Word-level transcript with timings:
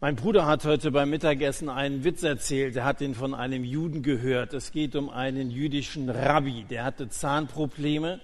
Mein 0.00 0.14
Bruder 0.14 0.46
hat 0.46 0.64
heute 0.64 0.92
beim 0.92 1.10
Mittagessen 1.10 1.68
einen 1.68 2.04
Witz 2.04 2.22
erzählt. 2.22 2.76
Er 2.76 2.84
hat 2.84 3.00
ihn 3.00 3.16
von 3.16 3.34
einem 3.34 3.64
Juden 3.64 4.04
gehört. 4.04 4.54
Es 4.54 4.70
geht 4.70 4.94
um 4.94 5.10
einen 5.10 5.50
jüdischen 5.50 6.08
Rabbi, 6.08 6.64
der 6.70 6.84
hatte 6.84 7.08
Zahnprobleme 7.08 8.20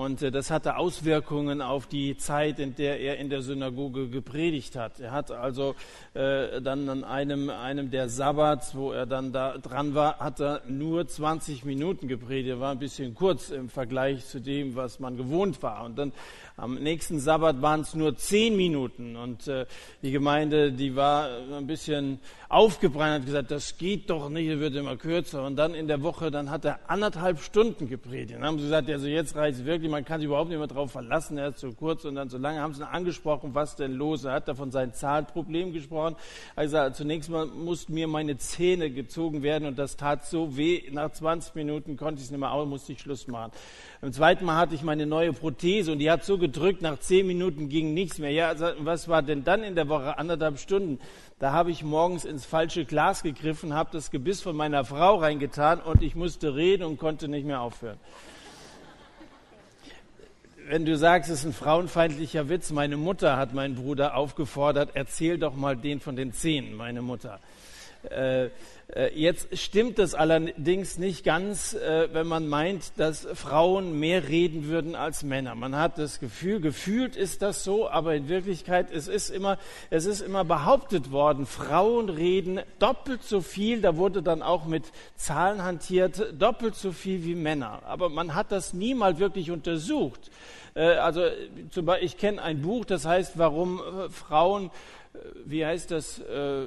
und 0.00 0.22
äh, 0.22 0.30
das 0.30 0.50
hatte 0.50 0.76
Auswirkungen 0.76 1.60
auf 1.60 1.86
die 1.86 2.16
Zeit, 2.16 2.58
in 2.58 2.74
der 2.74 3.00
er 3.00 3.18
in 3.18 3.28
der 3.28 3.42
Synagoge 3.42 4.08
gepredigt 4.08 4.74
hat. 4.74 4.98
Er 4.98 5.12
hat 5.12 5.30
also 5.30 5.74
äh, 6.14 6.62
dann 6.62 6.88
an 6.88 7.04
einem, 7.04 7.50
einem 7.50 7.90
der 7.90 8.08
Sabbats, 8.08 8.74
wo 8.74 8.92
er 8.92 9.04
dann 9.04 9.30
da 9.30 9.58
dran 9.58 9.94
war, 9.94 10.18
hat 10.18 10.40
er 10.40 10.62
nur 10.66 11.06
20 11.06 11.66
Minuten 11.66 12.08
gepredigt. 12.08 12.48
Er 12.48 12.60
war 12.60 12.72
ein 12.72 12.78
bisschen 12.78 13.14
kurz 13.14 13.50
im 13.50 13.68
Vergleich 13.68 14.24
zu 14.24 14.40
dem, 14.40 14.74
was 14.74 15.00
man 15.00 15.18
gewohnt 15.18 15.62
war. 15.62 15.84
Und 15.84 15.98
dann 15.98 16.12
am 16.56 16.74
nächsten 16.74 17.20
Sabbat 17.20 17.60
waren 17.60 17.80
es 17.80 17.94
nur 17.94 18.16
10 18.16 18.56
Minuten. 18.56 19.16
Und 19.16 19.48
äh, 19.48 19.66
die 20.02 20.12
Gemeinde, 20.12 20.72
die 20.72 20.96
war 20.96 21.28
ein 21.56 21.66
bisschen 21.66 22.20
aufgebrannt, 22.48 23.20
hat 23.20 23.26
gesagt, 23.26 23.50
das 23.50 23.76
geht 23.78 24.08
doch 24.08 24.28
nicht, 24.28 24.48
es 24.48 24.58
wird 24.60 24.74
immer 24.76 24.96
kürzer. 24.96 25.44
Und 25.44 25.56
dann 25.56 25.74
in 25.74 25.88
der 25.88 26.02
Woche, 26.02 26.30
dann 26.30 26.50
hat 26.50 26.64
er 26.64 26.80
anderthalb 26.88 27.40
Stunden 27.40 27.88
gepredigt. 27.88 28.34
Dann 28.34 28.44
haben 28.44 28.58
sie 28.58 28.64
gesagt, 28.64 28.88
also 28.90 29.06
jetzt 29.06 29.36
reicht 29.36 29.58
es 29.58 29.64
wirklich, 29.64 29.89
man 29.90 30.04
kann 30.04 30.20
sich 30.20 30.26
überhaupt 30.26 30.48
nicht 30.48 30.58
mehr 30.58 30.66
darauf 30.66 30.92
verlassen, 30.92 31.36
er 31.36 31.48
ist 31.48 31.58
zu 31.58 31.72
kurz 31.72 32.04
und 32.04 32.14
dann 32.14 32.28
so 32.28 32.38
lange 32.38 32.60
haben 32.60 32.72
sie 32.72 32.86
angesprochen, 32.86 33.54
was 33.54 33.76
denn 33.76 33.92
los? 33.92 34.24
Er 34.24 34.32
hat 34.32 34.48
da 34.48 34.54
von 34.54 34.70
seinem 34.70 34.92
Zahnproblem 34.92 35.72
gesprochen. 35.72 36.16
Gesagt, 36.56 36.96
zunächst 36.96 37.30
mal 37.30 37.46
mussten 37.46 37.94
mir 37.94 38.08
meine 38.08 38.36
Zähne 38.38 38.90
gezogen 38.90 39.42
werden 39.42 39.66
und 39.66 39.78
das 39.78 39.96
tat 39.96 40.24
so 40.24 40.56
weh. 40.56 40.88
Nach 40.92 41.10
20 41.10 41.54
Minuten 41.54 41.96
konnte 41.96 42.20
ich 42.20 42.26
es 42.26 42.30
nicht 42.30 42.40
mehr 42.40 42.52
aus, 42.52 42.66
musste 42.66 42.92
ich 42.92 43.00
Schluss 43.00 43.26
machen. 43.26 43.52
Beim 44.00 44.12
zweiten 44.12 44.44
Mal 44.44 44.56
hatte 44.56 44.74
ich 44.74 44.82
meine 44.82 45.06
neue 45.06 45.32
Prothese 45.32 45.92
und 45.92 45.98
die 45.98 46.10
hat 46.10 46.24
so 46.24 46.38
gedrückt, 46.38 46.80
nach 46.82 46.98
10 46.98 47.26
Minuten 47.26 47.68
ging 47.68 47.92
nichts 47.92 48.18
mehr. 48.18 48.30
Ja, 48.30 48.48
also, 48.48 48.66
was 48.78 49.08
war 49.08 49.22
denn 49.22 49.44
dann 49.44 49.62
in 49.62 49.74
der 49.74 49.88
Woche? 49.88 50.16
Anderthalb 50.18 50.58
Stunden. 50.58 50.98
Da 51.38 51.52
habe 51.52 51.70
ich 51.70 51.82
morgens 51.82 52.24
ins 52.24 52.44
falsche 52.44 52.84
Glas 52.84 53.22
gegriffen, 53.22 53.74
habe 53.74 53.90
das 53.92 54.10
Gebiss 54.10 54.42
von 54.42 54.54
meiner 54.54 54.84
Frau 54.84 55.16
reingetan 55.16 55.80
und 55.80 56.02
ich 56.02 56.14
musste 56.14 56.54
reden 56.54 56.84
und 56.84 56.98
konnte 56.98 57.28
nicht 57.28 57.46
mehr 57.46 57.60
aufhören 57.62 57.98
wenn 60.70 60.84
du 60.84 60.96
sagst, 60.96 61.28
es 61.30 61.40
ist 61.40 61.46
ein 61.46 61.52
frauenfeindlicher 61.52 62.48
Witz, 62.48 62.70
meine 62.70 62.96
Mutter 62.96 63.36
hat 63.36 63.52
meinen 63.52 63.74
Bruder 63.74 64.14
aufgefordert, 64.14 64.90
erzähl 64.94 65.36
doch 65.36 65.56
mal 65.56 65.76
den 65.76 65.98
von 65.98 66.14
den 66.14 66.32
Zehen, 66.32 66.76
meine 66.76 67.02
Mutter. 67.02 67.40
Äh, 68.08 68.50
äh, 68.94 69.12
jetzt 69.14 69.58
stimmt 69.58 69.98
es 69.98 70.14
allerdings 70.14 70.96
nicht 70.96 71.24
ganz, 71.24 71.74
äh, 71.74 72.08
wenn 72.12 72.26
man 72.26 72.48
meint, 72.48 72.92
dass 72.96 73.26
Frauen 73.34 73.98
mehr 73.98 74.28
reden 74.28 74.68
würden 74.68 74.94
als 74.94 75.22
Männer. 75.22 75.54
Man 75.54 75.76
hat 75.76 75.98
das 75.98 76.18
Gefühl, 76.18 76.60
gefühlt 76.60 77.14
ist 77.14 77.42
das 77.42 77.62
so, 77.62 77.88
aber 77.88 78.14
in 78.14 78.28
Wirklichkeit 78.28 78.92
es 78.92 79.06
ist 79.06 79.30
immer, 79.30 79.58
es 79.90 80.06
ist 80.06 80.20
immer 80.20 80.44
behauptet 80.44 81.10
worden, 81.10 81.46
Frauen 81.46 82.08
reden 82.08 82.60
doppelt 82.78 83.22
so 83.22 83.40
viel. 83.40 83.80
Da 83.80 83.96
wurde 83.96 84.22
dann 84.22 84.40
auch 84.40 84.64
mit 84.66 84.84
Zahlen 85.16 85.62
hantiert, 85.62 86.32
doppelt 86.38 86.74
so 86.74 86.92
viel 86.92 87.24
wie 87.24 87.34
Männer. 87.34 87.82
Aber 87.84 88.08
man 88.08 88.34
hat 88.34 88.50
das 88.50 88.72
nie 88.72 88.94
mal 88.94 89.18
wirklich 89.18 89.50
untersucht. 89.50 90.30
Äh, 90.74 90.94
also 90.94 91.22
zum 91.70 91.86
Beispiel, 91.86 92.06
ich 92.06 92.16
kenne 92.16 92.42
ein 92.42 92.62
Buch, 92.62 92.84
das 92.84 93.06
heißt, 93.06 93.38
warum 93.38 93.80
äh, 93.80 94.08
Frauen 94.08 94.70
wie 95.44 95.66
heißt 95.66 95.90
das, 95.90 96.20
äh, 96.20 96.66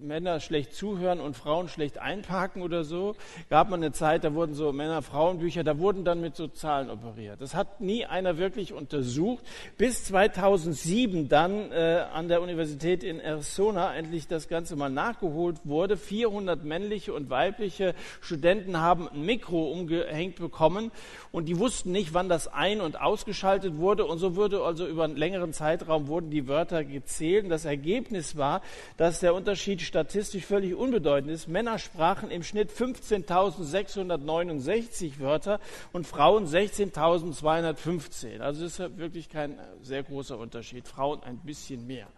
Männer 0.00 0.40
schlecht 0.40 0.74
zuhören 0.74 1.20
und 1.20 1.36
Frauen 1.36 1.68
schlecht 1.68 1.98
einparken 1.98 2.60
oder 2.62 2.84
so. 2.84 3.14
Gab 3.48 3.70
man 3.70 3.82
eine 3.82 3.92
Zeit, 3.92 4.24
da 4.24 4.34
wurden 4.34 4.54
so 4.54 4.72
Männer-Frauen-Bücher, 4.72 5.64
da 5.64 5.78
wurden 5.78 6.04
dann 6.04 6.20
mit 6.20 6.36
so 6.36 6.48
Zahlen 6.48 6.90
operiert. 6.90 7.40
Das 7.40 7.54
hat 7.54 7.80
nie 7.80 8.04
einer 8.04 8.36
wirklich 8.36 8.74
untersucht, 8.74 9.44
bis 9.78 10.04
2007 10.04 11.28
dann 11.28 11.72
äh, 11.72 12.04
an 12.12 12.28
der 12.28 12.42
Universität 12.42 13.02
in 13.02 13.20
Arizona 13.20 13.94
endlich 13.94 14.28
das 14.28 14.48
Ganze 14.48 14.76
mal 14.76 14.90
nachgeholt 14.90 15.60
wurde. 15.64 15.96
400 15.96 16.64
männliche 16.64 17.14
und 17.14 17.30
weibliche 17.30 17.94
Studenten 18.20 18.78
haben 18.78 19.08
ein 19.08 19.22
Mikro 19.22 19.70
umgehängt 19.70 20.36
bekommen 20.36 20.90
und 21.30 21.46
die 21.46 21.58
wussten 21.58 21.92
nicht, 21.92 22.12
wann 22.12 22.28
das 22.28 22.48
ein- 22.48 22.82
und 22.82 23.00
ausgeschaltet 23.00 23.78
wurde 23.78 24.04
und 24.04 24.18
so 24.18 24.36
wurde 24.36 24.62
also 24.62 24.86
über 24.86 25.04
einen 25.04 25.16
längeren 25.16 25.52
Zeitraum 25.54 26.08
wurden 26.08 26.30
die 26.30 26.48
Wörter 26.48 26.84
gezählt. 26.84 27.50
Das 27.50 27.61
Ergebnis 27.64 28.36
war, 28.36 28.60
dass 28.96 29.20
der 29.20 29.34
Unterschied 29.34 29.80
statistisch 29.82 30.44
völlig 30.44 30.74
unbedeutend 30.74 31.30
ist. 31.32 31.48
Männer 31.48 31.78
sprachen 31.78 32.30
im 32.30 32.42
Schnitt 32.42 32.70
15.669 32.70 35.18
Wörter 35.18 35.60
und 35.92 36.06
Frauen 36.06 36.46
16.215. 36.46 38.40
Also 38.40 38.64
das 38.64 38.78
ist 38.78 38.98
wirklich 38.98 39.28
kein 39.28 39.58
sehr 39.82 40.02
großer 40.02 40.38
Unterschied. 40.38 40.88
Frauen 40.88 41.22
ein 41.22 41.36
bisschen 41.38 41.86
mehr. 41.86 42.08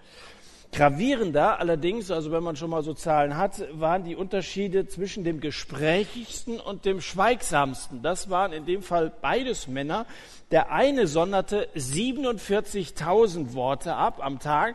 Gravierender 0.75 1.61
allerdings, 1.61 2.11
also 2.11 2.33
wenn 2.33 2.43
man 2.43 2.57
schon 2.57 2.71
mal 2.71 2.83
so 2.83 2.95
Zahlen 2.95 3.37
hat, 3.37 3.63
waren 3.79 4.03
die 4.03 4.17
Unterschiede 4.17 4.89
zwischen 4.89 5.23
dem 5.23 5.39
gesprächigsten 5.39 6.59
und 6.59 6.85
dem 6.85 7.01
schweigsamsten. 7.01 8.03
Das 8.03 8.29
waren 8.29 8.53
in 8.53 8.67
dem 8.67 8.83
Fall 8.83 9.13
beides 9.23 9.69
Männer. 9.69 10.05
Der 10.51 10.73
eine 10.73 11.07
sonderte 11.07 11.69
47.000 11.77 13.55
Worte 13.55 13.95
ab 13.95 14.19
am 14.21 14.41
Tag, 14.41 14.75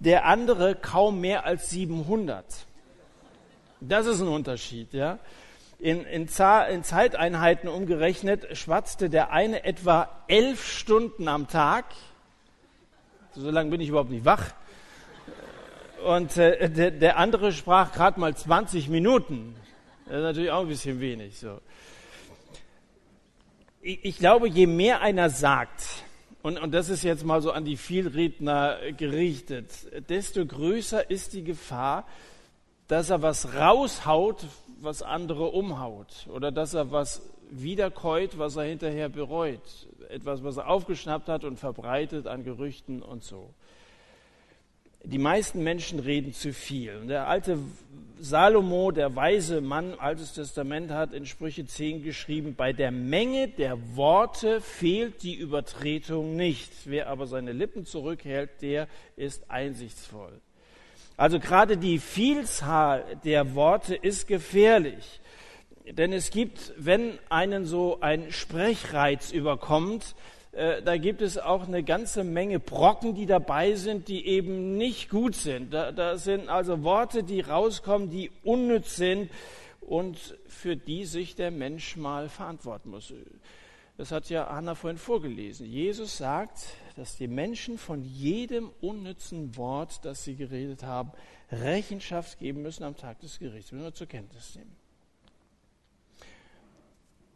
der 0.00 0.26
andere 0.26 0.74
kaum 0.74 1.20
mehr 1.20 1.44
als 1.46 1.70
700. 1.70 2.44
Das 3.80 4.06
ist 4.06 4.20
ein 4.20 4.28
Unterschied, 4.28 4.92
ja. 4.92 5.18
In, 5.78 6.04
in, 6.04 6.22
in, 6.22 6.84
Zeiteinheiten 6.84 7.68
umgerechnet 7.68 8.56
schwatzte 8.56 9.10
der 9.10 9.30
eine 9.30 9.64
etwa 9.64 10.08
elf 10.26 10.66
Stunden 10.66 11.28
am 11.28 11.48
Tag. 11.48 11.84
So 13.32 13.50
lange 13.50 13.70
bin 13.70 13.80
ich 13.82 13.90
überhaupt 13.90 14.10
nicht 14.10 14.24
wach 14.24 14.54
und 16.06 16.36
äh, 16.36 16.70
der, 16.70 16.90
der, 16.90 17.16
andere 17.16 17.52
sprach 17.52 17.92
gerade 17.92 18.20
mal 18.20 18.34
20 18.34 18.88
Minuten. 18.88 19.56
Das 20.06 20.16
ist 20.16 20.22
natürlich 20.22 20.50
auch 20.50 20.62
ein 20.62 20.68
bisschen 20.68 21.00
wenig. 21.00 21.38
So. 21.38 21.60
Ich, 23.80 24.04
ich 24.04 24.18
glaube, 24.18 24.48
je 24.48 24.66
mehr 24.66 25.00
einer 25.00 25.30
sagt, 25.30 26.04
und, 26.46 26.58
und 26.58 26.72
das 26.72 26.90
ist 26.90 27.02
jetzt 27.02 27.24
mal 27.24 27.42
so 27.42 27.50
an 27.50 27.64
die 27.64 27.76
Vielredner 27.76 28.78
gerichtet, 28.96 29.68
desto 30.08 30.46
größer 30.46 31.10
ist 31.10 31.32
die 31.32 31.42
Gefahr, 31.42 32.06
dass 32.86 33.10
er 33.10 33.20
was 33.20 33.56
raushaut, 33.56 34.46
was 34.80 35.02
andere 35.02 35.46
umhaut. 35.46 36.28
Oder 36.32 36.52
dass 36.52 36.74
er 36.74 36.92
was 36.92 37.20
wiederkäut, 37.50 38.38
was 38.38 38.54
er 38.54 38.62
hinterher 38.62 39.08
bereut. 39.08 39.88
Etwas, 40.08 40.44
was 40.44 40.56
er 40.56 40.68
aufgeschnappt 40.68 41.28
hat 41.28 41.42
und 41.42 41.58
verbreitet 41.58 42.28
an 42.28 42.44
Gerüchten 42.44 43.02
und 43.02 43.24
so 43.24 43.52
die 45.06 45.18
meisten 45.18 45.62
Menschen 45.62 46.00
reden 46.00 46.32
zu 46.32 46.52
viel. 46.52 46.96
Und 46.96 47.08
der 47.08 47.28
alte 47.28 47.58
Salomo, 48.18 48.90
der 48.90 49.14
weise 49.14 49.60
Mann, 49.60 49.94
Altes 49.94 50.32
Testament, 50.32 50.90
hat 50.90 51.12
in 51.12 51.26
Sprüche 51.26 51.66
10 51.66 52.02
geschrieben, 52.02 52.54
bei 52.56 52.72
der 52.72 52.90
Menge 52.90 53.48
der 53.48 53.78
Worte 53.96 54.60
fehlt 54.60 55.22
die 55.22 55.34
Übertretung 55.34 56.34
nicht. 56.34 56.72
Wer 56.86 57.08
aber 57.08 57.26
seine 57.26 57.52
Lippen 57.52 57.84
zurückhält, 57.84 58.50
der 58.62 58.88
ist 59.16 59.50
einsichtsvoll. 59.50 60.40
Also 61.16 61.38
gerade 61.38 61.76
die 61.76 61.98
Vielzahl 61.98 63.04
der 63.24 63.54
Worte 63.54 63.94
ist 63.94 64.26
gefährlich. 64.26 65.20
Denn 65.88 66.12
es 66.12 66.30
gibt, 66.30 66.72
wenn 66.76 67.18
einen 67.28 67.64
so 67.64 68.00
ein 68.00 68.32
Sprechreiz 68.32 69.30
überkommt, 69.30 70.16
äh, 70.56 70.80
da 70.82 70.96
gibt 70.96 71.20
es 71.20 71.36
auch 71.36 71.68
eine 71.68 71.82
ganze 71.82 72.24
Menge 72.24 72.58
Brocken, 72.58 73.14
die 73.14 73.26
dabei 73.26 73.74
sind, 73.74 74.08
die 74.08 74.26
eben 74.26 74.78
nicht 74.78 75.10
gut 75.10 75.34
sind. 75.34 75.74
Da, 75.74 75.92
da 75.92 76.16
sind 76.16 76.48
also 76.48 76.82
Worte, 76.82 77.22
die 77.22 77.42
rauskommen, 77.42 78.08
die 78.08 78.30
unnütz 78.42 78.96
sind 78.96 79.30
und 79.82 80.38
für 80.48 80.74
die 80.74 81.04
sich 81.04 81.34
der 81.34 81.50
Mensch 81.50 81.96
mal 81.96 82.30
verantworten 82.30 82.88
muss. 82.88 83.12
Das 83.98 84.12
hat 84.12 84.30
ja 84.30 84.46
Anna 84.46 84.74
vorhin 84.74 84.98
vorgelesen. 84.98 85.66
Jesus 85.66 86.16
sagt, 86.16 86.68
dass 86.96 87.16
die 87.16 87.28
Menschen 87.28 87.76
von 87.76 88.02
jedem 88.02 88.70
unnützen 88.80 89.56
Wort, 89.56 90.06
das 90.06 90.24
sie 90.24 90.36
geredet 90.36 90.82
haben, 90.84 91.12
Rechenschaft 91.52 92.38
geben 92.38 92.62
müssen 92.62 92.82
am 92.82 92.96
Tag 92.96 93.20
des 93.20 93.38
Gerichts. 93.38 93.72
Müssen 93.72 93.84
wir 93.84 93.94
zur 93.94 94.06
Kenntnis 94.06 94.54
nehmen. 94.54 94.74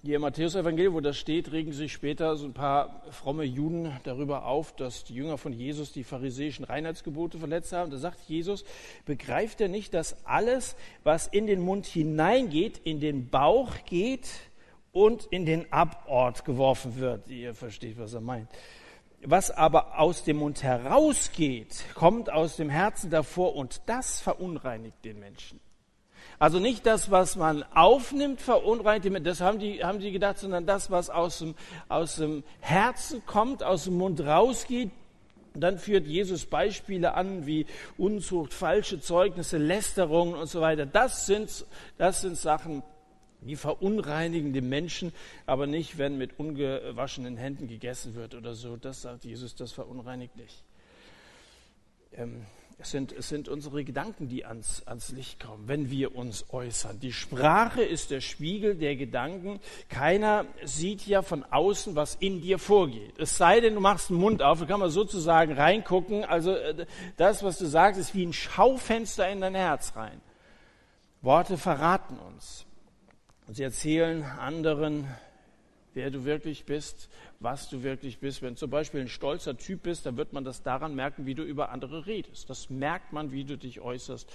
Hier 0.03 0.17
im 0.17 0.23
Matthäus-Evangelium, 0.23 0.95
wo 0.95 1.01
das 1.01 1.19
steht, 1.19 1.53
regen 1.53 1.75
sich 1.75 1.93
später 1.93 2.35
so 2.37 2.47
ein 2.47 2.55
paar 2.55 3.03
fromme 3.11 3.45
Juden 3.45 3.93
darüber 4.05 4.47
auf, 4.47 4.75
dass 4.75 5.05
die 5.05 5.13
Jünger 5.13 5.37
von 5.37 5.53
Jesus 5.53 5.93
die 5.93 6.05
pharisäischen 6.05 6.65
Reinheitsgebote 6.65 7.37
verletzt 7.37 7.75
haben. 7.75 7.91
Da 7.91 7.99
sagt 7.99 8.23
Jesus, 8.23 8.65
begreift 9.05 9.61
er 9.61 9.69
nicht, 9.69 9.93
dass 9.93 10.25
alles, 10.25 10.75
was 11.05 11.27
in 11.27 11.47
den 11.47 11.61
Mund 11.61 11.85
hineingeht, 11.85 12.79
in 12.79 12.99
den 13.01 13.29
Bauch 13.29 13.75
geht 13.85 14.31
und 14.93 15.27
in 15.27 15.45
den 15.45 15.71
Abort 15.71 16.47
geworfen 16.47 16.97
wird? 16.97 17.29
Ihr 17.29 17.55
versteht, 17.55 17.99
was 17.99 18.15
er 18.15 18.23
meint. 18.23 18.49
Was 19.23 19.51
aber 19.51 19.99
aus 19.99 20.25
dem 20.25 20.39
Mund 20.39 20.63
herausgeht, 20.63 21.85
kommt 21.93 22.33
aus 22.33 22.57
dem 22.57 22.71
Herzen 22.71 23.11
davor 23.11 23.55
und 23.55 23.83
das 23.85 24.19
verunreinigt 24.19 25.05
den 25.05 25.19
Menschen. 25.19 25.61
Also 26.41 26.59
nicht 26.59 26.87
das, 26.87 27.11
was 27.11 27.37
man 27.37 27.65
aufnimmt, 27.75 28.41
verunreinigt, 28.41 29.27
das 29.27 29.43
haben 29.43 29.59
die, 29.59 29.85
haben 29.85 30.01
die 30.01 30.11
gedacht, 30.11 30.39
sondern 30.39 30.65
das, 30.65 30.91
was 30.91 31.11
aus 31.11 31.41
dem, 31.41 31.55
aus 31.91 32.17
dem 32.17 32.45
Herzen 32.61 33.23
kommt, 33.27 33.63
aus 33.63 33.85
dem 33.85 33.99
Mund 33.99 34.23
rausgeht, 34.23 34.91
dann 35.53 35.79
führt 35.79 36.07
Jesus 36.07 36.47
Beispiele 36.47 37.13
an 37.13 37.45
wie 37.45 37.67
Unzucht, 37.99 38.55
falsche 38.55 39.03
Zeugnisse, 39.03 39.59
Lästerungen 39.59 40.35
und 40.35 40.47
so 40.47 40.63
weiter. 40.63 40.87
Das 40.87 41.27
sind, 41.27 41.67
das 41.99 42.23
sind 42.23 42.39
Sachen, 42.39 42.83
die 43.43 43.57
verunreinigen 43.57 44.55
den 44.55 44.71
Menschen, 44.71 45.13
aber 45.45 45.67
nicht, 45.67 45.99
wenn 45.99 46.17
mit 46.17 46.39
ungewaschenen 46.39 47.37
Händen 47.37 47.69
gegessen 47.69 48.15
wird 48.15 48.35
oder 48.35 48.55
so. 48.55 48.79
Das 48.79 49.03
sagt 49.03 49.27
Jesus, 49.27 49.57
das 49.57 49.73
verunreinigt 49.73 50.37
nicht. 50.37 50.65
Ähm, 52.15 52.47
es 52.83 52.91
sind, 52.91 53.13
es 53.13 53.29
sind 53.29 53.49
unsere 53.49 53.85
Gedanken, 53.85 54.29
die 54.29 54.47
ans, 54.47 54.87
ans 54.87 55.11
Licht 55.11 55.39
kommen, 55.39 55.69
wenn 55.69 55.91
wir 55.91 56.17
uns 56.17 56.47
äußern. 56.51 56.99
Die 56.99 57.13
Sprache 57.13 57.83
ist 57.83 58.11
der 58.11 58.21
Spiegel 58.21 58.75
der 58.75 58.97
Gedanken. 58.97 59.61
Keiner 59.89 60.47
sieht 60.65 61.07
ja 61.07 61.21
von 61.21 61.45
außen, 61.45 61.95
was 61.95 62.15
in 62.15 62.41
dir 62.41 62.59
vorgeht. 62.59 63.19
Es 63.19 63.37
sei 63.37 63.61
denn, 63.61 63.75
du 63.75 63.81
machst 63.81 64.09
den 64.09 64.17
Mund 64.17 64.43
auf, 64.43 64.61
da 64.61 64.67
kann 64.67 64.81
man 64.81 64.91
sozusagen 64.91 65.53
reingucken. 65.53 66.25
Also 66.25 66.55
äh, 66.55 66.87
das, 67.19 67.43
was 67.43 67.59
du 67.59 67.67
sagst, 67.67 68.01
ist 68.01 68.15
wie 68.15 68.25
ein 68.25 68.33
Schaufenster 68.33 69.29
in 69.29 69.43
dein 69.43 69.55
Herz 69.55 69.95
rein. 69.95 70.21
Worte 71.21 71.59
verraten 71.59 72.19
uns. 72.19 72.65
Und 73.47 73.55
sie 73.55 73.63
erzählen 73.63 74.23
anderen, 74.25 75.07
wer 75.95 76.11
du 76.11 76.25
wirklich 76.25 76.65
bist, 76.65 77.09
was 77.39 77.69
du 77.69 77.83
wirklich 77.83 78.19
bist. 78.19 78.43
Wenn 78.43 78.57
zum 78.57 78.71
Beispiel 78.71 79.01
ein 79.01 79.09
stolzer 79.09 79.57
Typ 79.57 79.83
bist, 79.83 80.07
dann 80.07 80.17
wird 80.17 80.33
man 80.33 80.45
das 80.45 80.63
daran 80.63 80.95
merken, 80.95 81.27
wie 81.27 81.35
du 81.35 81.43
über 81.43 81.71
andere 81.71 82.07
redest. 82.07 82.49
Das 82.51 82.71
merkt 82.71 83.13
man, 83.13 83.33
wie 83.33 83.45
du 83.45 83.57
dich 83.57 83.81
äußerst, 83.81 84.31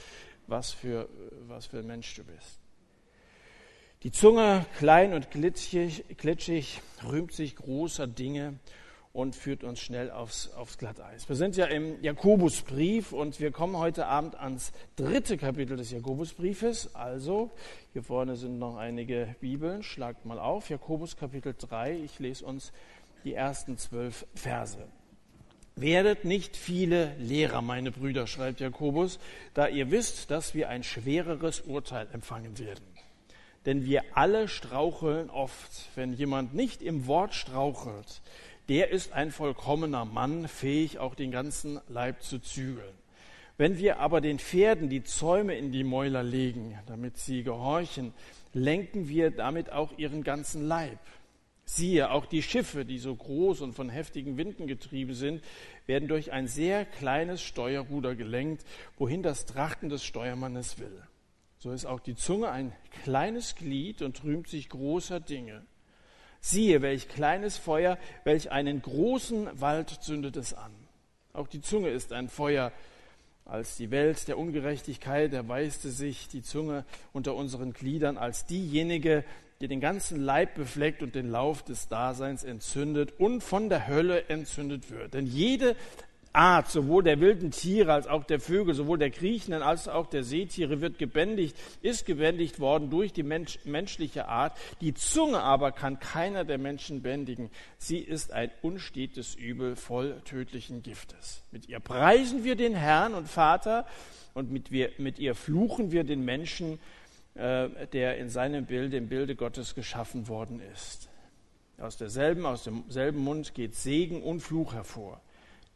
was 0.48 0.72
für, 0.72 1.10
was 1.48 1.66
für 1.66 1.80
ein 1.80 1.88
Mensch 1.88 2.14
du 2.16 2.24
bist. 2.24 2.60
Die 4.04 4.12
Zunge, 4.12 4.66
klein 4.78 5.14
und 5.14 5.32
glitschig, 5.32 6.06
glitschig 6.18 6.82
rühmt 7.10 7.32
sich 7.32 7.56
großer 7.56 8.06
Dinge 8.06 8.60
und 9.16 9.34
führt 9.34 9.64
uns 9.64 9.80
schnell 9.80 10.12
aufs, 10.12 10.52
aufs 10.56 10.78
Glatteis. 10.78 11.30
Wir 11.30 11.38
sind 11.38 11.56
ja 11.56 11.68
im 11.68 12.04
Jakobusbrief 12.04 13.14
und 13.14 13.40
wir 13.40 13.52
kommen 13.52 13.78
heute 13.78 14.08
Abend 14.08 14.36
ans 14.36 14.74
dritte 14.98 15.38
Kapitel 15.38 15.78
des 15.78 15.90
Jakobusbriefes. 15.92 16.96
Also, 16.96 17.50
hier 17.94 18.04
vorne 18.04 18.36
sind 18.36 18.60
noch 18.60 18.76
einige 18.76 19.34
Bibeln. 19.40 19.84
Schlagt 19.84 20.26
mal 20.26 20.38
auf. 20.38 20.70
Jakobus 20.70 21.16
Kapitel 21.16 21.56
3. 21.58 21.98
Ich 22.04 22.20
lese 22.20 22.44
uns 22.44 22.74
die 23.24 23.34
ersten 23.34 23.78
zwölf 23.78 24.28
Verse. 24.36 24.86
Werdet 25.78 26.26
nicht 26.26 26.58
viele 26.58 27.16
Lehrer, 27.18 27.62
meine 27.62 27.92
Brüder, 27.92 28.28
schreibt 28.28 28.60
Jakobus, 28.60 29.20
da 29.54 29.70
ihr 29.70 29.92
wisst, 29.92 30.30
dass 30.30 30.54
wir 30.54 30.68
ein 30.68 30.84
schwereres 30.84 31.62
Urteil 31.62 32.10
empfangen 32.12 32.60
werden. 32.60 32.84
Denn 33.66 33.86
wir 33.86 34.04
alle 34.14 34.48
straucheln 34.48 35.30
oft. 35.30 35.72
Wenn 35.96 36.14
jemand 36.14 36.54
nicht 36.54 36.84
im 36.84 37.08
Wort 37.08 37.34
strauchelt, 37.34 38.22
der 38.70 38.90
ist 38.90 39.14
ein 39.14 39.32
vollkommener 39.32 40.06
Mann, 40.06 40.48
fähig 40.48 41.00
auch 41.00 41.16
den 41.16 41.32
ganzen 41.32 41.80
Leib 41.88 42.24
zu 42.24 42.40
zügeln. 42.40 42.94
Wenn 43.58 43.78
wir 43.78 44.00
aber 44.00 44.20
den 44.20 44.40
Pferden 44.40 44.90
die 44.90 45.04
Zäume 45.04 45.56
in 45.56 45.72
die 45.72 45.86
Mäuler 45.86 46.24
legen, 46.24 46.78
damit 46.88 47.18
sie 47.18 47.44
gehorchen, 47.44 48.14
lenken 48.54 49.08
wir 49.08 49.32
damit 49.32 49.72
auch 49.72 49.98
ihren 49.98 50.24
ganzen 50.24 50.68
Leib. 50.68 51.00
Siehe, 51.64 52.12
auch 52.12 52.26
die 52.26 52.44
Schiffe, 52.44 52.86
die 52.86 53.00
so 53.00 53.16
groß 53.16 53.62
und 53.62 53.74
von 53.74 53.90
heftigen 53.90 54.38
Winden 54.38 54.68
getrieben 54.68 55.14
sind, 55.14 55.44
werden 55.88 56.08
durch 56.08 56.32
ein 56.32 56.48
sehr 56.48 56.86
kleines 56.86 57.42
Steuerruder 57.42 58.16
gelenkt, 58.16 58.66
wohin 58.98 59.24
das 59.24 59.46
Trachten 59.46 59.90
des 59.90 60.04
Steuermannes 60.04 60.78
will. 60.78 61.02
So 61.58 61.72
ist 61.72 61.86
auch 61.86 62.00
die 62.00 62.16
Zunge 62.16 62.52
ein 62.52 62.74
kleines 63.04 63.56
Glied 63.56 64.04
und 64.04 64.24
rühmt 64.24 64.48
sich 64.48 64.70
großer 64.70 65.20
Dinge. 65.20 65.66
Siehe, 66.48 66.84
welch 66.84 67.08
kleines 67.10 67.58
Feuer, 67.58 67.98
welch 68.24 68.52
einen 68.52 68.80
großen 68.80 69.50
Wald 69.60 69.90
zündet 69.90 70.36
es 70.36 70.54
an. 70.54 70.72
Auch 71.34 71.48
die 71.48 71.60
Zunge 71.60 71.90
ist 71.90 72.14
ein 72.14 72.30
Feuer. 72.30 72.72
Als 73.46 73.78
die 73.78 73.90
Welt 73.90 74.28
der 74.28 74.38
Ungerechtigkeit 74.38 75.34
erweiste 75.34 75.90
sich 75.90 76.28
die 76.28 76.44
Zunge 76.44 76.86
unter 77.14 77.34
unseren 77.34 77.74
Gliedern 77.74 78.20
als 78.20 78.46
diejenige, 78.46 79.24
die 79.60 79.68
den 79.68 79.80
ganzen 79.80 80.20
Leib 80.20 80.54
befleckt 80.54 81.02
und 81.02 81.16
den 81.16 81.32
Lauf 81.32 81.64
des 81.64 81.88
Daseins 81.88 82.44
entzündet 82.44 83.20
und 83.20 83.42
von 83.42 83.68
der 83.68 83.88
Hölle 83.88 84.30
entzündet 84.30 84.92
wird. 84.92 85.16
Denn 85.16 85.26
jede 85.26 85.76
Art, 86.36 86.70
sowohl 86.70 87.04
der 87.04 87.20
wilden 87.20 87.52
Tiere 87.52 87.94
als 87.94 88.08
auch 88.08 88.24
der 88.24 88.40
Vögel, 88.40 88.76
sowohl 88.76 88.98
der 88.98 89.10
kriechenden 89.10 89.62
als 89.62 89.88
auch 89.88 90.08
der 90.08 90.24
Seetiere 90.24 90.82
wird 90.82 90.98
gebändigt, 90.98 91.56
ist 91.82 92.06
gebändigt 92.06 92.60
worden 92.60 92.90
durch 92.90 93.14
die 93.14 93.24
Mensch, 93.24 93.60
menschliche 93.64 94.28
Art. 94.28 94.58
Die 94.82 94.94
Zunge 94.94 95.42
aber 95.42 95.72
kann 95.72 96.00
keiner 96.00 96.44
der 96.44 96.58
Menschen 96.58 97.02
bändigen. 97.02 97.50
Sie 97.78 98.00
ist 98.00 98.34
ein 98.34 98.52
unstetes 98.62 99.36
Übel 99.36 99.76
voll 99.76 100.22
tödlichen 100.26 100.84
Giftes. 100.84 101.44
Mit 101.52 101.70
ihr 101.70 101.80
preisen 101.80 102.44
wir 102.44 102.56
den 102.56 102.76
Herrn 102.76 103.14
und 103.14 103.28
Vater 103.28 103.86
und 104.34 104.52
mit, 104.52 104.72
wir, 104.72 104.92
mit 104.98 105.18
ihr 105.20 105.34
fluchen 105.36 105.92
wir 105.92 106.04
den 106.04 106.26
Menschen, 106.26 106.80
äh, 107.36 107.88
der 107.94 108.18
in 108.18 108.30
seinem 108.30 108.66
Bild, 108.66 108.94
im 108.94 109.08
Bilde 109.08 109.36
Gottes 109.36 109.76
geschaffen 109.76 110.28
worden 110.28 110.62
ist. 110.74 111.10
Aus 111.78 111.98
derselben, 111.98 112.46
aus 112.46 112.64
demselben 112.64 113.20
Mund 113.20 113.54
geht 113.54 113.76
Segen 113.76 114.24
und 114.24 114.40
Fluch 114.42 114.74
hervor. 114.74 115.22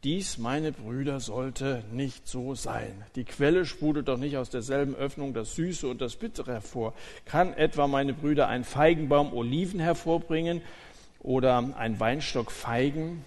Dies, 0.02 0.38
meine 0.38 0.72
Brüder, 0.72 1.20
sollte 1.20 1.84
nicht 1.92 2.26
so 2.26 2.54
sein. 2.54 3.04
Die 3.16 3.24
Quelle 3.24 3.66
sprudelt 3.66 4.08
doch 4.08 4.16
nicht 4.16 4.38
aus 4.38 4.48
derselben 4.48 4.94
Öffnung 4.94 5.34
das 5.34 5.54
Süße 5.56 5.86
und 5.86 6.00
das 6.00 6.16
Bittere 6.16 6.52
hervor. 6.52 6.94
Kann 7.26 7.52
etwa, 7.52 7.86
meine 7.86 8.14
Brüder, 8.14 8.48
ein 8.48 8.64
Feigenbaum 8.64 9.34
Oliven 9.34 9.78
hervorbringen 9.78 10.62
oder 11.18 11.76
ein 11.76 12.00
Weinstock 12.00 12.50
Feigen? 12.50 13.26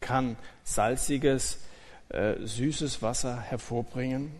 Kann 0.00 0.36
salziges, 0.64 1.60
äh, 2.08 2.34
süßes 2.40 3.00
Wasser 3.00 3.40
hervorbringen? 3.40 4.32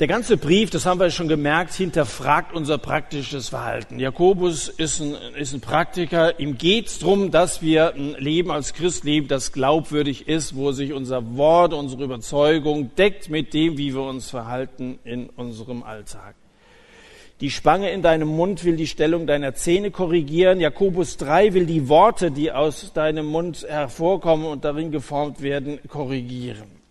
Der 0.00 0.06
ganze 0.08 0.38
Brief, 0.38 0.70
das 0.70 0.86
haben 0.86 1.00
wir 1.00 1.10
schon 1.10 1.28
gemerkt, 1.28 1.74
hinterfragt 1.74 2.54
unser 2.54 2.78
praktisches 2.78 3.50
Verhalten. 3.50 3.98
Jakobus 3.98 4.68
ist 4.68 5.00
ein, 5.00 5.14
ist 5.36 5.52
ein 5.52 5.60
Praktiker. 5.60 6.40
Ihm 6.40 6.56
geht 6.56 6.86
es 6.86 6.98
darum, 6.98 7.30
dass 7.30 7.60
wir 7.60 7.94
ein 7.94 8.16
Leben 8.18 8.50
als 8.50 8.72
Christ 8.72 9.04
leben, 9.04 9.28
das 9.28 9.52
glaubwürdig 9.52 10.28
ist, 10.28 10.56
wo 10.56 10.72
sich 10.72 10.94
unser 10.94 11.36
Wort, 11.36 11.74
unsere 11.74 12.04
Überzeugung 12.04 12.94
deckt 12.96 13.28
mit 13.28 13.52
dem, 13.52 13.76
wie 13.76 13.92
wir 13.94 14.02
uns 14.02 14.30
verhalten 14.30 14.98
in 15.04 15.28
unserem 15.28 15.82
Alltag. 15.82 16.36
Die 17.42 17.50
Spange 17.50 17.90
in 17.90 18.02
deinem 18.02 18.28
Mund 18.28 18.64
will 18.64 18.76
die 18.76 18.86
Stellung 18.86 19.26
deiner 19.26 19.54
Zähne 19.54 19.90
korrigieren. 19.90 20.58
Jakobus 20.58 21.18
3 21.18 21.52
will 21.52 21.66
die 21.66 21.88
Worte, 21.88 22.30
die 22.30 22.50
aus 22.50 22.92
deinem 22.94 23.26
Mund 23.26 23.66
hervorkommen 23.68 24.46
und 24.46 24.64
darin 24.64 24.90
geformt 24.90 25.42
werden, 25.42 25.80
korrigieren. 25.86 26.81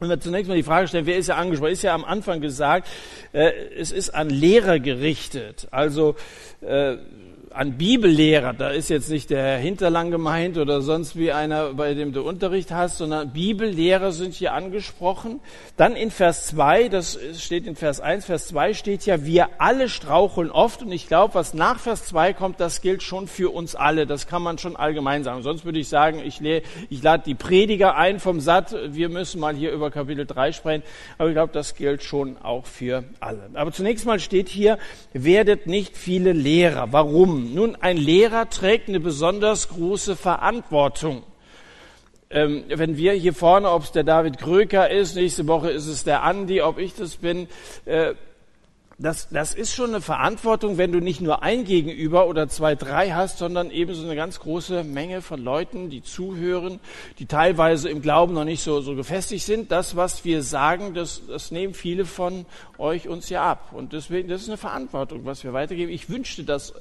Wenn 0.00 0.10
wir 0.10 0.20
zunächst 0.20 0.48
mal 0.48 0.54
die 0.54 0.62
Frage 0.62 0.86
stellen, 0.86 1.06
wer 1.06 1.16
ist 1.16 1.28
ja 1.28 1.36
angesprochen? 1.36 1.72
Ist 1.72 1.82
ja 1.82 1.94
am 1.94 2.04
Anfang 2.04 2.40
gesagt, 2.40 2.88
äh, 3.32 3.50
es 3.76 3.90
ist 3.90 4.10
an 4.10 4.30
Lehrer 4.30 4.78
gerichtet. 4.78 5.66
Also 5.72 6.14
äh, 6.60 6.96
an 7.52 7.78
Bibellehrer, 7.78 8.52
da 8.52 8.70
ist 8.70 8.90
jetzt 8.90 9.10
nicht 9.10 9.30
der 9.30 9.58
Hinterlang 9.58 10.10
gemeint 10.10 10.58
oder 10.58 10.80
sonst 10.82 11.16
wie 11.16 11.32
einer, 11.32 11.74
bei 11.74 11.94
dem 11.94 12.12
du 12.12 12.22
Unterricht 12.22 12.70
hast, 12.70 12.98
sondern 12.98 13.32
Bibellehrer 13.32 14.12
sind 14.12 14.34
hier 14.34 14.52
angesprochen. 14.52 15.40
Dann 15.76 15.96
in 15.96 16.10
Vers 16.10 16.46
2, 16.48 16.88
das 16.88 17.18
steht 17.38 17.66
in 17.66 17.76
Vers 17.76 18.00
1, 18.00 18.26
Vers 18.26 18.48
2 18.48 18.74
steht 18.74 19.06
ja, 19.06 19.24
wir 19.24 19.48
alle 19.58 19.88
straucheln 19.88 20.50
oft 20.50 20.82
und 20.82 20.92
ich 20.92 21.08
glaube, 21.08 21.34
was 21.34 21.54
nach 21.54 21.78
Vers 21.78 22.04
2 22.06 22.32
kommt, 22.32 22.60
das 22.60 22.80
gilt 22.80 23.02
schon 23.02 23.26
für 23.26 23.52
uns 23.52 23.74
alle. 23.74 24.06
Das 24.06 24.26
kann 24.26 24.42
man 24.42 24.58
schon 24.58 24.76
allgemein 24.76 25.24
sagen. 25.24 25.42
Sonst 25.42 25.64
würde 25.64 25.78
ich 25.78 25.88
sagen, 25.88 26.20
ich, 26.24 26.40
ich 26.42 27.02
lade 27.02 27.22
die 27.26 27.34
Prediger 27.34 27.96
ein 27.96 28.20
vom 28.20 28.40
Satt, 28.40 28.74
wir 28.88 29.08
müssen 29.08 29.40
mal 29.40 29.54
hier 29.54 29.72
über 29.72 29.90
Kapitel 29.90 30.26
3 30.26 30.52
sprechen, 30.52 30.82
aber 31.16 31.28
ich 31.28 31.34
glaube, 31.34 31.52
das 31.52 31.74
gilt 31.74 32.02
schon 32.02 32.36
auch 32.38 32.66
für 32.66 33.04
alle. 33.20 33.50
Aber 33.54 33.72
zunächst 33.72 34.06
mal 34.06 34.20
steht 34.20 34.48
hier, 34.48 34.78
werdet 35.12 35.66
nicht 35.66 35.96
viele 35.96 36.32
Lehrer. 36.32 36.92
Warum? 36.92 37.47
Nun, 37.54 37.76
ein 37.76 37.96
Lehrer 37.96 38.50
trägt 38.50 38.88
eine 38.88 39.00
besonders 39.00 39.68
große 39.68 40.16
Verantwortung. 40.16 41.22
Ähm, 42.30 42.64
wenn 42.68 42.98
wir 42.98 43.12
hier 43.14 43.32
vorne, 43.32 43.70
ob 43.70 43.84
es 43.84 43.92
der 43.92 44.04
David 44.04 44.38
Kröker 44.38 44.90
ist, 44.90 45.14
nächste 45.14 45.46
Woche 45.46 45.70
ist 45.70 45.86
es 45.86 46.04
der 46.04 46.24
Andi, 46.24 46.60
ob 46.60 46.78
ich 46.78 46.94
das 46.94 47.16
bin, 47.16 47.48
äh, 47.86 48.14
das, 49.00 49.28
das 49.28 49.54
ist 49.54 49.72
schon 49.72 49.90
eine 49.90 50.00
Verantwortung, 50.00 50.76
wenn 50.76 50.90
du 50.90 50.98
nicht 50.98 51.20
nur 51.20 51.44
ein 51.44 51.64
Gegenüber 51.64 52.26
oder 52.26 52.48
zwei, 52.48 52.74
drei 52.74 53.12
hast, 53.12 53.38
sondern 53.38 53.70
eben 53.70 53.94
so 53.94 54.02
eine 54.02 54.16
ganz 54.16 54.40
große 54.40 54.82
Menge 54.82 55.22
von 55.22 55.40
Leuten, 55.40 55.88
die 55.88 56.02
zuhören, 56.02 56.80
die 57.20 57.26
teilweise 57.26 57.88
im 57.90 58.02
Glauben 58.02 58.34
noch 58.34 58.44
nicht 58.44 58.60
so, 58.60 58.80
so 58.80 58.96
gefestigt 58.96 59.46
sind. 59.46 59.70
Das, 59.70 59.94
was 59.94 60.24
wir 60.24 60.42
sagen, 60.42 60.94
das, 60.94 61.22
das 61.28 61.52
nehmen 61.52 61.74
viele 61.74 62.06
von 62.06 62.44
euch 62.76 63.06
uns 63.06 63.28
ja 63.28 63.44
ab. 63.48 63.70
Und 63.72 63.92
deswegen, 63.92 64.28
das 64.28 64.42
ist 64.42 64.48
eine 64.48 64.56
Verantwortung, 64.56 65.24
was 65.24 65.44
wir 65.44 65.52
weitergeben. 65.52 65.92
Ich 65.92 66.10
wünschte, 66.10 66.42
dass 66.42 66.74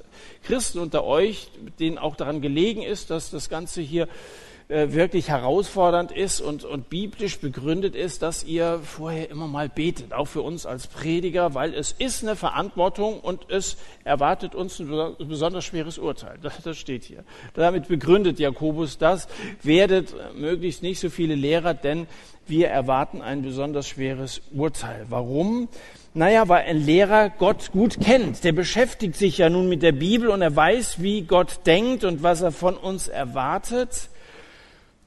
Christen 0.43 0.79
unter 0.79 1.03
euch, 1.03 1.51
denen 1.79 2.00
auch 2.00 2.15
daran 2.15 2.41
gelegen 2.41 2.81
ist, 2.81 3.12
dass 3.12 3.29
das 3.29 3.47
Ganze 3.47 3.81
hier 3.81 4.07
äh, 4.69 4.91
wirklich 4.91 5.29
herausfordernd 5.29 6.12
ist 6.12 6.41
und, 6.41 6.65
und 6.65 6.89
biblisch 6.89 7.39
begründet 7.39 7.95
ist, 7.95 8.21
dass 8.21 8.43
ihr 8.43 8.81
vorher 8.83 9.29
immer 9.29 9.47
mal 9.47 9.69
betet, 9.69 10.12
auch 10.12 10.27
für 10.27 10.41
uns 10.41 10.65
als 10.65 10.88
Prediger, 10.88 11.53
weil 11.53 11.74
es 11.74 11.93
ist 11.93 12.21
eine 12.21 12.36
Verantwortung 12.36 13.21
und 13.21 13.50
es 13.50 13.77
erwartet 14.03 14.55
uns 14.55 14.77
ein 14.81 15.15
besonders 15.19 15.63
schweres 15.63 15.97
Urteil. 15.97 16.38
Das, 16.47 16.62
das 16.63 16.77
steht 16.77 17.03
hier. 17.03 17.24
Damit 17.53 17.88
begründet 17.88 18.39
Jakobus 18.39 18.97
das, 18.97 19.27
werdet 19.63 20.13
möglichst 20.36 20.83
nicht 20.83 21.00
so 21.00 21.09
viele 21.09 21.36
Lehrer, 21.36 21.74
denn 21.74 22.07
wir 22.45 22.67
erwarten 22.67 23.21
ein 23.21 23.41
besonders 23.41 23.88
schweres 23.88 24.41
Urteil. 24.53 25.05
Warum? 25.09 25.69
Naja, 26.13 26.47
weil 26.50 26.63
ein 26.63 26.86
Lehrer 26.86 27.29
Gott 27.29 27.71
gut 27.71 28.00
kennt. 28.01 28.43
Der 28.43 28.51
beschäftigt 28.51 29.15
sich 29.15 29.38
ja 29.38 29.50
nun 29.50 29.69
mit 29.69 29.81
der 29.81 29.91
Bibel 29.93 30.29
und 30.29 30.41
er 30.41 30.55
weiß, 30.55 31.01
wie 31.01 31.21
Gott 31.21 31.62
denkt 31.65 32.03
und 32.03 32.24
was 32.24 32.41
er 32.41 32.51
von 32.51 32.75
uns 32.75 33.07
erwartet. 33.07 34.09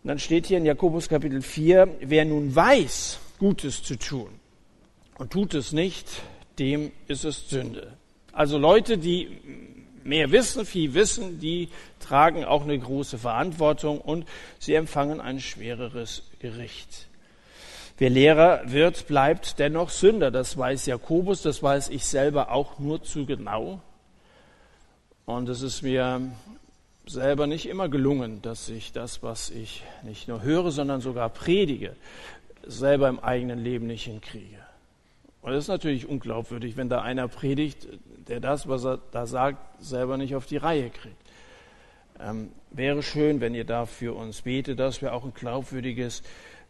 Und 0.03 0.09
dann 0.09 0.19
steht 0.19 0.47
hier 0.47 0.59
in 0.59 0.65
Jakobus 0.65 1.09
Kapitel 1.09 1.43
4, 1.43 1.97
wer 2.01 2.25
nun 2.25 2.55
weiß, 2.55 3.19
Gutes 3.39 3.83
zu 3.83 3.99
tun 3.99 4.31
und 5.19 5.31
tut 5.31 5.55
es 5.55 5.73
nicht, 5.73 6.07
dem 6.59 6.93
ist 7.07 7.25
es 7.25 7.51
Sünde. 7.51 7.97
Also 8.33 8.57
Leute, 8.57 8.97
die 8.97 9.29
mehr 10.05 10.31
wissen, 10.31 10.65
viel 10.65 10.95
wissen, 10.95 11.39
die 11.39 11.69
tragen 11.99 12.45
auch 12.45 12.63
eine 12.63 12.79
große 12.79 13.19
Verantwortung 13.19 14.01
und 14.01 14.25
sie 14.59 14.75
empfangen 14.75 15.21
ein 15.21 15.41
schwereres 15.41 16.23
Gericht. 16.39 17.09
Wer 17.99 18.09
Lehrer 18.09 18.63
wird, 18.65 19.07
bleibt 19.07 19.59
dennoch 19.59 19.91
Sünder. 19.91 20.31
Das 20.31 20.57
weiß 20.57 20.87
Jakobus, 20.87 21.43
das 21.43 21.63
weiß 21.63 21.91
ich 21.91 22.07
selber 22.07 22.51
auch 22.51 22.79
nur 22.79 23.03
zu 23.03 23.27
genau. 23.27 23.83
Und 25.27 25.51
es 25.51 25.61
ist 25.61 25.83
mir 25.83 26.33
selber 27.11 27.47
nicht 27.47 27.67
immer 27.67 27.89
gelungen, 27.89 28.41
dass 28.43 28.69
ich 28.69 28.93
das, 28.93 29.23
was 29.23 29.51
ich 29.51 29.83
nicht 30.03 30.29
nur 30.29 30.43
höre, 30.43 30.71
sondern 30.71 31.01
sogar 31.01 31.29
predige, 31.29 31.97
selber 32.67 33.09
im 33.09 33.19
eigenen 33.19 33.59
Leben 33.59 33.87
nicht 33.87 34.05
hinkriege. 34.05 34.59
Und 35.43 35.53
das 35.53 35.65
ist 35.65 35.69
natürlich 35.69 36.07
unglaubwürdig, 36.07 36.77
wenn 36.77 36.89
da 36.89 37.01
einer 37.01 37.27
predigt, 37.27 37.89
der 38.29 38.41
das, 38.41 38.69
was 38.69 38.85
er 38.85 38.99
da 39.11 39.27
sagt, 39.27 39.83
selber 39.83 40.17
nicht 40.17 40.35
auf 40.35 40.47
die 40.47 40.59
Reihe 40.59 40.91
kriegt. 40.91 41.17
Ähm, 42.21 42.51
wäre 42.71 43.03
schön, 43.03 43.41
wenn 43.41 43.55
ihr 43.55 43.65
da 43.65 43.87
für 43.87 44.15
uns 44.15 44.43
betet, 44.43 44.79
dass 44.79 45.01
wir 45.01 45.15
auch 45.15 45.25
ein 45.25 45.33
glaubwürdiges 45.33 46.23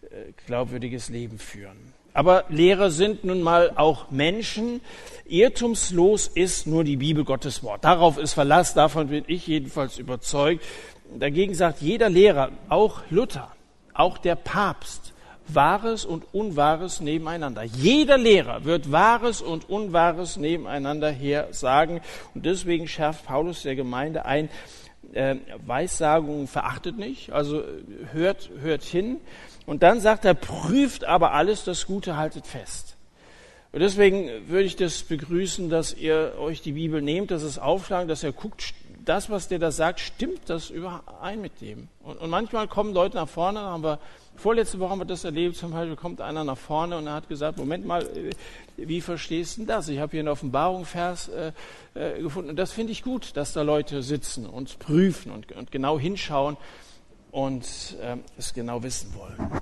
äh, 0.02 0.32
glaubwürdiges 0.46 1.10
Leben 1.10 1.38
führen. 1.38 1.92
Aber 2.12 2.44
Lehrer 2.48 2.90
sind 2.90 3.24
nun 3.24 3.42
mal 3.42 3.72
auch 3.76 4.10
Menschen. 4.10 4.80
Irrtumslos 5.26 6.26
ist 6.26 6.66
nur 6.66 6.84
die 6.84 6.96
Bibel 6.96 7.24
Gottes 7.24 7.62
Wort. 7.62 7.84
Darauf 7.84 8.18
ist 8.18 8.32
Verlass, 8.32 8.74
davon 8.74 9.08
bin 9.08 9.24
ich 9.28 9.46
jedenfalls 9.46 9.98
überzeugt. 9.98 10.64
Dagegen 11.18 11.54
sagt 11.54 11.80
jeder 11.80 12.08
Lehrer, 12.08 12.50
auch 12.68 13.02
Luther, 13.10 13.52
auch 13.94 14.18
der 14.18 14.34
Papst, 14.34 15.12
Wahres 15.54 16.04
und 16.04 16.32
Unwahres 16.32 17.00
nebeneinander. 17.00 17.62
Jeder 17.62 18.18
Lehrer 18.18 18.64
wird 18.64 18.92
Wahres 18.92 19.42
und 19.42 19.68
Unwahres 19.68 20.36
nebeneinander 20.36 21.10
her 21.10 21.48
sagen. 21.50 22.00
Und 22.34 22.46
deswegen 22.46 22.88
schärft 22.88 23.26
Paulus 23.26 23.62
der 23.62 23.74
Gemeinde 23.74 24.24
ein, 24.24 24.48
äh, 25.12 25.36
Weissagungen 25.66 26.46
verachtet 26.46 26.98
nicht, 26.98 27.32
also 27.32 27.62
hört, 28.12 28.50
hört 28.60 28.82
hin, 28.82 29.18
und 29.66 29.82
dann 29.82 30.00
sagt 30.00 30.24
er, 30.24 30.34
prüft 30.34 31.04
aber 31.04 31.32
alles, 31.32 31.64
das 31.64 31.86
Gute 31.86 32.16
haltet 32.16 32.46
fest. 32.46 32.96
Und 33.72 33.80
deswegen 33.80 34.48
würde 34.48 34.64
ich 34.64 34.74
das 34.74 35.02
begrüßen, 35.02 35.70
dass 35.70 35.94
ihr 35.94 36.34
euch 36.40 36.60
die 36.60 36.72
Bibel 36.72 37.00
nehmt, 37.00 37.30
dass 37.30 37.42
es 37.42 37.58
aufschlagen, 37.58 38.08
dass 38.08 38.24
ihr 38.24 38.32
guckt, 38.32 38.74
das, 39.04 39.30
was 39.30 39.48
der 39.48 39.58
da 39.58 39.70
sagt, 39.70 40.00
stimmt 40.00 40.42
das 40.48 40.70
überein 40.70 41.40
mit 41.40 41.60
dem? 41.60 41.88
Und, 42.02 42.18
und 42.20 42.30
manchmal 42.30 42.68
kommen 42.68 42.92
Leute 42.92 43.16
nach 43.16 43.28
vorne, 43.28 43.60
haben 43.60 43.84
wir, 43.84 43.98
vorletzte 44.36 44.78
Woche 44.80 44.90
haben 44.90 45.00
wir 45.00 45.04
das 45.04 45.24
erlebt, 45.24 45.56
zum 45.56 45.70
Beispiel 45.70 45.96
kommt 45.96 46.20
einer 46.20 46.44
nach 46.44 46.58
vorne 46.58 46.98
und 46.98 47.06
er 47.06 47.14
hat 47.14 47.28
gesagt, 47.28 47.58
Moment 47.58 47.86
mal, 47.86 48.02
äh, 48.02 48.32
wie 48.76 49.00
verstehst 49.00 49.58
du 49.58 49.66
das? 49.66 49.88
Ich 49.88 50.00
habe 50.00 50.10
hier 50.10 50.20
einen 50.20 50.28
Offenbarung-Vers 50.28 51.28
äh, 51.28 51.52
äh, 51.94 52.20
gefunden 52.20 52.50
und 52.50 52.56
das 52.56 52.72
finde 52.72 52.92
ich 52.92 53.02
gut, 53.02 53.36
dass 53.36 53.52
da 53.52 53.62
Leute 53.62 54.02
sitzen 54.02 54.46
und 54.46 54.78
prüfen 54.80 55.30
und, 55.30 55.52
und 55.52 55.70
genau 55.70 55.98
hinschauen 55.98 56.56
und 57.30 57.96
äh, 58.00 58.16
es 58.36 58.52
genau 58.52 58.82
wissen 58.82 59.14
wollen. 59.14 59.60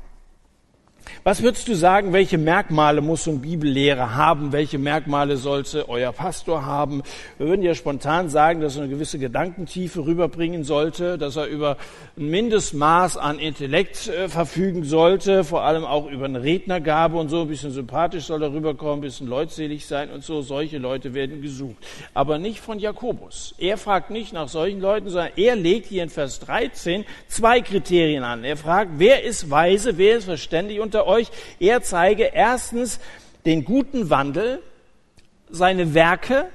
Was 1.25 1.43
würdest 1.43 1.69
du 1.69 1.75
sagen, 1.75 2.13
welche 2.13 2.39
Merkmale 2.39 3.01
muss 3.01 3.25
so 3.25 3.31
ein 3.31 3.41
Bibellehrer 3.41 4.15
haben? 4.15 4.53
Welche 4.53 4.79
Merkmale 4.79 5.37
sollte 5.37 5.89
euer 5.89 6.13
Pastor 6.13 6.65
haben? 6.65 7.03
Wir 7.39 7.49
würden 7.49 7.63
ja 7.63 7.75
spontan 7.75 8.29
sagen, 8.29 8.61
dass 8.61 8.77
er 8.77 8.83
eine 8.83 8.91
gewisse 8.91 9.19
Gedankentiefe 9.19 10.05
rüberbringen 10.07 10.65
sollte, 10.65 11.19
dass 11.19 11.37
er 11.37 11.47
über 11.47 11.77
ein 12.17 12.29
Mindestmaß 12.29 13.17
an 13.17 13.39
Intellekt 13.39 14.09
äh, 14.09 14.29
verfügen 14.29 14.85
sollte, 14.85 15.45
vor 15.45 15.63
allem 15.63 15.85
auch 15.85 16.11
über 16.11 16.25
eine 16.25 16.43
Rednergabe 16.43 17.17
und 17.17 17.29
so. 17.29 17.43
Ein 17.43 17.49
bisschen 17.49 17.73
sympathisch 17.73 18.25
soll 18.25 18.43
er 18.43 18.53
rüberkommen, 18.53 18.99
ein 18.99 19.01
bisschen 19.03 19.27
leutselig 19.29 19.87
sein 19.87 20.11
und 20.11 20.25
so. 20.25 20.43
Solche 20.43 20.79
Leute 20.79 21.15
werden 21.15 21.43
gesucht. 21.43 21.77
Aber 22.15 22.39
nicht 22.39 22.61
von 22.61 22.79
Jakobus. 22.79 23.55
Er 23.59 23.77
fragt 23.77 24.11
nicht 24.11 24.33
nach 24.33 24.49
solchen 24.49 24.81
Leuten, 24.81 25.09
sondern 25.09 25.33
er 25.37 25.57
legt 25.57 25.87
hier 25.87 26.03
in 26.03 26.11
Vers 26.11 26.41
13 26.41 27.05
zwei 27.29 27.61
Kriterien 27.61 28.25
an. 28.25 28.45
Er 28.45 28.57
fragt, 28.57 28.93
wer 28.97 29.25
ist 29.25 29.51
weise, 29.51 29.99
wer 29.99 30.19
ist 30.19 30.25
verständig 30.25 30.81
unter 30.99 31.07
euch? 31.07 31.29
Er 31.61 31.83
zeige 31.83 32.25
erstens 32.25 33.01
den 33.47 33.65
guten 33.65 34.11
Wandel, 34.11 34.63
seine 35.51 35.95
Werke, 35.95 36.47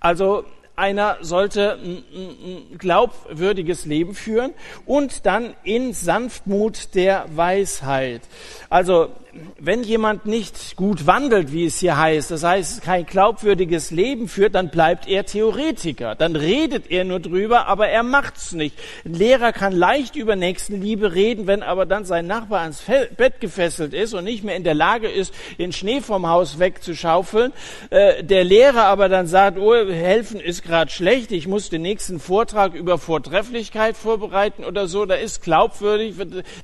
also 0.00 0.44
einer 0.76 1.18
sollte 1.20 1.78
ein, 1.82 2.76
glaubwürdiges 2.78 3.86
Leben 3.86 4.14
führen 4.14 4.52
und 4.84 5.24
dann 5.24 5.54
in 5.62 5.92
Sanftmut 5.92 6.94
der 6.94 7.26
Weisheit. 7.34 8.22
Also 8.68 9.10
wenn 9.58 9.82
jemand 9.82 10.26
nicht 10.26 10.76
gut 10.76 11.06
wandelt, 11.06 11.52
wie 11.52 11.64
es 11.64 11.78
hier 11.78 11.96
heißt, 11.96 12.30
das 12.30 12.44
heißt 12.44 12.82
kein 12.82 13.06
glaubwürdiges 13.06 13.90
Leben 13.90 14.28
führt, 14.28 14.54
dann 14.54 14.70
bleibt 14.70 15.08
er 15.08 15.24
Theoretiker. 15.24 16.14
Dann 16.14 16.36
redet 16.36 16.90
er 16.90 17.04
nur 17.04 17.20
drüber, 17.20 17.66
aber 17.66 17.88
er 17.88 18.02
macht's 18.02 18.52
nicht. 18.52 18.76
Ein 19.04 19.14
Lehrer 19.14 19.52
kann 19.52 19.72
leicht 19.72 20.16
über 20.16 20.36
Nächstenliebe 20.36 21.14
reden, 21.14 21.46
wenn 21.46 21.62
aber 21.62 21.86
dann 21.86 22.04
sein 22.04 22.26
Nachbar 22.26 22.60
ans 22.60 22.82
Bett 23.16 23.40
gefesselt 23.40 23.94
ist 23.94 24.14
und 24.14 24.24
nicht 24.24 24.44
mehr 24.44 24.56
in 24.56 24.64
der 24.64 24.74
Lage 24.74 25.08
ist, 25.08 25.34
den 25.58 25.72
Schnee 25.72 26.00
vom 26.00 26.28
Haus 26.28 26.58
wegzuschaufeln. 26.58 27.52
Äh, 27.90 28.22
der 28.22 28.44
Lehrer 28.44 28.84
aber 28.84 29.08
dann 29.08 29.26
sagt, 29.26 29.58
oh, 29.58 29.74
helfen 29.74 30.40
ist 30.40 30.62
gerade 30.62 30.90
schlecht, 30.90 31.32
ich 31.32 31.46
muss 31.46 31.70
den 31.70 31.82
nächsten 31.82 32.20
Vortrag 32.20 32.74
über 32.74 32.98
Vortrefflichkeit 32.98 33.96
vorbereiten 33.96 34.64
oder 34.64 34.88
so. 34.88 35.06
Da 35.06 35.14
ist 35.14 35.42
glaubwürdig, 35.42 36.14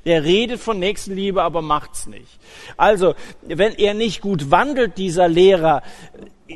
der 0.05 0.23
redet 0.23 0.59
von 0.59 0.79
Nächstenliebe, 0.79 1.41
aber 1.41 1.61
macht's 1.61 2.07
nicht. 2.07 2.39
Also, 2.77 3.15
wenn 3.43 3.73
er 3.73 3.93
nicht 3.93 4.21
gut 4.21 4.51
wandelt, 4.51 4.97
dieser 4.97 5.27
Lehrer, 5.27 5.83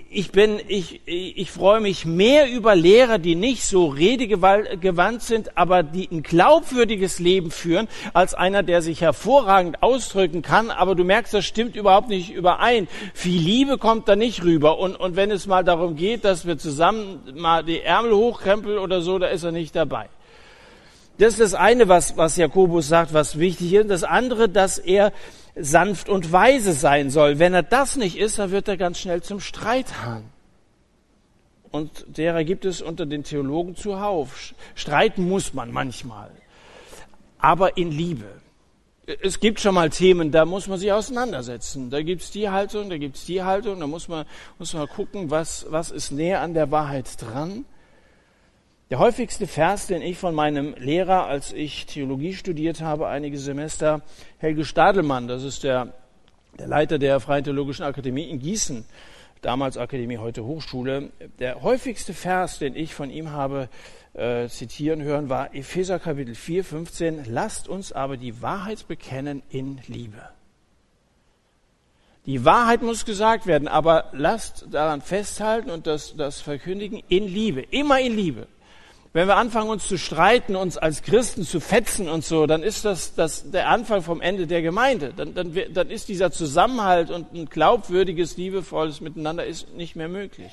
ich 0.09 0.31
bin, 0.31 0.59
ich, 0.67 1.01
ich 1.05 1.51
freue 1.51 1.79
mich 1.79 2.05
mehr 2.05 2.49
über 2.49 2.75
Lehrer, 2.75 3.17
die 3.17 3.35
nicht 3.35 3.63
so 3.63 3.87
redegewandt 3.87 5.21
sind, 5.21 5.57
aber 5.57 5.83
die 5.83 6.09
ein 6.11 6.23
glaubwürdiges 6.23 7.19
Leben 7.19 7.51
führen, 7.51 7.87
als 8.13 8.33
einer, 8.33 8.63
der 8.63 8.81
sich 8.81 9.01
hervorragend 9.01 9.83
ausdrücken 9.83 10.41
kann, 10.41 10.69
aber 10.69 10.95
du 10.95 11.03
merkst, 11.03 11.33
das 11.33 11.45
stimmt 11.45 11.75
überhaupt 11.75 12.09
nicht 12.09 12.31
überein. 12.31 12.87
Viel 13.13 13.41
Liebe 13.41 13.77
kommt 13.77 14.07
da 14.07 14.15
nicht 14.15 14.43
rüber. 14.43 14.79
Und, 14.79 14.95
und 14.95 15.15
wenn 15.15 15.31
es 15.31 15.47
mal 15.47 15.63
darum 15.63 15.95
geht, 15.95 16.25
dass 16.25 16.45
wir 16.45 16.57
zusammen 16.57 17.21
mal 17.35 17.63
die 17.63 17.81
Ärmel 17.81 18.13
hochkrempeln 18.13 18.77
oder 18.77 19.01
so, 19.01 19.19
da 19.19 19.27
ist 19.27 19.43
er 19.43 19.51
nicht 19.51 19.75
dabei. 19.75 20.09
Das 21.17 21.33
ist 21.33 21.39
das 21.39 21.53
eine, 21.53 21.87
was, 21.87 22.17
was 22.17 22.35
Jakobus 22.35 22.89
sagt, 22.89 23.13
was 23.13 23.39
wichtig 23.39 23.73
ist. 23.73 23.89
Das 23.89 24.03
andere, 24.03 24.49
dass 24.49 24.77
er 24.77 25.13
sanft 25.55 26.09
und 26.09 26.31
weise 26.31 26.73
sein 26.73 27.09
soll. 27.09 27.39
Wenn 27.39 27.53
er 27.53 27.63
das 27.63 27.95
nicht 27.95 28.17
ist, 28.17 28.39
dann 28.39 28.51
wird 28.51 28.67
er 28.67 28.77
ganz 28.77 28.99
schnell 28.99 29.21
zum 29.21 29.39
Streithahn. 29.39 30.23
Und 31.71 32.05
derer 32.07 32.43
gibt 32.43 32.65
es 32.65 32.81
unter 32.81 33.05
den 33.05 33.23
Theologen 33.23 33.75
zuhauf. 33.75 34.53
Streiten 34.75 35.27
muss 35.27 35.53
man 35.53 35.71
manchmal, 35.71 36.31
aber 37.37 37.77
in 37.77 37.91
Liebe. 37.91 38.27
Es 39.21 39.39
gibt 39.39 39.59
schon 39.59 39.75
mal 39.75 39.89
Themen, 39.89 40.31
da 40.31 40.45
muss 40.45 40.67
man 40.67 40.79
sich 40.79 40.91
auseinandersetzen. 40.91 41.89
Da 41.89 42.01
gibt's 42.01 42.31
die 42.31 42.49
Haltung, 42.49 42.89
da 42.89 42.97
gibt's 42.97 43.25
die 43.25 43.43
Haltung, 43.43 43.79
da 43.79 43.87
muss 43.87 44.07
man, 44.07 44.25
muss 44.57 44.73
man 44.73 44.87
gucken, 44.87 45.29
was, 45.29 45.65
was 45.69 45.91
ist 45.91 46.11
näher 46.11 46.41
an 46.41 46.53
der 46.53 46.71
Wahrheit 46.71 47.21
dran. 47.21 47.65
Der 48.91 48.99
häufigste 48.99 49.47
Vers, 49.47 49.87
den 49.87 50.03
ich 50.03 50.19
von 50.19 50.35
meinem 50.35 50.75
Lehrer, 50.77 51.25
als 51.25 51.51
ich 51.51 51.87
Theologie 51.87 52.35
studiert 52.35 52.81
habe, 52.81 53.07
einige 53.07 53.39
Semester, 53.39 54.03
Helge 54.37 54.63
Stadelmann, 54.63 55.27
das 55.27 55.41
ist 55.41 55.63
der, 55.63 55.93
der 56.59 56.67
Leiter 56.67 56.99
der 56.99 57.19
Freien 57.19 57.43
Theologischen 57.43 57.81
Akademie 57.81 58.29
in 58.29 58.37
Gießen, 58.37 58.85
damals 59.41 59.77
Akademie, 59.77 60.19
heute 60.19 60.45
Hochschule. 60.45 61.09
Der 61.39 61.63
häufigste 61.63 62.13
Vers, 62.13 62.59
den 62.59 62.75
ich 62.75 62.93
von 62.93 63.09
ihm 63.09 63.31
habe 63.31 63.69
äh, 64.13 64.47
zitieren 64.49 65.01
hören, 65.01 65.29
war 65.29 65.55
Epheser 65.55 65.97
Kapitel 65.97 66.35
4, 66.35 66.63
15. 66.63 67.25
Lasst 67.27 67.67
uns 67.67 67.91
aber 67.91 68.17
die 68.17 68.43
Wahrheit 68.43 68.87
bekennen 68.87 69.41
in 69.49 69.81
Liebe. 69.87 70.29
Die 72.27 72.45
Wahrheit 72.45 72.83
muss 72.83 73.03
gesagt 73.03 73.47
werden, 73.47 73.67
aber 73.67 74.09
lasst 74.11 74.67
daran 74.69 75.01
festhalten 75.01 75.71
und 75.71 75.87
das, 75.87 76.15
das 76.15 76.39
verkündigen 76.41 77.01
in 77.09 77.27
Liebe, 77.27 77.61
immer 77.61 77.99
in 77.99 78.15
Liebe. 78.15 78.47
Wenn 79.15 79.29
wir 79.29 79.37
anfangen, 79.37 79.69
uns 79.69 79.87
zu 79.87 79.97
streiten, 79.97 80.57
uns 80.57 80.77
als 80.77 81.01
Christen 81.01 81.43
zu 81.43 81.61
fetzen 81.61 82.09
und 82.09 82.25
so, 82.25 82.47
dann 82.47 82.63
ist 82.63 82.83
das, 82.83 83.15
das 83.15 83.49
der 83.49 83.69
Anfang 83.69 84.01
vom 84.01 84.19
Ende 84.19 84.45
der 84.45 84.61
Gemeinde. 84.61 85.13
Dann, 85.15 85.33
dann, 85.33 85.57
dann 85.73 85.89
ist 85.89 86.09
dieser 86.09 86.31
Zusammenhalt 86.31 87.11
und 87.11 87.33
ein 87.33 87.45
glaubwürdiges, 87.45 88.35
liebevolles 88.35 88.99
Miteinander 88.99 89.45
ist 89.45 89.73
nicht 89.73 89.95
mehr 89.95 90.09
möglich. 90.09 90.51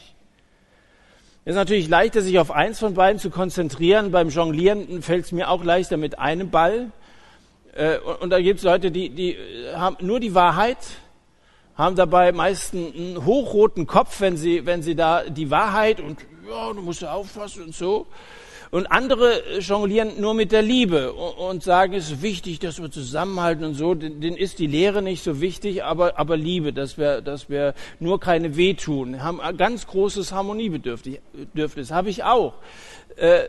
Es 1.44 1.50
ist 1.50 1.56
natürlich 1.56 1.88
leichter, 1.88 2.22
sich 2.22 2.38
auf 2.38 2.52
eins 2.52 2.78
von 2.78 2.94
beiden 2.94 3.18
zu 3.18 3.30
konzentrieren. 3.30 4.12
Beim 4.12 4.28
Jonglieren 4.28 5.02
fällt 5.02 5.24
es 5.24 5.32
mir 5.32 5.50
auch 5.50 5.64
leichter 5.64 5.96
mit 5.96 6.20
einem 6.20 6.50
Ball. 6.50 6.92
Äh, 7.74 7.98
und 7.98 8.30
da 8.30 8.40
gibt 8.40 8.58
es 8.60 8.64
Leute, 8.64 8.92
die, 8.92 9.10
die 9.10 9.36
haben 9.74 9.96
nur 9.98 10.20
die 10.20 10.36
Wahrheit, 10.36 10.78
haben 11.74 11.96
dabei 11.96 12.30
meistens 12.30 12.94
einen 12.94 13.24
hochroten 13.26 13.88
Kopf, 13.88 14.20
wenn 14.20 14.36
sie, 14.36 14.66
wenn 14.66 14.84
sie 14.84 14.94
da 14.94 15.24
die 15.24 15.50
Wahrheit 15.50 15.98
und 15.98 16.20
ja, 16.48 16.72
du 16.72 16.80
musst 16.80 17.04
aufpassen 17.04 17.64
und 17.64 17.74
so. 17.74 18.06
Und 18.74 18.86
andere 18.86 19.58
jonglieren 19.58 20.18
nur 20.18 20.32
mit 20.32 20.50
der 20.50 20.62
Liebe 20.62 21.12
und 21.12 21.62
sagen, 21.62 21.92
es 21.92 22.10
ist 22.10 22.22
wichtig, 22.22 22.58
dass 22.58 22.80
wir 22.80 22.90
zusammenhalten 22.90 23.66
und 23.66 23.74
so. 23.74 23.92
Denen 23.92 24.34
ist 24.34 24.58
die 24.58 24.66
Lehre 24.66 25.02
nicht 25.02 25.22
so 25.22 25.42
wichtig, 25.42 25.84
aber, 25.84 26.18
aber 26.18 26.38
Liebe, 26.38 26.72
dass 26.72 26.96
wir, 26.96 27.20
dass 27.20 27.50
wir 27.50 27.74
nur 28.00 28.18
keine 28.18 28.56
wehtun. 28.56 29.22
Haben 29.22 29.42
ein 29.42 29.58
ganz 29.58 29.86
großes 29.86 30.32
Harmoniebedürfnis. 30.32 31.90
Habe 31.90 32.08
ich 32.08 32.24
auch. 32.24 32.54
Äh, 33.16 33.42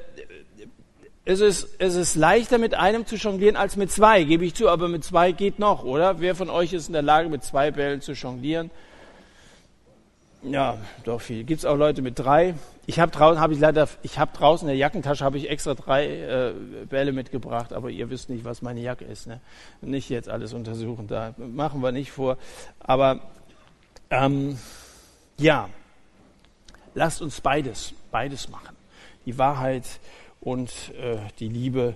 es 1.23 1.39
ist, 1.39 1.69
es 1.79 1.95
ist 1.95 2.15
leichter 2.15 2.57
mit 2.57 2.73
einem 2.73 3.05
zu 3.05 3.15
jonglieren 3.15 3.55
als 3.55 3.77
mit 3.77 3.93
zwei, 3.93 4.25
gebe 4.25 4.43
ich 4.43 4.55
zu, 4.55 4.67
aber 4.67 4.89
mit 4.89 5.05
zwei 5.05 5.31
geht 5.31 5.57
noch, 5.57 5.85
oder? 5.85 6.19
Wer 6.19 6.35
von 6.35 6.49
euch 6.49 6.73
ist 6.73 6.87
in 6.87 6.93
der 6.93 7.01
Lage, 7.01 7.29
mit 7.29 7.45
zwei 7.45 7.71
Bällen 7.71 8.01
zu 8.01 8.11
jonglieren? 8.11 8.71
Ja, 10.43 10.77
doch 11.05 11.21
viel. 11.21 11.45
Gibt 11.45 11.59
es 11.59 11.65
auch 11.65 11.77
Leute 11.77 12.01
mit 12.01 12.19
drei? 12.19 12.55
Ich 12.85 12.99
habe 12.99 13.11
draußen, 13.11 13.39
habe 13.39 13.53
ich 13.53 13.59
leider, 13.59 13.87
ich 14.01 14.19
habe 14.19 14.35
draußen 14.37 14.67
in 14.67 14.71
der 14.71 14.77
Jackentasche 14.77 15.23
habe 15.23 15.37
ich 15.37 15.49
extra 15.49 15.73
drei 15.73 16.05
äh, 16.05 16.53
Bälle 16.89 17.13
mitgebracht, 17.13 17.71
aber 17.71 17.89
ihr 17.89 18.09
wisst 18.09 18.29
nicht, 18.29 18.43
was 18.43 18.61
meine 18.61 18.81
Jacke 18.81 19.05
ist. 19.05 19.25
Ne? 19.25 19.39
Nicht 19.81 20.09
jetzt 20.09 20.27
alles 20.27 20.53
untersuchen, 20.53 21.07
da 21.07 21.33
machen 21.37 21.81
wir 21.81 21.93
nicht 21.93 22.11
vor. 22.11 22.37
Aber 22.79 23.21
ähm, 24.09 24.57
ja, 25.37 25.69
lasst 26.93 27.21
uns 27.21 27.39
beides, 27.39 27.93
beides 28.11 28.49
machen. 28.49 28.75
Die 29.25 29.37
Wahrheit 29.37 29.85
und 30.41 30.93
äh, 30.99 31.19
die 31.39 31.47
Liebe 31.47 31.95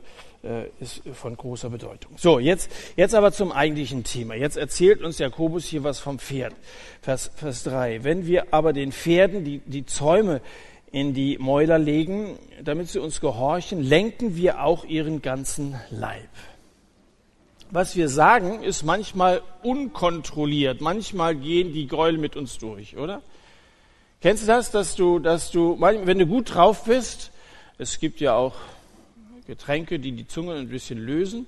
ist 0.79 1.01
von 1.13 1.35
großer 1.35 1.69
Bedeutung. 1.69 2.13
So, 2.17 2.39
jetzt, 2.39 2.71
jetzt 2.95 3.15
aber 3.15 3.31
zum 3.31 3.51
eigentlichen 3.51 4.03
Thema. 4.03 4.35
Jetzt 4.35 4.57
erzählt 4.57 5.01
uns 5.01 5.17
Jakobus 5.17 5.65
hier 5.65 5.83
was 5.83 5.99
vom 5.99 6.19
Pferd. 6.19 6.53
Vers, 7.01 7.31
Vers 7.35 7.63
3. 7.63 8.03
Wenn 8.03 8.25
wir 8.25 8.53
aber 8.53 8.73
den 8.73 8.91
Pferden 8.91 9.43
die, 9.43 9.59
die 9.59 9.85
Zäume 9.85 10.41
in 10.91 11.13
die 11.13 11.37
Mäuler 11.37 11.77
legen, 11.77 12.37
damit 12.63 12.89
sie 12.89 12.99
uns 12.99 13.19
gehorchen, 13.19 13.81
lenken 13.81 14.35
wir 14.35 14.63
auch 14.63 14.85
ihren 14.85 15.21
ganzen 15.21 15.75
Leib. 15.89 16.29
Was 17.69 17.97
wir 17.97 18.07
sagen, 18.07 18.63
ist 18.63 18.83
manchmal 18.83 19.41
unkontrolliert. 19.61 20.79
Manchmal 20.79 21.35
gehen 21.35 21.73
die 21.73 21.87
Gräuel 21.87 22.17
mit 22.17 22.37
uns 22.37 22.57
durch, 22.57 22.95
oder? 22.95 23.21
Kennst 24.21 24.43
du 24.43 24.47
das, 24.47 24.71
dass 24.71 24.95
du, 24.95 25.19
dass 25.19 25.51
du, 25.51 25.79
wenn 25.79 26.17
du 26.17 26.25
gut 26.25 26.55
drauf 26.55 26.85
bist, 26.85 27.31
es 27.77 27.99
gibt 27.99 28.21
ja 28.21 28.35
auch 28.35 28.55
Getränke, 29.47 29.99
die 29.99 30.11
die 30.11 30.27
Zunge 30.27 30.55
ein 30.55 30.69
bisschen 30.69 30.99
lösen, 30.99 31.47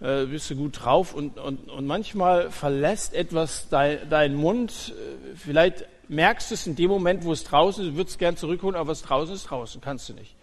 äh, 0.00 0.26
bist 0.26 0.50
du 0.50 0.56
gut 0.56 0.84
drauf 0.84 1.14
und, 1.14 1.38
und, 1.38 1.68
und 1.68 1.86
manchmal 1.86 2.50
verlässt 2.50 3.14
etwas 3.14 3.68
dein, 3.68 4.34
Mund. 4.34 4.94
Äh, 4.94 5.36
vielleicht 5.36 5.86
merkst 6.08 6.50
du 6.50 6.54
es 6.54 6.66
in 6.66 6.76
dem 6.76 6.90
Moment, 6.90 7.24
wo 7.24 7.32
es 7.32 7.44
draußen 7.44 7.88
ist, 7.88 7.96
würdest 7.96 8.18
gern 8.18 8.36
zurückholen, 8.36 8.76
aber 8.76 8.90
was 8.90 9.02
draußen 9.02 9.34
ist, 9.34 9.44
draußen, 9.44 9.80
kannst 9.80 10.08
du 10.08 10.14
nicht. 10.14 10.34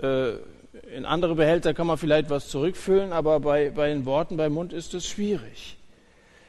Äh, 0.00 0.34
in 0.94 1.04
andere 1.04 1.34
Behälter 1.34 1.74
kann 1.74 1.86
man 1.86 1.98
vielleicht 1.98 2.30
was 2.30 2.48
zurückfüllen, 2.48 3.12
aber 3.12 3.40
bei, 3.40 3.70
bei 3.70 3.88
den 3.88 4.06
Worten 4.06 4.36
beim 4.36 4.52
Mund 4.52 4.72
ist 4.72 4.94
es 4.94 5.06
schwierig. 5.06 5.76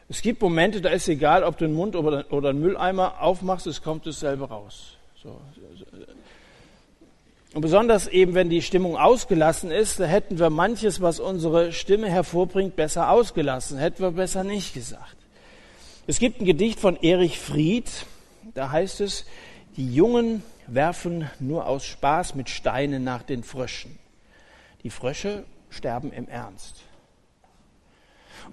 Es 0.10 0.22
gibt 0.22 0.42
Momente, 0.42 0.82
da 0.82 0.90
ist 0.90 1.08
egal, 1.08 1.44
ob 1.44 1.58
du 1.58 1.66
einen 1.66 1.74
Mund 1.74 1.96
oder, 1.96 2.32
oder 2.32 2.50
einen 2.50 2.60
Mülleimer 2.60 3.22
aufmachst, 3.22 3.68
es 3.68 3.82
kommt 3.82 4.06
dasselbe 4.06 4.48
raus. 4.48 4.98
So, 5.22 5.42
und 7.54 7.62
besonders 7.62 8.08
eben, 8.08 8.34
wenn 8.34 8.50
die 8.50 8.64
Stimmung 8.64 8.98
ausgelassen 8.98 9.70
ist, 9.70 10.00
da 10.00 10.06
hätten 10.06 10.40
wir 10.40 10.50
manches, 10.50 11.02
was 11.02 11.20
unsere 11.20 11.72
Stimme 11.72 12.10
hervorbringt, 12.10 12.76
besser 12.76 13.12
ausgelassen, 13.12 13.78
hätten 13.78 14.02
wir 14.02 14.12
besser 14.12 14.44
nicht 14.44 14.74
gesagt. 14.74 15.18
Es 16.08 16.18
gibt 16.18 16.42
ein 16.42 16.46
Gedicht 16.46 16.80
von 16.80 16.98
Erich 16.98 17.40
Fried, 17.40 17.90
da 18.56 18.72
heißt 18.72 19.02
es, 19.02 19.26
die 19.78 19.94
Jungen 19.94 20.44
werfen 20.66 21.30
nur 21.40 21.68
aus 21.68 21.86
Spaß 21.86 22.34
mit 22.36 22.50
Steinen 22.50 23.04
nach 23.04 23.22
den 23.22 23.44
Fröschen. 23.44 24.00
Die 24.84 24.90
Frösche 24.90 25.46
sterben 25.70 26.12
im 26.12 26.28
Ernst. 26.28 26.82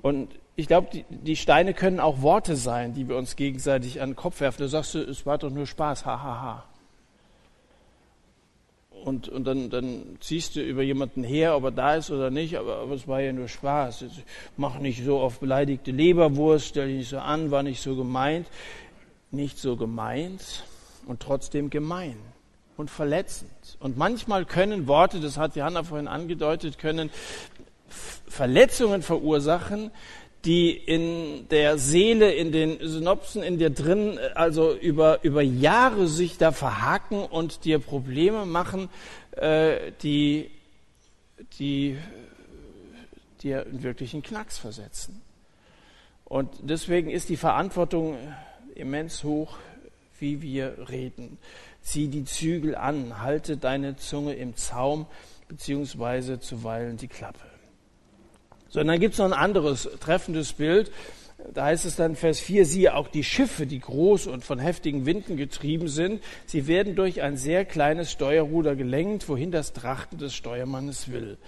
Und 0.02 0.28
ich 0.56 0.66
glaube, 0.66 0.88
die, 0.92 1.04
die, 1.08 1.36
Steine 1.36 1.72
können 1.72 2.00
auch 2.00 2.20
Worte 2.20 2.54
sein, 2.54 2.92
die 2.92 3.08
wir 3.08 3.16
uns 3.16 3.34
gegenseitig 3.36 4.02
an 4.02 4.10
den 4.10 4.16
Kopf 4.16 4.40
werfen. 4.40 4.62
Du 4.62 4.68
sagst, 4.68 4.94
es 4.94 5.24
war 5.24 5.38
doch 5.38 5.50
nur 5.50 5.66
Spaß, 5.66 6.04
hahaha. 6.04 6.34
Ha, 6.34 6.42
ha 6.42 6.69
und, 9.04 9.28
und 9.28 9.44
dann, 9.44 9.70
dann 9.70 10.16
ziehst 10.20 10.56
du 10.56 10.62
über 10.62 10.82
jemanden 10.82 11.24
her, 11.24 11.56
ob 11.56 11.64
er 11.64 11.70
da 11.70 11.94
ist 11.94 12.10
oder 12.10 12.30
nicht, 12.30 12.58
aber, 12.58 12.78
aber 12.78 12.94
es 12.94 13.08
war 13.08 13.20
ja 13.20 13.32
nur 13.32 13.48
Spaß. 13.48 14.04
Mach 14.56 14.78
nicht 14.78 15.04
so 15.04 15.18
auf 15.20 15.40
beleidigte 15.40 15.90
Leberwurst, 15.90 16.68
stell 16.68 16.88
dich 16.88 16.98
nicht 16.98 17.10
so 17.10 17.18
an, 17.18 17.50
war 17.50 17.62
nicht 17.62 17.82
so 17.82 17.96
gemeint. 17.96 18.46
Nicht 19.30 19.58
so 19.58 19.76
gemeint 19.76 20.64
und 21.06 21.20
trotzdem 21.20 21.70
gemein 21.70 22.16
und 22.76 22.90
verletzend. 22.90 23.50
Und 23.78 23.96
manchmal 23.96 24.44
können 24.44 24.88
Worte, 24.88 25.20
das 25.20 25.36
hat 25.36 25.54
Johanna 25.54 25.84
vorhin 25.84 26.08
angedeutet, 26.08 26.78
können 26.78 27.10
Verletzungen 28.26 29.02
verursachen, 29.02 29.90
die 30.44 30.70
in 30.70 31.48
der 31.48 31.76
Seele, 31.78 32.32
in 32.32 32.50
den 32.52 32.78
Synopsen, 32.80 33.42
in 33.42 33.58
dir 33.58 33.70
drin, 33.70 34.18
also 34.34 34.74
über, 34.74 35.22
über 35.22 35.42
Jahre 35.42 36.06
sich 36.06 36.38
da 36.38 36.52
verhaken 36.52 37.24
und 37.24 37.64
dir 37.64 37.78
Probleme 37.78 38.46
machen, 38.46 38.88
äh, 39.32 39.92
die, 40.02 40.50
die 41.58 41.98
dir 43.42 43.66
einen 43.66 43.82
wirklichen 43.82 44.22
Knacks 44.22 44.58
versetzen. 44.58 45.20
Und 46.24 46.48
deswegen 46.62 47.10
ist 47.10 47.28
die 47.28 47.36
Verantwortung 47.36 48.16
immens 48.74 49.24
hoch, 49.24 49.58
wie 50.18 50.40
wir 50.42 50.88
reden. 50.88 51.38
Zieh 51.82 52.08
die 52.08 52.24
Zügel 52.24 52.76
an, 52.76 53.20
halte 53.20 53.56
deine 53.56 53.96
Zunge 53.96 54.34
im 54.34 54.56
Zaum, 54.56 55.06
beziehungsweise 55.48 56.38
zuweilen 56.38 56.96
die 56.96 57.08
Klappe. 57.08 57.49
So, 58.70 58.80
und 58.80 58.86
dann 58.86 59.00
gibt 59.00 59.14
es 59.14 59.18
noch 59.18 59.26
ein 59.26 59.32
anderes 59.32 59.88
treffendes 59.98 60.52
Bild. 60.52 60.92
Da 61.54 61.64
heißt 61.66 61.84
es 61.84 61.96
dann 61.96 62.14
Vers 62.14 62.38
4, 62.38 62.64
siehe 62.64 62.94
auch 62.94 63.08
die 63.08 63.24
Schiffe, 63.24 63.66
die 63.66 63.80
groß 63.80 64.28
und 64.28 64.44
von 64.44 64.58
heftigen 64.58 65.06
Winden 65.06 65.36
getrieben 65.36 65.88
sind, 65.88 66.22
sie 66.46 66.66
werden 66.66 66.94
durch 66.94 67.22
ein 67.22 67.36
sehr 67.36 67.64
kleines 67.64 68.12
Steuerruder 68.12 68.76
gelenkt, 68.76 69.28
wohin 69.28 69.50
das 69.50 69.72
Trachten 69.72 70.18
des 70.18 70.34
Steuermannes 70.34 71.10
will. 71.10 71.38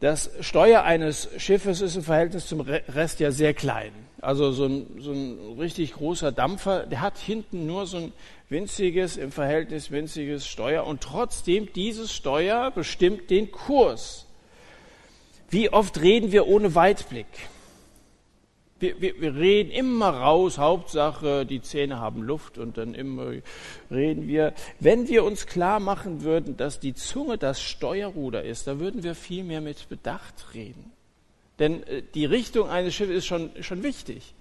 Das 0.00 0.30
Steuer 0.40 0.82
eines 0.82 1.28
Schiffes 1.38 1.80
ist 1.80 1.94
im 1.94 2.02
Verhältnis 2.02 2.48
zum 2.48 2.60
Rest 2.60 3.20
ja 3.20 3.30
sehr 3.30 3.54
klein. 3.54 3.92
Also 4.20 4.50
so 4.50 4.66
ein, 4.66 4.86
so 4.98 5.12
ein 5.12 5.56
richtig 5.58 5.94
großer 5.94 6.32
Dampfer, 6.32 6.86
der 6.86 7.00
hat 7.00 7.16
hinten 7.18 7.66
nur 7.66 7.86
so 7.86 7.98
ein 7.98 8.12
winziges, 8.48 9.16
im 9.16 9.30
Verhältnis 9.30 9.92
winziges 9.92 10.46
Steuer 10.48 10.84
und 10.84 11.00
trotzdem 11.00 11.72
dieses 11.72 12.12
Steuer 12.12 12.72
bestimmt 12.72 13.30
den 13.30 13.52
Kurs 13.52 14.26
wie 15.52 15.70
oft 15.70 16.00
reden 16.00 16.32
wir 16.32 16.48
ohne 16.48 16.74
Weitblick? 16.74 17.26
Wir, 18.80 19.00
wir, 19.02 19.20
wir, 19.20 19.36
reden 19.36 19.70
immer 19.70 20.08
raus, 20.08 20.56
Hauptsache, 20.56 21.44
die 21.44 21.60
Zähne 21.60 22.00
haben 22.00 22.22
Luft 22.22 22.56
und 22.56 22.78
dann 22.78 22.94
immer 22.94 23.32
reden 23.90 24.26
wir. 24.26 24.54
Wenn 24.80 25.08
wir 25.08 25.24
uns 25.24 25.46
klar 25.46 25.78
machen 25.78 26.22
würden, 26.22 26.56
dass 26.56 26.80
die 26.80 26.94
Zunge 26.94 27.36
das 27.36 27.60
Steuerruder 27.60 28.42
ist, 28.42 28.66
da 28.66 28.80
würden 28.80 29.02
wir 29.02 29.14
viel 29.14 29.44
mehr 29.44 29.60
mit 29.60 29.90
Bedacht 29.90 30.54
reden. 30.54 30.90
Denn 31.58 31.86
äh, 31.86 32.02
die 32.14 32.24
Richtung 32.24 32.70
eines 32.70 32.94
Schiffes 32.94 33.18
ist 33.18 33.26
schon, 33.26 33.50
schon 33.60 33.82
wichtig. 33.82 34.34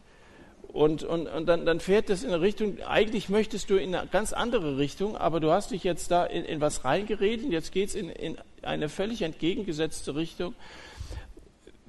Und, 0.70 1.04
und, 1.04 1.28
und 1.28 1.46
dann, 1.46 1.66
dann 1.66 1.82
fährt 1.82 2.10
das 2.10 2.24
in 2.24 2.30
eine 2.30 2.40
Richtung, 2.40 2.82
eigentlich 2.84 3.28
möchtest 3.28 3.70
du 3.70 3.76
in 3.76 3.94
eine 3.94 4.08
ganz 4.08 4.32
andere 4.32 4.78
Richtung, 4.78 5.18
aber 5.18 5.42
du 5.42 5.52
hast 5.52 5.72
dich 5.72 5.84
jetzt 5.84 6.10
da 6.10 6.26
in, 6.26 6.46
in 6.46 6.62
was 6.62 6.86
reingeredet, 6.86 7.52
jetzt 7.52 7.74
geht 7.74 7.90
es 7.90 7.96
in, 7.96 8.10
in 8.10 8.38
eine 8.62 8.88
völlig 8.88 9.24
entgegengesetzte 9.24 10.16
Richtung 10.16 10.56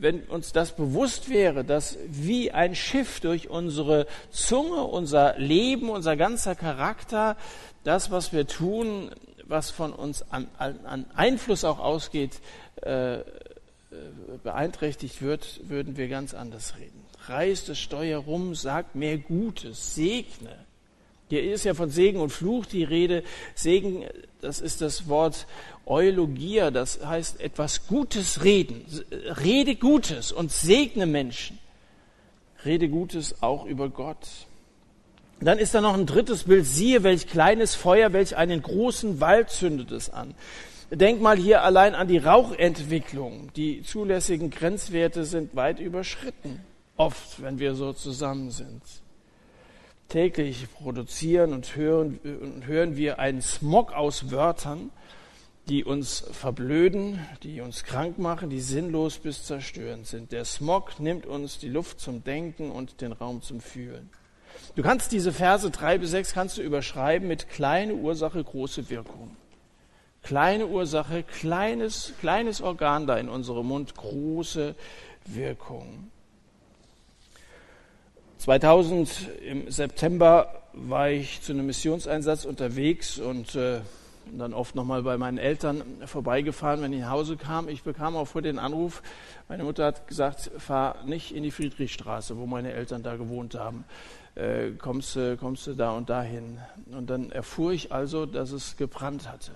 wenn 0.02 0.22
uns 0.24 0.52
das 0.52 0.74
bewusst 0.74 1.30
wäre, 1.30 1.64
dass 1.64 1.96
wie 2.08 2.50
ein 2.50 2.74
Schiff 2.74 3.20
durch 3.20 3.48
unsere 3.48 4.06
Zunge, 4.30 4.82
unser 4.84 5.38
Leben, 5.38 5.88
unser 5.90 6.16
ganzer 6.16 6.54
Charakter, 6.54 7.36
das, 7.84 8.10
was 8.10 8.32
wir 8.32 8.46
tun, 8.46 9.10
was 9.46 9.70
von 9.70 9.92
uns 9.92 10.24
an, 10.30 10.48
an 10.58 11.06
Einfluss 11.14 11.64
auch 11.64 11.78
ausgeht, 11.78 12.40
äh, 12.82 13.18
beeinträchtigt 14.42 15.22
wird, 15.22 15.60
würden 15.68 15.96
wir 15.96 16.08
ganz 16.08 16.34
anders 16.34 16.74
reden. 16.78 17.04
Reiß 17.26 17.66
das 17.66 17.78
Steuer 17.78 18.18
rum, 18.18 18.54
sag 18.54 18.94
mehr 18.94 19.18
Gutes, 19.18 19.94
segne. 19.94 20.66
Hier 21.32 21.50
ist 21.50 21.64
ja 21.64 21.72
von 21.72 21.88
Segen 21.88 22.20
und 22.20 22.28
Fluch 22.28 22.66
die 22.66 22.84
Rede. 22.84 23.22
Segen, 23.54 24.04
das 24.42 24.60
ist 24.60 24.82
das 24.82 25.08
Wort 25.08 25.46
Eulogia, 25.86 26.70
das 26.70 27.06
heißt 27.06 27.40
etwas 27.40 27.86
Gutes 27.86 28.44
reden. 28.44 28.84
Rede 29.42 29.76
Gutes 29.76 30.30
und 30.30 30.52
segne 30.52 31.06
Menschen. 31.06 31.58
Rede 32.66 32.90
Gutes 32.90 33.42
auch 33.42 33.64
über 33.64 33.88
Gott. 33.88 34.28
Dann 35.40 35.58
ist 35.58 35.74
da 35.74 35.80
noch 35.80 35.94
ein 35.94 36.04
drittes 36.04 36.44
Bild. 36.44 36.66
Siehe, 36.66 37.02
welch 37.02 37.26
kleines 37.26 37.76
Feuer, 37.76 38.12
welch 38.12 38.36
einen 38.36 38.60
großen 38.60 39.18
Wald 39.22 39.48
zündet 39.48 39.90
es 39.90 40.10
an. 40.10 40.34
Denk 40.90 41.22
mal 41.22 41.38
hier 41.38 41.62
allein 41.62 41.94
an 41.94 42.08
die 42.08 42.18
Rauchentwicklung. 42.18 43.50
Die 43.56 43.82
zulässigen 43.82 44.50
Grenzwerte 44.50 45.24
sind 45.24 45.56
weit 45.56 45.80
überschritten. 45.80 46.60
Oft, 46.98 47.40
wenn 47.40 47.58
wir 47.58 47.74
so 47.74 47.94
zusammen 47.94 48.50
sind. 48.50 48.82
Täglich 50.08 50.70
produzieren 50.72 51.52
und 51.52 51.74
hören, 51.76 52.18
und 52.18 52.66
hören 52.66 52.96
wir 52.96 53.18
einen 53.18 53.40
Smog 53.40 53.92
aus 53.92 54.30
Wörtern, 54.30 54.90
die 55.68 55.84
uns 55.84 56.24
verblöden, 56.32 57.20
die 57.42 57.60
uns 57.60 57.84
krank 57.84 58.18
machen, 58.18 58.50
die 58.50 58.60
sinnlos 58.60 59.18
bis 59.18 59.44
zerstörend 59.44 60.06
sind. 60.06 60.32
Der 60.32 60.44
Smog 60.44 60.98
nimmt 60.98 61.24
uns 61.24 61.58
die 61.58 61.68
Luft 61.68 62.00
zum 62.00 62.24
Denken 62.24 62.70
und 62.70 63.00
den 63.00 63.12
Raum 63.12 63.42
zum 63.42 63.60
Fühlen. 63.60 64.10
Du 64.74 64.82
kannst 64.82 65.12
diese 65.12 65.32
Verse 65.32 65.70
drei 65.70 65.98
bis 65.98 66.10
sechs 66.10 66.32
kannst 66.32 66.58
du 66.58 66.62
überschreiben 66.62 67.28
mit 67.28 67.48
kleine 67.48 67.94
Ursache, 67.94 68.42
große 68.42 68.90
Wirkung. 68.90 69.36
Kleine 70.22 70.66
Ursache, 70.66 71.24
kleines, 71.24 72.12
kleines 72.20 72.60
Organ 72.60 73.06
da 73.06 73.16
in 73.16 73.28
unserem 73.28 73.66
Mund, 73.66 73.94
große 73.96 74.74
Wirkung. 75.26 76.11
2000 78.42 79.28
im 79.46 79.70
September 79.70 80.48
war 80.72 81.10
ich 81.10 81.42
zu 81.42 81.52
einem 81.52 81.66
Missionseinsatz 81.66 82.44
unterwegs 82.44 83.20
und 83.20 83.54
äh, 83.54 83.82
dann 84.36 84.52
oft 84.52 84.74
nochmal 84.74 85.04
bei 85.04 85.16
meinen 85.16 85.38
Eltern 85.38 85.84
vorbeigefahren, 86.06 86.82
wenn 86.82 86.92
ich 86.92 87.02
nach 87.02 87.10
Hause 87.10 87.36
kam. 87.36 87.68
Ich 87.68 87.84
bekam 87.84 88.16
auch 88.16 88.24
vor 88.24 88.42
den 88.42 88.58
Anruf, 88.58 89.00
meine 89.48 89.62
Mutter 89.62 89.84
hat 89.84 90.08
gesagt, 90.08 90.50
fahr 90.58 91.04
nicht 91.04 91.32
in 91.32 91.44
die 91.44 91.52
Friedrichstraße, 91.52 92.36
wo 92.36 92.46
meine 92.46 92.72
Eltern 92.72 93.04
da 93.04 93.14
gewohnt 93.14 93.54
haben 93.54 93.84
äh, 94.34 94.72
kommst, 94.72 95.14
du, 95.14 95.36
kommst 95.36 95.68
du 95.68 95.74
da 95.74 95.92
und 95.92 96.10
dahin. 96.10 96.58
Und 96.90 97.10
dann 97.10 97.30
erfuhr 97.30 97.70
ich 97.70 97.92
also, 97.92 98.26
dass 98.26 98.50
es 98.50 98.76
gebrannt 98.76 99.30
hatte. 99.30 99.52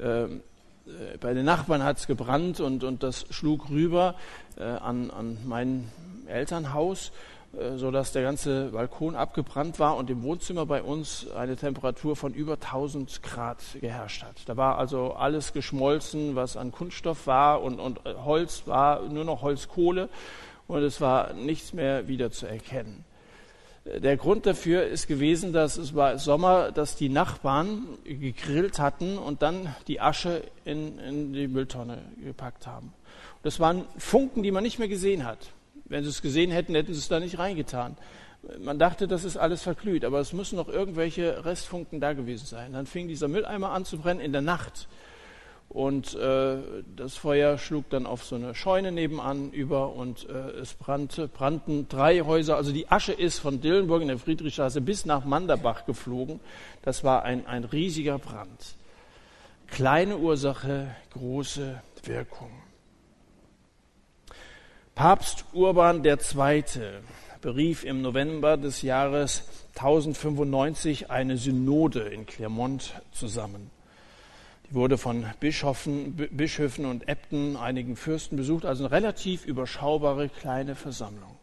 Ähm, 0.00 0.40
äh, 0.86 1.18
bei 1.18 1.34
den 1.34 1.44
Nachbarn 1.44 1.84
hat 1.84 1.98
es 1.98 2.08
gebrannt 2.08 2.58
und, 2.58 2.82
und 2.82 3.04
das 3.04 3.26
schlug 3.30 3.70
rüber 3.70 4.16
äh, 4.56 4.64
an, 4.64 5.12
an 5.12 5.38
mein 5.46 5.88
Elternhaus, 6.26 7.08
äh, 7.10 7.31
sodass 7.76 8.12
der 8.12 8.22
ganze 8.22 8.70
Balkon 8.70 9.14
abgebrannt 9.14 9.78
war 9.78 9.96
und 9.96 10.08
im 10.08 10.22
Wohnzimmer 10.22 10.64
bei 10.64 10.82
uns 10.82 11.30
eine 11.32 11.56
Temperatur 11.56 12.16
von 12.16 12.32
über 12.32 12.54
1000 12.54 13.22
Grad 13.22 13.58
geherrscht 13.80 14.22
hat. 14.22 14.36
Da 14.46 14.56
war 14.56 14.78
also 14.78 15.12
alles 15.12 15.52
geschmolzen, 15.52 16.34
was 16.34 16.56
an 16.56 16.72
Kunststoff 16.72 17.26
war 17.26 17.62
und, 17.62 17.78
und 17.78 18.06
äh, 18.06 18.14
Holz 18.24 18.62
war 18.66 19.02
nur 19.02 19.24
noch 19.24 19.42
Holzkohle 19.42 20.08
und 20.66 20.82
es 20.82 21.00
war 21.00 21.34
nichts 21.34 21.74
mehr 21.74 22.08
wieder 22.08 22.30
zu 22.30 22.46
erkennen. 22.46 23.04
Der 23.84 24.16
Grund 24.16 24.46
dafür 24.46 24.84
ist 24.84 25.08
gewesen, 25.08 25.52
dass 25.52 25.76
es 25.76 25.94
war 25.94 26.18
Sommer, 26.18 26.70
dass 26.70 26.94
die 26.94 27.08
Nachbarn 27.08 27.82
gegrillt 28.04 28.78
hatten 28.78 29.18
und 29.18 29.42
dann 29.42 29.74
die 29.88 30.00
Asche 30.00 30.42
in, 30.64 30.98
in 31.00 31.32
die 31.32 31.48
Mülltonne 31.48 31.98
gepackt 32.24 32.66
haben. 32.66 32.94
Das 33.42 33.58
waren 33.58 33.84
Funken, 33.98 34.44
die 34.44 34.52
man 34.52 34.62
nicht 34.62 34.78
mehr 34.78 34.86
gesehen 34.86 35.26
hat. 35.26 35.38
Wenn 35.92 36.04
sie 36.04 36.08
es 36.08 36.22
gesehen 36.22 36.50
hätten, 36.50 36.74
hätten 36.74 36.94
sie 36.94 36.98
es 36.98 37.08
da 37.08 37.20
nicht 37.20 37.38
reingetan. 37.38 37.98
Man 38.58 38.78
dachte, 38.78 39.06
das 39.06 39.24
ist 39.24 39.36
alles 39.36 39.62
verglüht, 39.62 40.06
aber 40.06 40.20
es 40.20 40.32
müssen 40.32 40.56
noch 40.56 40.68
irgendwelche 40.68 41.44
Restfunken 41.44 42.00
da 42.00 42.14
gewesen 42.14 42.46
sein. 42.46 42.72
Dann 42.72 42.86
fing 42.86 43.08
dieser 43.08 43.28
Mülleimer 43.28 43.72
an 43.72 43.84
zu 43.84 43.98
brennen 43.98 44.20
in 44.20 44.32
der 44.32 44.40
Nacht. 44.40 44.88
Und 45.68 46.14
äh, 46.14 46.56
das 46.96 47.16
Feuer 47.16 47.58
schlug 47.58 47.90
dann 47.90 48.06
auf 48.06 48.24
so 48.24 48.36
eine 48.36 48.54
Scheune 48.54 48.90
nebenan 48.90 49.50
über 49.50 49.92
und 49.92 50.26
äh, 50.30 50.60
es 50.60 50.72
brannte, 50.72 51.28
brannten 51.28 51.90
drei 51.90 52.22
Häuser. 52.22 52.56
Also 52.56 52.72
die 52.72 52.90
Asche 52.90 53.12
ist 53.12 53.38
von 53.38 53.60
Dillenburg 53.60 54.00
in 54.00 54.08
der 54.08 54.18
Friedrichstraße 54.18 54.80
bis 54.80 55.04
nach 55.04 55.26
Manderbach 55.26 55.84
geflogen. 55.84 56.40
Das 56.80 57.04
war 57.04 57.24
ein, 57.24 57.46
ein 57.46 57.64
riesiger 57.64 58.18
Brand. 58.18 58.76
Kleine 59.66 60.16
Ursache, 60.16 60.94
große 61.12 61.82
Wirkung. 62.04 62.61
Papst 64.94 65.44
Urban 65.52 66.04
II. 66.04 66.64
berief 67.40 67.84
im 67.84 68.02
November 68.02 68.56
des 68.56 68.82
Jahres 68.82 69.44
1095 69.74 71.10
eine 71.10 71.36
Synode 71.36 72.00
in 72.00 72.26
Clermont 72.26 73.00
zusammen 73.12 73.70
wurde 74.74 74.98
von 74.98 75.26
Bischöfen, 75.40 76.16
Bischöfen 76.30 76.84
und 76.84 77.08
Äbten, 77.08 77.56
einigen 77.56 77.96
Fürsten 77.96 78.36
besucht, 78.36 78.64
also 78.64 78.84
eine 78.84 78.92
relativ 78.92 79.44
überschaubare 79.44 80.28
kleine 80.28 80.74
Versammlung. 80.74 81.36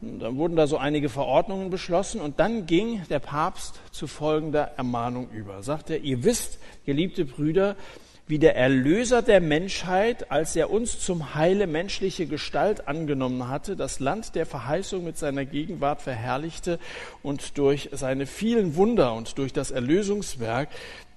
dann 0.00 0.36
wurden 0.36 0.56
da 0.56 0.66
so 0.66 0.78
einige 0.78 1.08
Verordnungen 1.08 1.70
beschlossen 1.70 2.20
und 2.20 2.40
dann 2.40 2.66
ging 2.66 3.02
der 3.10 3.18
Papst 3.18 3.80
zu 3.92 4.06
folgender 4.06 4.72
Ermahnung 4.76 5.30
über. 5.30 5.62
Sagt 5.62 5.90
er, 5.90 6.00
ihr 6.00 6.24
wisst, 6.24 6.58
geliebte 6.86 7.24
Brüder, 7.24 7.76
wie 8.30 8.38
der 8.38 8.54
Erlöser 8.56 9.22
der 9.22 9.40
Menschheit, 9.40 10.30
als 10.30 10.54
er 10.54 10.70
uns 10.70 11.00
zum 11.00 11.34
Heile 11.34 11.66
menschliche 11.66 12.26
Gestalt 12.26 12.86
angenommen 12.86 13.48
hatte, 13.48 13.74
das 13.74 13.98
Land 13.98 14.36
der 14.36 14.46
Verheißung 14.46 15.02
mit 15.04 15.18
seiner 15.18 15.44
Gegenwart 15.44 16.00
verherrlichte 16.00 16.78
und 17.24 17.58
durch 17.58 17.90
seine 17.92 18.26
vielen 18.26 18.76
Wunder 18.76 19.14
und 19.14 19.36
durch 19.36 19.52
das 19.52 19.72
Erlösungswerk, 19.72 20.68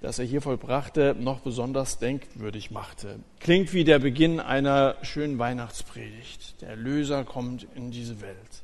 das 0.02 0.18
er 0.18 0.26
hier 0.26 0.42
vollbrachte, 0.42 1.16
noch 1.18 1.42
besonders 1.42 2.00
denkwürdig 2.00 2.72
machte. 2.72 3.20
Klingt 3.40 3.74
wie 3.74 3.84
der 3.84 4.00
Beginn 4.00 4.40
einer 4.40 4.96
schönen 5.04 5.38
Weihnachtspredigt. 5.38 6.62
Der 6.62 6.70
Erlöser 6.70 7.26
kommt 7.26 7.68
in 7.76 7.92
diese 7.92 8.22
Welt. 8.22 8.64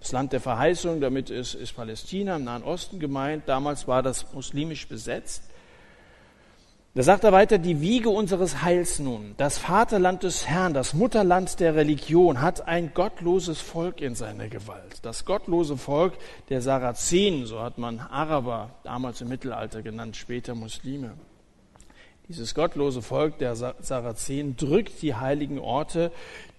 Das 0.00 0.12
Land 0.12 0.32
der 0.32 0.40
Verheißung, 0.40 1.02
damit 1.02 1.28
ist, 1.28 1.54
ist 1.54 1.76
Palästina 1.76 2.36
im 2.36 2.44
Nahen 2.44 2.64
Osten 2.64 3.00
gemeint. 3.00 3.44
Damals 3.46 3.86
war 3.86 4.02
das 4.02 4.32
muslimisch 4.32 4.88
besetzt. 4.88 5.51
Da 6.94 7.02
sagt 7.02 7.24
er 7.24 7.32
weiter, 7.32 7.56
die 7.56 7.80
Wiege 7.80 8.10
unseres 8.10 8.62
Heils 8.62 8.98
nun, 8.98 9.32
das 9.38 9.56
Vaterland 9.56 10.24
des 10.24 10.46
Herrn, 10.46 10.74
das 10.74 10.92
Mutterland 10.92 11.58
der 11.58 11.74
Religion, 11.74 12.42
hat 12.42 12.68
ein 12.68 12.92
gottloses 12.92 13.62
Volk 13.62 14.02
in 14.02 14.14
seiner 14.14 14.48
Gewalt. 14.48 14.98
Das 15.00 15.24
gottlose 15.24 15.78
Volk 15.78 16.12
der 16.50 16.60
Sarazenen, 16.60 17.46
so 17.46 17.62
hat 17.62 17.78
man 17.78 17.98
Araber 17.98 18.68
damals 18.84 19.22
im 19.22 19.28
Mittelalter 19.28 19.80
genannt, 19.80 20.16
später 20.16 20.54
Muslime. 20.54 21.14
Dieses 22.32 22.54
gottlose 22.54 23.02
Volk 23.02 23.36
der 23.36 23.54
Sarazenen 23.54 24.56
drückt 24.56 25.02
die 25.02 25.14
heiligen 25.14 25.58
Orte, 25.58 26.10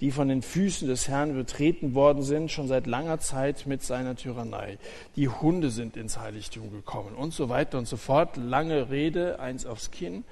die 0.01 0.11
von 0.11 0.27
den 0.27 0.43
Füßen 0.43 0.87
des 0.87 1.07
Herrn 1.07 1.33
betreten 1.33 1.95
worden 1.95 2.21
sind, 2.21 2.51
schon 2.51 2.67
seit 2.67 2.85
langer 2.85 3.17
Zeit 3.19 3.65
mit 3.65 3.81
seiner 3.81 4.15
Tyrannei. 4.15 4.77
Die 5.15 5.29
Hunde 5.29 5.71
sind 5.71 5.97
ins 5.97 6.19
Heiligtum 6.19 6.71
gekommen 6.71 7.15
und 7.15 7.33
so 7.33 7.49
weiter 7.49 7.79
und 7.79 7.87
so 7.87 7.97
fort. 7.97 8.37
Lange 8.37 8.91
Rede, 8.91 9.39
eins 9.39 9.65
aufs 9.65 9.89
Kinn. 9.89 10.25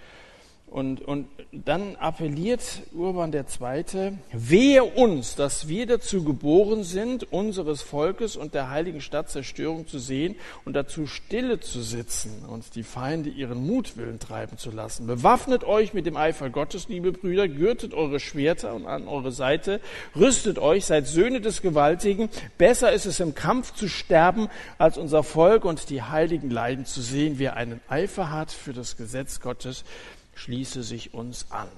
Und, 0.72 1.02
und 1.02 1.28
dann 1.52 1.98
appelliert 1.98 2.64
Urban 2.94 3.34
II., 3.34 4.14
wehe 4.32 4.86
uns, 4.86 5.36
dass 5.36 5.68
wir 5.68 5.86
dazu 5.86 6.24
geboren 6.24 6.86
sind, 6.86 7.30
unseres 7.30 7.82
Volkes 7.82 8.38
und 8.38 8.54
der 8.54 8.70
heiligen 8.70 9.02
Stadt 9.02 9.30
Zerstörung 9.30 9.86
zu 9.86 10.00
sehen 10.00 10.38
und 10.64 10.72
dazu 10.72 11.08
stille 11.08 11.60
zu 11.60 11.82
sitzen 11.82 12.46
und 12.48 12.76
die 12.76 12.84
Feinde 12.84 13.30
ihren 13.30 13.68
Mutwillen 13.68 14.20
treiben 14.20 14.58
zu 14.58 14.72
lassen. 14.72 15.08
Bewaffnet 15.08 15.66
euch 15.66 15.94
mit 15.94 16.06
dem 16.06 16.16
Eifer 16.16 16.50
Gottes, 16.50 16.88
liebe 16.88 17.12
Brüder, 17.12 17.50
gürtet 17.50 17.94
eure 17.94 18.22
Schwerter 18.22 18.74
und 18.74 18.86
an 18.86 19.10
eure 19.10 19.34
Seite, 19.34 19.82
rüstet 20.16 20.58
euch, 20.58 20.86
seid 20.86 21.06
Söhne 21.06 21.42
des 21.42 21.62
Gewaltigen. 21.62 22.30
Besser 22.58 22.94
ist 22.94 23.06
es 23.06 23.20
im 23.20 23.36
Kampf 23.36 23.74
zu 23.74 23.90
sterben, 23.90 24.48
als 24.78 24.98
unser 24.98 25.24
Volk 25.24 25.66
und 25.66 25.90
die 25.90 26.02
Heiligen 26.02 26.50
leiden 26.50 26.86
zu 26.86 27.02
sehen, 27.02 27.40
wer 27.40 27.58
einen 27.58 27.82
Eifer 27.90 28.32
hat 28.32 28.54
für 28.54 28.72
das 28.72 28.96
Gesetz 28.96 29.42
Gottes 29.42 29.84
schließe 30.34 30.84
sich 30.84 31.14
uns 31.14 31.52
an. 31.52 31.70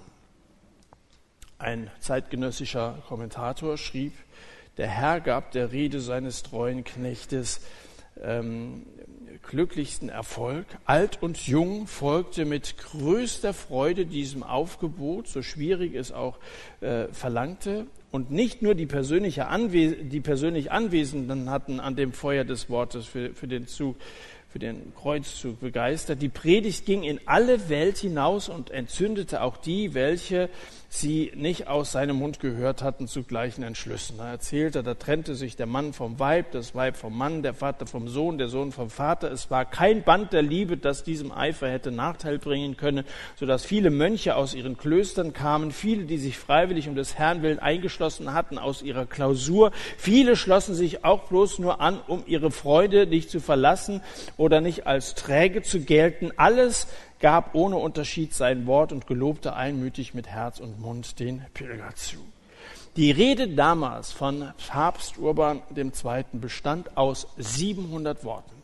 Ein 1.58 1.90
zeitgenössischer 2.00 3.04
Kommentator 3.08 3.78
schrieb, 3.78 4.14
der 4.78 4.88
Herr 4.88 5.22
gab 5.22 5.52
der 5.52 5.72
Rede 5.72 6.00
seines 6.00 6.44
treuen 6.44 6.84
Knechtes 6.84 7.62
ähm, 8.22 8.86
glücklichsten 9.44 10.10
Erfolg. 10.10 10.66
Alt 10.86 11.22
und 11.22 11.48
jung 11.48 11.88
folgte 11.88 12.46
mit 12.46 12.78
größter 12.78 13.54
Freude 13.54 14.06
diesem 14.06 14.44
Aufgebot, 14.44 15.28
so 15.28 15.42
schwierig 15.42 15.96
es 15.96 16.12
auch 16.12 16.40
äh, 16.82 17.08
verlangte. 17.12 17.88
Und 18.12 18.32
nicht 18.32 18.62
nur 18.62 18.76
die, 18.76 18.86
persönliche 18.86 19.48
Anwes 19.48 19.96
die 20.02 20.22
persönlich 20.22 20.72
Anwesenden 20.72 21.50
hatten 21.50 21.80
an 21.80 21.96
dem 21.96 22.14
Feuer 22.14 22.44
des 22.44 22.70
Wortes 22.70 23.06
für, 23.06 23.34
für 23.34 23.48
den 23.48 23.68
Zug 23.68 23.96
für 24.54 24.60
den 24.60 24.94
Kreuzzug 24.94 25.60
begeistert. 25.62 26.22
Die 26.22 26.30
Predigt 26.30 26.86
ging 26.86 27.02
in 27.02 27.20
alle 27.26 27.70
Welt 27.70 27.98
hinaus 27.98 28.50
und 28.50 28.70
entzündete 28.70 29.42
auch 29.42 29.58
die, 29.58 29.96
welche 29.96 30.48
sie 30.94 31.32
nicht 31.36 31.68
aus 31.68 31.92
seinem 31.92 32.18
Mund 32.18 32.40
gehört 32.40 32.84
hatten 32.84 33.08
zu 33.08 33.24
gleichen 33.24 33.64
Entschlüssen. 33.64 34.20
Da 34.20 34.30
erzählte, 34.30 34.84
da 34.84 34.94
trennte 34.94 35.34
sich 35.34 35.56
der 35.56 35.66
Mann 35.66 35.92
vom 35.92 36.20
Weib, 36.20 36.52
das 36.52 36.76
Weib 36.76 36.98
vom 36.98 37.18
Mann, 37.18 37.42
der 37.42 37.56
Vater 37.56 37.88
vom 37.88 38.08
Sohn, 38.08 38.38
der 38.38 38.48
Sohn 38.48 38.72
vom 38.72 38.92
Vater. 38.92 39.32
Es 39.32 39.50
war 39.50 39.66
kein 39.66 40.04
Band 40.04 40.34
der 40.34 40.44
Liebe, 40.44 40.78
das 40.78 41.04
diesem 41.04 41.32
Eifer 41.32 41.68
hätte 41.68 41.92
Nachteil 41.92 42.38
bringen 42.38 42.78
können, 42.78 43.06
sodass 43.36 43.66
viele 43.66 43.90
Mönche 43.90 44.36
aus 44.36 44.54
ihren 44.54 44.78
Klöstern 44.78 45.34
kamen, 45.34 45.72
viele, 45.72 46.06
die 46.06 46.20
sich 46.20 46.38
freiwillig 46.38 46.88
um 46.88 46.96
des 46.96 47.18
Herrn 47.18 47.42
willen 47.42 47.58
eingeschlossen 47.58 48.34
hatten 48.34 48.60
aus 48.60 48.84
ihrer 48.84 49.08
Klausur. 49.08 49.72
Viele 49.98 50.36
schlossen 50.36 50.76
sich 50.76 51.04
auch 51.04 51.24
bloß 51.24 51.58
nur 51.58 51.82
an, 51.82 52.00
um 52.06 52.24
ihre 52.28 52.52
Freude 52.52 53.08
nicht 53.08 53.32
zu 53.32 53.40
verlassen 53.40 54.02
oder 54.38 54.62
nicht 54.62 54.86
als 54.86 55.16
träge 55.16 55.64
zu 55.64 55.80
gelten. 55.80 56.32
Alles 56.38 56.88
gab 57.24 57.56
ohne 57.56 57.78
Unterschied 57.78 58.34
sein 58.34 58.68
Wort 58.68 58.92
und 58.92 59.08
gelobte 59.08 59.56
einmütig 59.56 60.14
mit 60.14 60.28
Herz 60.28 60.60
und 60.60 60.82
Mund 60.82 61.22
den 61.22 61.42
Pilger 61.54 61.96
zu. 61.96 62.18
Die 62.98 63.12
Rede 63.12 63.48
damals 63.48 64.12
von 64.12 64.52
Papst 64.68 65.18
Urban 65.18 65.62
II. 65.74 66.26
bestand 66.34 66.98
aus 66.98 67.28
700 67.38 68.26
Worten, 68.26 68.62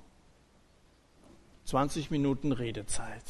20 1.63 2.11
Minuten 2.11 2.51
Redezeit 2.51 3.23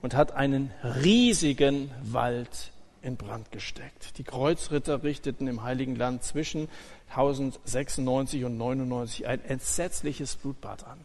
und 0.00 0.14
hat 0.14 0.30
einen 0.36 0.70
riesigen 1.02 1.90
Wald 2.04 2.70
in 3.02 3.16
Brand 3.16 3.50
gesteckt. 3.50 4.18
Die 4.18 4.24
Kreuzritter 4.24 5.02
richteten 5.02 5.48
im 5.48 5.64
Heiligen 5.64 5.96
Land 5.96 6.22
zwischen 6.22 6.68
1096 7.10 8.44
und 8.44 8.56
99 8.56 9.26
ein 9.26 9.44
entsetzliches 9.44 10.36
Blutbad 10.36 10.86
an. 10.86 11.04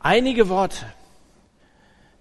Einige 0.00 0.50
Worte 0.50 0.84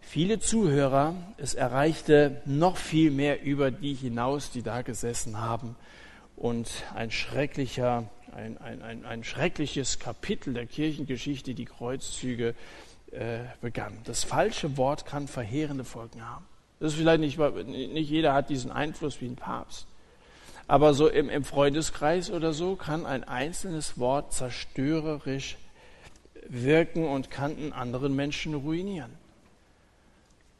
viele 0.09 0.39
Zuhörer. 0.39 1.13
Es 1.37 1.53
erreichte 1.53 2.41
noch 2.45 2.77
viel 2.77 3.11
mehr 3.11 3.43
über 3.43 3.69
die 3.69 3.93
hinaus, 3.93 4.49
die 4.49 4.63
da 4.63 4.81
gesessen 4.81 5.39
haben. 5.39 5.75
Und 6.35 6.67
ein 6.95 7.11
schrecklicher, 7.11 8.09
ein, 8.35 8.57
ein, 8.57 8.81
ein, 8.81 9.05
ein 9.05 9.23
schreckliches 9.23 9.99
Kapitel 9.99 10.53
der 10.53 10.65
Kirchengeschichte, 10.65 11.53
die 11.53 11.65
Kreuzzüge, 11.65 12.55
äh, 13.11 13.39
begann. 13.61 13.99
Das 14.03 14.23
falsche 14.23 14.77
Wort 14.77 15.05
kann 15.05 15.27
verheerende 15.27 15.83
Folgen 15.83 16.27
haben. 16.27 16.45
Das 16.79 16.93
ist 16.93 16.99
vielleicht 16.99 17.19
nicht, 17.19 17.37
nicht 17.67 18.09
jeder 18.09 18.33
hat 18.33 18.49
diesen 18.49 18.71
Einfluss 18.71 19.21
wie 19.21 19.27
ein 19.27 19.35
Papst. 19.35 19.85
Aber 20.67 20.93
so 20.93 21.07
im, 21.07 21.29
im 21.29 21.43
Freundeskreis 21.43 22.31
oder 22.31 22.53
so 22.53 22.75
kann 22.75 23.05
ein 23.05 23.23
einzelnes 23.23 23.99
Wort 23.99 24.33
zerstörerisch 24.33 25.57
wirken 26.47 27.05
und 27.05 27.29
kann 27.29 27.57
einen 27.57 27.73
anderen 27.73 28.15
Menschen 28.15 28.55
ruinieren. 28.55 29.11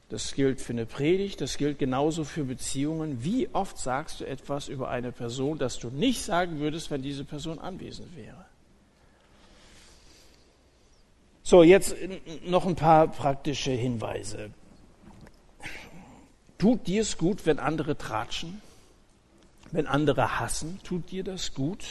Das 0.09 0.33
gilt 0.33 0.59
für 0.59 0.73
eine 0.73 0.87
Predigt, 0.87 1.39
das 1.39 1.57
gilt 1.57 1.77
genauso 1.77 2.23
für 2.23 2.43
Beziehungen. 2.43 3.23
Wie 3.23 3.47
oft 3.53 3.77
sagst 3.77 4.21
du 4.21 4.25
etwas 4.25 4.67
über 4.67 4.89
eine 4.89 5.11
Person, 5.11 5.59
das 5.59 5.77
du 5.77 5.89
nicht 5.89 6.23
sagen 6.23 6.59
würdest, 6.59 6.89
wenn 6.89 7.03
diese 7.03 7.23
Person 7.23 7.59
anwesend 7.59 8.15
wäre? 8.15 8.45
So, 11.43 11.61
jetzt 11.61 11.95
noch 12.45 12.65
ein 12.65 12.75
paar 12.75 13.07
praktische 13.07 13.71
Hinweise. 13.71 14.49
Tut 16.57 16.87
dir 16.87 17.03
es 17.03 17.17
gut, 17.17 17.45
wenn 17.45 17.59
andere 17.59 17.97
tratschen? 17.97 18.61
Wenn 19.71 19.85
andere 19.85 20.39
hassen, 20.39 20.79
tut 20.83 21.11
dir 21.11 21.23
das 21.23 21.53
gut? 21.53 21.85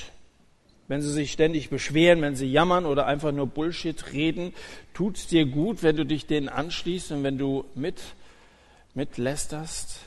Wenn 0.88 1.02
sie 1.02 1.12
sich 1.12 1.30
ständig 1.32 1.68
beschweren, 1.68 2.22
wenn 2.22 2.34
sie 2.34 2.50
jammern 2.50 2.86
oder 2.86 3.06
einfach 3.06 3.30
nur 3.30 3.46
Bullshit 3.46 4.12
reden, 4.12 4.54
tut 4.94 5.18
es 5.18 5.26
dir 5.26 5.44
gut, 5.44 5.82
wenn 5.82 5.96
du 5.96 6.04
dich 6.04 6.26
denen 6.26 6.48
anschließt 6.48 7.12
und 7.12 7.22
wenn 7.22 7.38
du 7.38 7.66
mit, 7.74 8.00
mitlästerst? 8.94 10.00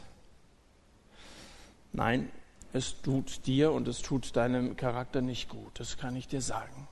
Nein, 1.94 2.30
es 2.74 3.02
tut 3.02 3.46
dir 3.46 3.72
und 3.72 3.88
es 3.88 4.02
tut 4.02 4.36
deinem 4.36 4.76
Charakter 4.76 5.22
nicht 5.22 5.50
gut, 5.50 5.80
das 5.80 5.98
kann 5.98 6.16
ich 6.16 6.28
dir 6.28 6.42
sagen. 6.42 6.88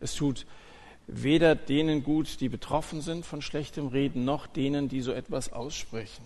Es 0.00 0.14
tut 0.14 0.46
weder 1.06 1.54
denen 1.54 2.04
gut, 2.04 2.40
die 2.40 2.48
betroffen 2.48 3.02
sind 3.02 3.26
von 3.26 3.42
schlechtem 3.42 3.88
Reden, 3.88 4.24
noch 4.24 4.46
denen, 4.46 4.88
die 4.88 5.00
so 5.00 5.12
etwas 5.12 5.52
aussprechen. 5.52 6.24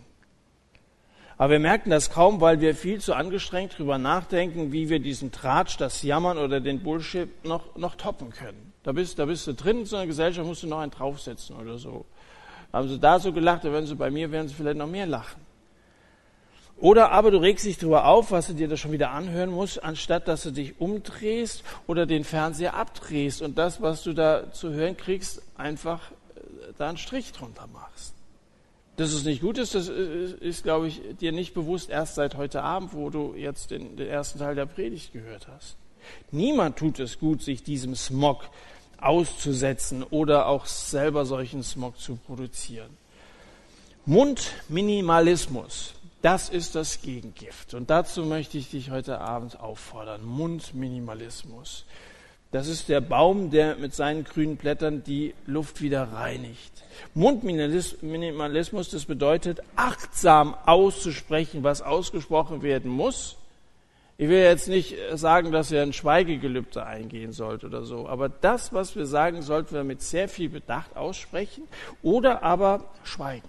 Aber 1.39 1.53
wir 1.53 1.61
merken 1.61 1.91
das 1.91 2.11
kaum, 2.11 2.41
weil 2.41 2.61
wir 2.61 2.75
viel 2.75 3.01
zu 3.01 3.15
angestrengt 3.15 3.75
darüber 3.75 3.99
nachdenken, 3.99 4.73
wie 4.73 4.89
wir 4.89 5.01
diesen 5.01 5.33
Tratsch, 5.33 5.77
das 5.77 6.03
Jammern 6.03 6.39
oder 6.39 6.61
den 6.61 6.83
Bullshit 6.83 7.45
noch, 7.45 7.77
noch 7.77 7.95
toppen 7.95 8.31
können. 8.31 8.73
Da 8.83 8.93
bist, 8.93 9.19
da 9.19 9.27
bist 9.27 9.47
du 9.47 9.55
drin 9.55 9.81
in 9.81 9.87
so 9.87 9.97
einer 9.97 10.07
Gesellschaft, 10.07 10.47
musst 10.47 10.63
du 10.63 10.67
noch 10.67 10.81
einen 10.81 10.91
draufsetzen 10.91 11.57
oder 11.57 11.79
so. 11.79 12.05
Haben 12.73 12.89
sie 12.89 12.99
da 12.99 13.19
so 13.19 13.33
gelacht, 13.33 13.65
da 13.65 13.73
werden 13.73 13.87
sie 13.87 13.95
bei 13.95 14.11
mir, 14.11 14.31
werden 14.31 14.49
sie 14.49 14.55
vielleicht 14.55 14.79
noch 14.79 14.89
mehr 14.89 15.07
lachen. 15.07 15.41
Oder 16.79 17.13
aber 17.13 17.31
du 17.31 17.39
regst 17.39 17.65
dich 17.65 17.79
darüber 17.79 18.07
auf, 18.07 18.33
was 18.33 18.49
du 18.49 18.55
dir 18.55 18.67
da 18.67 18.77
schon 18.77 18.91
wieder 18.91 19.13
anhören 19.13 19.51
musst, 19.51 19.85
anstatt 19.85 20.27
dass 20.27 20.43
du 20.43 20.51
dich 20.51 20.81
umdrehst 20.81 21.63
oder 21.87 22.07
den 22.07 22.25
Fernseher 22.25 22.75
abdrehst 22.75 23.41
und 23.41 23.57
das, 23.57 23.81
was 23.81 24.03
du 24.03 24.15
da 24.15 24.51
zu 24.53 24.73
hören 24.73 24.97
kriegst, 24.97 25.43
einfach 25.57 26.11
äh, 26.11 26.73
da 26.79 26.89
einen 26.89 26.99
Strich 26.99 27.31
drunter 27.31 27.69
machst. 27.73 28.15
Dass 28.97 29.13
es 29.13 29.25
nicht 29.25 29.41
gut 29.41 29.57
ist, 29.57 29.75
das 29.75 29.89
ist, 29.89 30.65
glaube 30.65 30.89
ich, 30.89 31.01
dir 31.21 31.33
nicht 31.33 31.55
bewusst 31.55 31.89
erst 31.89 32.15
seit 32.17 32.37
heute 32.37 32.63
Abend, 32.63 32.93
wo 32.93 33.09
du 33.09 33.35
jetzt 33.35 33.71
den, 33.71 33.97
den 33.97 34.09
ersten 34.09 34.39
Teil 34.39 34.55
der 34.55 34.67
Predigt 34.67 35.13
gehört 35.13 35.49
hast. 35.49 35.77
Niemand 36.31 36.77
tut 36.77 36.99
es 36.99 37.19
gut, 37.19 37.43
sich 37.43 37.63
diesem 37.63 37.95
Smog 37.95 38.49
auszusetzen 38.99 40.03
oder 40.03 40.47
auch 40.47 40.67
selber 40.67 41.25
solchen 41.25 41.63
Smog 41.63 41.99
zu 41.99 42.17
produzieren. 42.17 42.91
Mundminimalismus, 44.05 45.95
das 46.23 46.49
ist 46.49 46.75
das 46.75 47.03
Gegengift. 47.03 47.75
Und 47.75 47.91
dazu 47.91 48.25
möchte 48.25 48.59
ich 48.59 48.71
dich 48.71 48.91
heute 48.91 49.21
Abend 49.21 49.59
auffordern. 49.59 50.25
Mundminimalismus. 50.25 51.85
Das 52.53 52.69
ist 52.69 52.91
der 52.91 53.01
Baum, 53.01 53.51
der 53.51 53.77
mit 53.77 53.95
seinen 53.95 54.25
grünen 54.25 54.59
Blättern 54.59 55.03
die 55.03 55.35
Luft 55.47 55.81
wieder 55.81 56.13
reinigt. 56.13 56.85
Mundminimalismus, 57.15 58.91
das 58.91 59.07
bedeutet 59.07 59.63
achtsam 59.75 60.55
auszusprechen, 60.67 61.63
was 61.63 61.81
ausgesprochen 61.81 62.61
werden 62.61 62.91
muss. 62.91 63.39
Ich 64.19 64.29
will 64.29 64.43
jetzt 64.43 64.69
nicht 64.69 64.97
sagen, 65.15 65.51
dass 65.51 65.73
ihr 65.73 65.81
ein 65.81 65.95
Schweigegelübde 65.95 66.85
eingehen 66.85 67.33
sollt 67.33 67.65
oder 67.65 67.85
so, 67.85 68.07
aber 68.07 68.29
das, 68.29 68.75
was 68.75 68.95
wir 68.97 69.07
sagen, 69.07 69.41
sollten 69.41 69.75
wir 69.75 69.83
mit 69.83 70.03
sehr 70.03 70.29
viel 70.29 70.51
Bedacht 70.51 70.95
aussprechen 70.95 71.65
oder 72.03 72.43
aber 72.43 72.85
schweigen. 73.03 73.49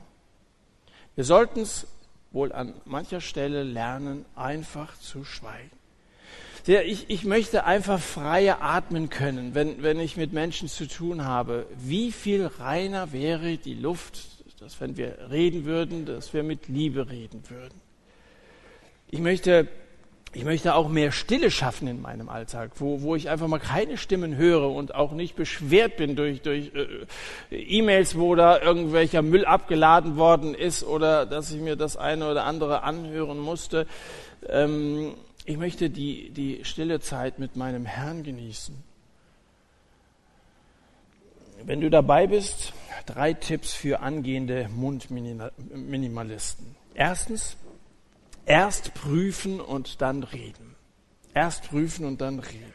Wir 1.15 1.25
sollten 1.25 1.59
es 1.59 1.87
wohl 2.31 2.53
an 2.53 2.73
mancher 2.85 3.19
Stelle 3.19 3.63
lernen, 3.63 4.25
einfach 4.33 4.97
zu 4.97 5.25
schweigen. 5.25 5.82
Ich, 6.65 7.09
ich 7.09 7.25
möchte 7.25 7.65
einfach 7.65 7.99
freier 7.99 8.61
atmen 8.61 9.09
können, 9.09 9.53
wenn, 9.53 9.83
wenn 9.83 9.99
ich 9.99 10.15
mit 10.15 10.31
Menschen 10.31 10.69
zu 10.69 10.87
tun 10.87 11.25
habe. 11.25 11.65
Wie 11.77 12.13
viel 12.13 12.45
reiner 12.45 13.11
wäre 13.11 13.57
die 13.57 13.73
Luft, 13.73 14.21
dass 14.61 14.79
wenn 14.79 14.95
wir 14.95 15.29
reden 15.29 15.65
würden, 15.65 16.05
dass 16.05 16.33
wir 16.33 16.41
mit 16.41 16.69
Liebe 16.69 17.09
reden 17.09 17.43
würden. 17.49 17.81
Ich 19.11 19.19
möchte, 19.19 19.67
ich 20.31 20.45
möchte 20.45 20.75
auch 20.75 20.87
mehr 20.87 21.11
Stille 21.11 21.51
schaffen 21.51 21.85
in 21.89 22.01
meinem 22.01 22.29
Alltag, 22.29 22.71
wo, 22.75 23.01
wo 23.01 23.17
ich 23.17 23.29
einfach 23.29 23.47
mal 23.47 23.59
keine 23.59 23.97
Stimmen 23.97 24.37
höre 24.37 24.71
und 24.71 24.95
auch 24.95 25.11
nicht 25.11 25.35
beschwert 25.35 25.97
bin 25.97 26.15
durch, 26.15 26.43
durch 26.43 26.71
äh, 26.73 27.55
E-Mails, 27.55 28.17
wo 28.17 28.35
da 28.35 28.61
irgendwelcher 28.61 29.21
Müll 29.21 29.43
abgeladen 29.43 30.15
worden 30.15 30.55
ist 30.55 30.85
oder 30.85 31.25
dass 31.25 31.51
ich 31.51 31.59
mir 31.59 31.75
das 31.75 31.97
eine 31.97 32.31
oder 32.31 32.45
andere 32.45 32.83
anhören 32.83 33.37
musste. 33.37 33.85
Ähm, 34.47 35.15
ich 35.45 35.57
möchte 35.57 35.89
die, 35.89 36.29
die 36.29 36.63
stille 36.63 36.99
Zeit 36.99 37.39
mit 37.39 37.55
meinem 37.55 37.85
Herrn 37.85 38.23
genießen. 38.23 38.75
Wenn 41.65 41.81
du 41.81 41.89
dabei 41.89 42.27
bist, 42.27 42.73
drei 43.05 43.33
Tipps 43.33 43.73
für 43.73 44.01
angehende 44.01 44.69
Mundminimalisten. 44.69 46.75
Erstens, 46.93 47.57
erst 48.45 48.93
prüfen 48.93 49.61
und 49.61 50.01
dann 50.01 50.23
reden. 50.23 50.75
Erst 51.33 51.69
prüfen 51.69 52.05
und 52.05 52.21
dann 52.21 52.39
reden. 52.39 52.73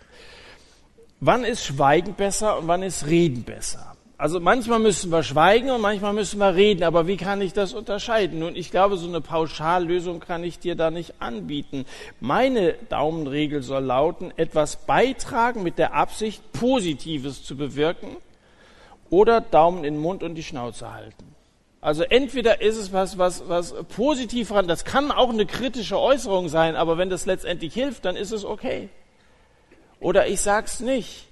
Wann 1.21 1.45
ist 1.45 1.65
Schweigen 1.65 2.15
besser 2.15 2.59
und 2.59 2.69
wann 2.69 2.83
ist 2.83 3.07
Reden 3.07 3.43
besser? 3.43 3.97
Also 4.21 4.41
manchmal 4.41 4.81
müssen 4.81 5.13
wir 5.13 5.23
schweigen 5.23 5.71
und 5.71 5.81
manchmal 5.81 6.13
müssen 6.13 6.41
wir 6.41 6.53
reden, 6.57 6.83
aber 6.83 7.07
wie 7.07 7.17
kann 7.17 7.41
ich 7.41 7.53
das 7.53 7.73
unterscheiden? 7.73 8.41
Nun, 8.41 8.57
ich 8.57 8.73
glaube, 8.73 8.97
so 8.97 9.07
eine 9.07 9.21
Pauschallösung 9.21 10.19
kann 10.19 10.43
ich 10.43 10.59
dir 10.59 10.75
da 10.75 10.91
nicht 10.91 11.23
anbieten. 11.23 11.85
Meine 12.19 12.73
Daumenregel 12.89 13.63
soll 13.63 13.85
lauten, 13.85 14.33
etwas 14.37 14.85
beitragen 14.87 15.63
mit 15.63 15.79
der 15.79 15.95
Absicht, 15.95 16.43
Positives 16.53 17.45
zu 17.45 17.57
bewirken 17.57 18.17
oder 19.09 19.41
Daumen 19.41 19.85
in 19.85 19.95
den 19.95 20.03
Mund 20.03 20.25
und 20.25 20.35
die 20.35 20.43
Schnauze 20.43 20.93
halten. 20.93 21.37
Also 21.81 22.03
entweder 22.03 22.61
ist 22.61 22.77
es 22.77 22.93
was, 22.93 23.19
was, 23.19 23.49
was 23.49 23.73
positiv 23.95 24.51
ran, 24.51 24.67
das 24.67 24.85
kann 24.85 25.13
auch 25.13 25.31
eine 25.31 25.47
kritische 25.47 25.97
Äußerung 25.97 26.49
sein, 26.49 26.75
aber 26.75 26.99
wenn 26.99 27.09
das 27.09 27.25
letztendlich 27.25 27.73
hilft, 27.73 28.05
dann 28.05 28.17
ist 28.17 28.33
es 28.33 28.45
okay. 28.45 28.89
Oder 30.01 30.27
ich 30.27 30.41
sag's 30.41 30.81
nicht. 30.81 31.28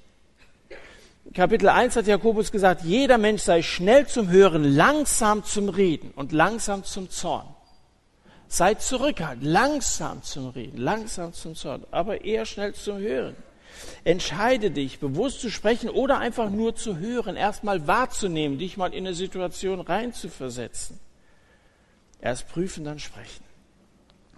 Kapitel 1.35 1.69
1 1.69 1.97
hat 1.97 2.07
Jakobus 2.07 2.53
gesagt, 2.53 2.83
jeder 2.83 3.19
Mensch 3.19 3.43
sei 3.43 3.62
schnell 3.62 4.07
zum 4.07 4.31
Hören, 4.31 4.65
langsam 4.65 5.45
zum 5.45 5.69
Reden 5.69 6.12
und 6.12 6.33
langsam 6.33 6.85
zum 6.85 7.11
Zorn. 7.11 7.47
Seid 8.49 8.81
zurückhaltend, 8.81 9.45
langsam 9.45 10.23
zum 10.23 10.49
Reden, 10.51 10.79
langsam 10.79 11.33
zum 11.33 11.55
Zorn, 11.55 11.85
aber 11.91 12.25
eher 12.25 12.47
schnell 12.47 12.75
zum 12.75 12.99
Hören. 12.99 13.37
Entscheide 14.05 14.71
dich, 14.71 15.01
bewusst 15.01 15.41
zu 15.41 15.51
sprechen 15.51 15.91
oder 15.91 16.19
einfach 16.19 16.49
nur 16.49 16.77
zu 16.77 16.97
hören, 16.99 17.37
erstmal 17.37 17.87
wahrzunehmen, 17.87 18.59
dich 18.59 18.77
mal 18.77 18.95
in 18.95 19.07
eine 19.07 19.15
Situation 19.15 19.81
reinzuversetzen. 19.81 20.99
Erst 22.21 22.49
prüfen, 22.49 22.85
dann 22.85 22.99
sprechen. 22.99 23.45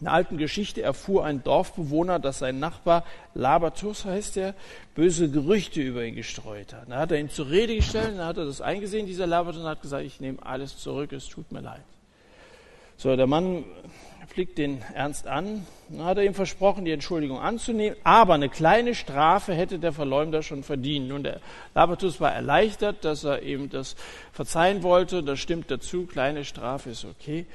In 0.00 0.06
einer 0.06 0.14
alten 0.14 0.38
Geschichte 0.38 0.80
erfuhr 0.82 1.24
ein 1.24 1.42
Dorfbewohner, 1.42 2.18
dass 2.18 2.38
sein 2.38 2.61
Nachbar, 2.61 3.04
Labatus 3.34 4.04
heißt 4.04 4.37
er, 4.37 4.54
böse 4.94 5.28
Gerüchte 5.28 5.80
über 5.80 6.04
ihn 6.04 6.14
gestreut 6.14 6.72
hat. 6.72 6.88
Da 6.88 6.98
hat 7.00 7.11
er 7.11 7.18
ihn 7.18 7.30
zur 7.30 7.50
Rede 7.50 7.74
gestellt, 7.74 8.16
dann 8.16 8.26
hat 8.26 8.37
er 8.37 8.44
das 8.44 8.61
eingesehen, 8.61 9.06
dieser 9.06 9.26
Labatus, 9.26 9.61
und 9.61 9.66
hat 9.66 9.82
gesagt, 9.82 10.04
ich 10.04 10.20
nehme 10.20 10.38
alles 10.44 10.78
zurück, 10.78 11.12
es 11.12 11.28
tut 11.28 11.50
mir 11.50 11.61
leid. 11.61 11.82
So, 12.96 13.14
der 13.16 13.26
Mann 13.26 13.64
blickt 14.34 14.58
den 14.58 14.82
ernst 14.94 15.26
an. 15.26 15.66
Dann 15.88 16.04
hat 16.04 16.18
er 16.18 16.24
ihm 16.24 16.34
versprochen, 16.34 16.84
die 16.84 16.92
Entschuldigung 16.92 17.40
anzunehmen, 17.40 17.98
aber 18.04 18.34
eine 18.34 18.48
kleine 18.48 18.94
Strafe 18.94 19.52
hätte 19.52 19.80
der 19.80 19.92
Verleumder 19.92 20.42
schon 20.42 20.62
verdient. 20.62 21.08
Nun, 21.08 21.24
der 21.24 21.40
Labatus 21.74 22.20
war 22.20 22.32
erleichtert, 22.32 23.04
dass 23.04 23.24
er 23.24 23.42
ihm 23.42 23.68
das 23.68 23.96
verzeihen 24.32 24.84
wollte. 24.84 25.24
Das 25.24 25.40
stimmt 25.40 25.72
dazu, 25.72 26.06
kleine 26.06 26.44
Strafe 26.44 26.90
ist 26.90 27.04
okay. 27.04 27.46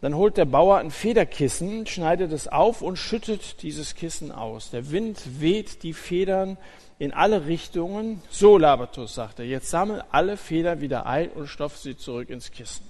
Dann 0.00 0.14
holt 0.14 0.36
der 0.36 0.44
Bauer 0.44 0.78
ein 0.78 0.90
Federkissen, 0.90 1.86
schneidet 1.86 2.32
es 2.32 2.48
auf 2.48 2.82
und 2.82 2.96
schüttet 2.96 3.62
dieses 3.62 3.94
Kissen 3.94 4.30
aus. 4.30 4.70
Der 4.70 4.90
Wind 4.90 5.40
weht 5.40 5.82
die 5.82 5.94
Federn 5.94 6.58
in 6.98 7.12
alle 7.12 7.46
Richtungen. 7.46 8.22
So, 8.30 8.58
Labatus, 8.58 9.14
sagt 9.14 9.38
er, 9.38 9.46
jetzt 9.46 9.70
sammel 9.70 10.04
alle 10.10 10.36
Federn 10.36 10.80
wieder 10.80 11.06
ein 11.06 11.30
und 11.30 11.46
stopf 11.46 11.76
sie 11.76 11.96
zurück 11.96 12.28
ins 12.28 12.50
Kissen. 12.50 12.84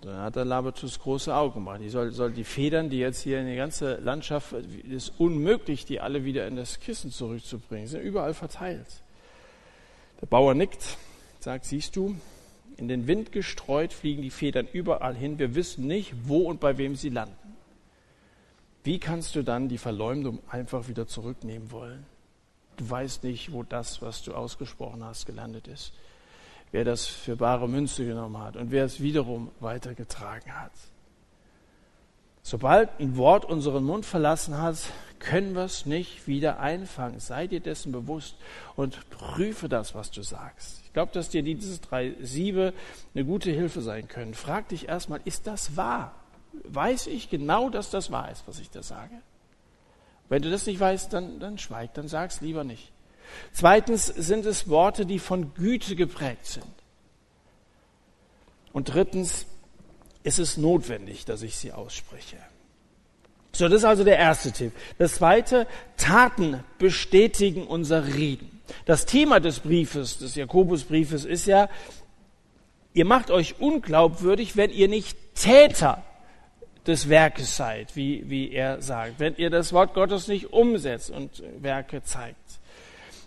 Dann 0.00 0.18
hat 0.18 0.36
der 0.36 0.44
Labatus 0.44 0.98
große 0.98 1.34
Augen 1.34 1.54
gemacht. 1.54 1.80
Die 1.80 1.88
soll, 1.88 2.12
soll 2.12 2.32
die 2.32 2.44
Federn, 2.44 2.88
die 2.88 2.98
jetzt 2.98 3.22
hier 3.22 3.40
in 3.40 3.46
die 3.46 3.56
ganze 3.56 3.96
Landschaft, 3.96 4.52
ist 4.52 5.12
unmöglich, 5.18 5.84
die 5.86 6.00
alle 6.00 6.24
wieder 6.24 6.46
in 6.46 6.56
das 6.56 6.78
Kissen 6.78 7.10
zurückzubringen. 7.10 7.86
Sie 7.86 7.92
sind 7.92 8.02
überall 8.02 8.34
verteilt. 8.34 8.86
Der 10.20 10.26
Bauer 10.26 10.54
nickt, 10.54 10.96
sagt, 11.40 11.64
siehst 11.64 11.96
du, 11.96 12.16
in 12.78 12.88
den 12.88 13.06
Wind 13.06 13.32
gestreut 13.32 13.92
fliegen 13.92 14.22
die 14.22 14.30
Federn 14.30 14.66
überall 14.72 15.14
hin. 15.14 15.38
Wir 15.38 15.54
wissen 15.54 15.86
nicht, 15.86 16.14
wo 16.24 16.48
und 16.48 16.60
bei 16.60 16.78
wem 16.78 16.96
sie 16.96 17.10
landen. 17.10 17.36
Wie 18.84 18.98
kannst 18.98 19.34
du 19.34 19.42
dann 19.42 19.68
die 19.68 19.78
Verleumdung 19.78 20.38
einfach 20.48 20.88
wieder 20.88 21.06
zurücknehmen 21.06 21.70
wollen? 21.70 22.06
Du 22.78 22.88
weißt 22.88 23.24
nicht, 23.24 23.52
wo 23.52 23.62
das, 23.64 24.00
was 24.00 24.22
du 24.22 24.32
ausgesprochen 24.32 25.04
hast, 25.04 25.26
gelandet 25.26 25.68
ist 25.68 25.92
wer 26.72 26.84
das 26.84 27.06
für 27.06 27.36
bare 27.36 27.68
Münze 27.68 28.04
genommen 28.04 28.38
hat 28.38 28.56
und 28.56 28.70
wer 28.70 28.84
es 28.84 29.00
wiederum 29.00 29.50
weitergetragen 29.60 30.52
hat. 30.52 30.72
Sobald 32.42 32.88
ein 32.98 33.16
Wort 33.16 33.44
unseren 33.44 33.84
Mund 33.84 34.06
verlassen 34.06 34.56
hat, 34.56 34.78
können 35.18 35.54
wir 35.54 35.64
es 35.64 35.84
nicht 35.84 36.26
wieder 36.26 36.60
einfangen. 36.60 37.20
Sei 37.20 37.46
dir 37.46 37.60
dessen 37.60 37.92
bewusst 37.92 38.36
und 38.74 39.10
prüfe 39.10 39.68
das, 39.68 39.94
was 39.94 40.10
du 40.10 40.22
sagst. 40.22 40.82
Ich 40.98 41.00
glaube, 41.00 41.12
dass 41.12 41.28
dir 41.28 41.44
diese 41.44 41.78
drei 41.78 42.16
Siebe 42.20 42.74
eine 43.14 43.24
gute 43.24 43.52
Hilfe 43.52 43.82
sein 43.82 44.08
können. 44.08 44.34
Frag 44.34 44.70
dich 44.70 44.88
erstmal, 44.88 45.20
ist 45.24 45.46
das 45.46 45.76
wahr? 45.76 46.12
Weiß 46.64 47.06
ich 47.06 47.30
genau, 47.30 47.70
dass 47.70 47.90
das 47.90 48.10
wahr 48.10 48.32
ist, 48.32 48.42
was 48.48 48.58
ich 48.58 48.68
da 48.68 48.82
sage? 48.82 49.14
Wenn 50.28 50.42
du 50.42 50.50
das 50.50 50.66
nicht 50.66 50.80
weißt, 50.80 51.12
dann, 51.12 51.38
dann 51.38 51.56
schweig, 51.56 51.94
dann 51.94 52.08
sag's 52.08 52.40
lieber 52.40 52.64
nicht. 52.64 52.90
Zweitens 53.52 54.06
sind 54.06 54.44
es 54.44 54.68
Worte, 54.68 55.06
die 55.06 55.20
von 55.20 55.54
Güte 55.54 55.94
geprägt 55.94 56.46
sind. 56.46 56.66
Und 58.72 58.92
drittens 58.92 59.46
ist 60.24 60.40
es 60.40 60.56
notwendig, 60.56 61.24
dass 61.24 61.42
ich 61.42 61.54
sie 61.54 61.70
ausspreche. 61.70 62.38
So, 63.52 63.68
das 63.68 63.78
ist 63.78 63.84
also 63.84 64.04
der 64.04 64.18
erste 64.18 64.52
Tipp. 64.52 64.72
Das 64.98 65.14
zweite, 65.14 65.66
Taten 65.96 66.62
bestätigen 66.78 67.66
unser 67.66 68.06
Reden. 68.06 68.60
Das 68.84 69.06
Thema 69.06 69.40
des 69.40 69.60
Briefes, 69.60 70.18
des 70.18 70.34
Jakobusbriefes 70.34 71.24
ist 71.24 71.46
ja, 71.46 71.68
ihr 72.92 73.04
macht 73.04 73.30
euch 73.30 73.60
unglaubwürdig, 73.60 74.56
wenn 74.56 74.70
ihr 74.70 74.88
nicht 74.88 75.16
Täter 75.34 76.02
des 76.86 77.08
Werkes 77.08 77.56
seid, 77.56 77.96
wie, 77.96 78.28
wie 78.28 78.52
er 78.52 78.80
sagt, 78.82 79.18
wenn 79.18 79.36
ihr 79.36 79.50
das 79.50 79.72
Wort 79.72 79.94
Gottes 79.94 80.28
nicht 80.28 80.52
umsetzt 80.52 81.10
und 81.10 81.42
Werke 81.60 82.02
zeigt 82.02 82.36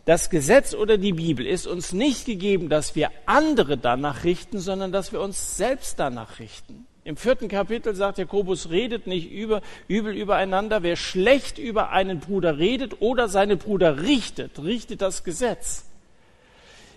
das 0.05 0.29
Gesetz 0.29 0.73
oder 0.73 0.97
die 0.97 1.13
Bibel 1.13 1.45
ist 1.45 1.67
uns 1.67 1.93
nicht 1.93 2.25
gegeben, 2.25 2.69
dass 2.69 2.95
wir 2.95 3.11
andere 3.25 3.77
danach 3.77 4.23
richten, 4.23 4.59
sondern 4.59 4.91
dass 4.91 5.11
wir 5.11 5.21
uns 5.21 5.57
selbst 5.57 5.99
danach 5.99 6.39
richten. 6.39 6.87
Im 7.03 7.17
vierten 7.17 7.47
Kapitel 7.47 7.95
sagt 7.95 8.19
Jakobus, 8.19 8.69
redet 8.69 9.07
nicht 9.07 9.31
über, 9.31 9.61
übel 9.87 10.15
übereinander. 10.15 10.83
Wer 10.83 10.95
schlecht 10.95 11.57
über 11.57 11.89
einen 11.89 12.19
Bruder 12.19 12.59
redet 12.59 13.01
oder 13.01 13.27
seine 13.27 13.57
Bruder 13.57 14.03
richtet, 14.03 14.63
richtet 14.63 15.01
das 15.01 15.23
Gesetz. 15.23 15.85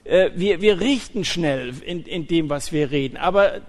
Äh, 0.04 0.30
wir, 0.34 0.60
wir 0.60 0.80
richten 0.80 1.24
schnell 1.24 1.72
in, 1.86 2.04
in 2.04 2.26
dem, 2.26 2.50
was 2.50 2.70
wir 2.70 2.90
reden. 2.90 3.16
Aber 3.16 3.62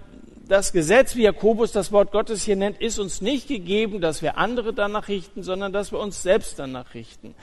das 0.46 0.72
Gesetz, 0.72 1.16
wie 1.16 1.22
Jakobus 1.22 1.72
das 1.72 1.90
Wort 1.90 2.12
Gottes 2.12 2.44
hier 2.44 2.56
nennt, 2.56 2.82
ist 2.82 2.98
uns 2.98 3.22
nicht 3.22 3.48
gegeben, 3.48 4.02
dass 4.02 4.20
wir 4.20 4.36
andere 4.36 4.74
danach 4.74 5.08
richten, 5.08 5.42
sondern 5.42 5.72
dass 5.72 5.90
wir 5.90 5.98
uns 5.98 6.22
selbst 6.22 6.58
danach 6.58 6.92
richten. 6.92 7.34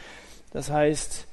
Das 0.52 0.70
heißt, 0.70 1.26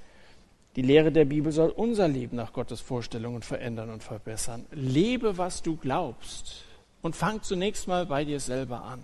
die 0.77 0.83
Lehre 0.83 1.13
der 1.13 1.27
Bibel 1.27 1.53
soll 1.53 1.69
unser 1.69 2.09
Leben 2.09 2.37
nach 2.37 2.55
Gottes 2.55 2.81
Vorstellungen 2.81 3.43
verändern 3.43 3.91
und 3.91 4.03
verbessern. 4.03 4.65
Lebe, 4.73 5.37
was 5.37 5.63
du 5.63 5.77
glaubst 5.77 6.70
und 7.03 7.17
fang 7.17 7.43
zunächst 7.43 7.89
mal 7.89 8.07
bei 8.07 8.25
dir 8.25 8.41
selber 8.41 8.83
an. 8.83 9.03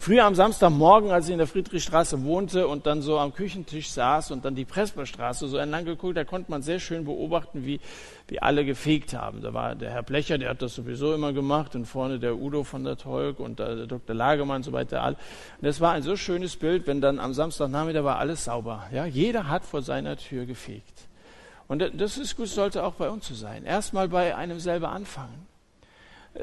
Früher 0.00 0.24
am 0.24 0.36
Samstagmorgen, 0.36 1.10
als 1.10 1.26
ich 1.26 1.32
in 1.32 1.38
der 1.38 1.48
Friedrichstraße 1.48 2.22
wohnte 2.22 2.68
und 2.68 2.86
dann 2.86 3.02
so 3.02 3.18
am 3.18 3.34
Küchentisch 3.34 3.90
saß 3.90 4.30
und 4.30 4.44
dann 4.44 4.54
die 4.54 4.64
Presperstraße 4.64 5.48
so 5.48 5.56
entlang 5.56 5.84
geguckt, 5.84 6.16
da 6.16 6.22
konnte 6.22 6.52
man 6.52 6.62
sehr 6.62 6.78
schön 6.78 7.04
beobachten, 7.04 7.66
wie, 7.66 7.80
wie 8.28 8.40
alle 8.40 8.64
gefegt 8.64 9.12
haben. 9.14 9.42
Da 9.42 9.52
war 9.54 9.74
der 9.74 9.90
Herr 9.90 10.04
Blecher, 10.04 10.38
der 10.38 10.50
hat 10.50 10.62
das 10.62 10.76
sowieso 10.76 11.14
immer 11.14 11.32
gemacht 11.32 11.74
und 11.74 11.84
vorne 11.84 12.20
der 12.20 12.36
Udo 12.36 12.62
von 12.62 12.84
der 12.84 12.96
Tolk 12.96 13.40
und 13.40 13.58
der 13.58 13.88
Dr. 13.88 14.14
Lagemann 14.14 14.58
und 14.58 14.62
so 14.62 14.72
weiter. 14.72 15.04
Und 15.04 15.16
das 15.62 15.80
war 15.80 15.94
ein 15.94 16.04
so 16.04 16.14
schönes 16.14 16.54
Bild, 16.54 16.86
wenn 16.86 17.00
dann 17.00 17.18
am 17.18 17.34
Samstagnachmittag 17.34 18.04
war 18.04 18.18
alles 18.20 18.44
sauber. 18.44 18.86
Ja, 18.92 19.04
jeder 19.04 19.48
hat 19.48 19.64
vor 19.64 19.82
seiner 19.82 20.16
Tür 20.16 20.46
gefegt. 20.46 21.08
Und 21.66 21.82
das 21.94 22.18
ist 22.18 22.36
gut, 22.36 22.46
sollte 22.46 22.84
auch 22.84 22.94
bei 22.94 23.10
uns 23.10 23.26
so 23.26 23.34
sein. 23.34 23.64
Erstmal 23.64 24.08
bei 24.08 24.36
einem 24.36 24.60
selber 24.60 24.90
anfangen 24.90 25.48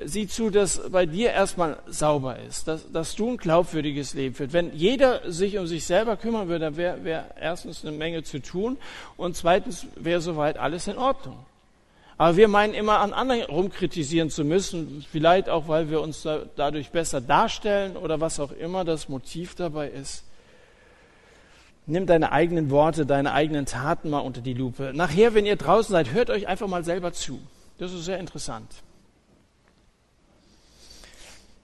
sieh 0.03 0.27
zu, 0.27 0.49
dass 0.49 0.89
bei 0.89 1.05
dir 1.05 1.31
erstmal 1.31 1.77
sauber 1.87 2.37
ist, 2.39 2.67
dass, 2.67 2.91
dass 2.91 3.15
du 3.15 3.31
ein 3.31 3.37
glaubwürdiges 3.37 4.13
Leben 4.13 4.35
führst. 4.35 4.53
Wenn 4.53 4.73
jeder 4.73 5.31
sich 5.31 5.57
um 5.57 5.67
sich 5.67 5.85
selber 5.85 6.17
kümmern 6.17 6.47
würde, 6.47 6.65
dann 6.65 6.77
wäre 6.77 7.03
wär 7.03 7.29
erstens 7.39 7.85
eine 7.85 7.95
Menge 7.95 8.23
zu 8.23 8.41
tun 8.41 8.77
und 9.17 9.35
zweitens 9.35 9.87
wäre 9.95 10.21
soweit 10.21 10.57
alles 10.57 10.87
in 10.87 10.97
Ordnung. 10.97 11.37
Aber 12.17 12.37
wir 12.37 12.47
meinen 12.47 12.73
immer 12.73 12.99
an 12.99 13.13
anderen 13.13 13.43
rumkritisieren 13.43 14.29
zu 14.29 14.45
müssen, 14.45 15.05
vielleicht 15.11 15.49
auch, 15.49 15.67
weil 15.67 15.89
wir 15.89 16.01
uns 16.01 16.21
da, 16.21 16.43
dadurch 16.55 16.91
besser 16.91 17.19
darstellen 17.19 17.97
oder 17.97 18.21
was 18.21 18.39
auch 18.39 18.51
immer 18.51 18.85
das 18.85 19.09
Motiv 19.09 19.55
dabei 19.55 19.89
ist. 19.89 20.23
Nimm 21.87 22.05
deine 22.05 22.31
eigenen 22.31 22.71
Worte, 22.71 23.05
deine 23.05 23.33
eigenen 23.33 23.65
Taten 23.65 24.09
mal 24.09 24.19
unter 24.19 24.41
die 24.41 24.53
Lupe. 24.53 24.91
Nachher, 24.95 25.33
wenn 25.33 25.45
ihr 25.45 25.57
draußen 25.57 25.91
seid, 25.91 26.13
hört 26.13 26.29
euch 26.29 26.47
einfach 26.47 26.67
mal 26.67 26.83
selber 26.83 27.11
zu. 27.11 27.39
Das 27.77 27.93
ist 27.93 28.05
sehr 28.05 28.17
interessant. 28.17 28.67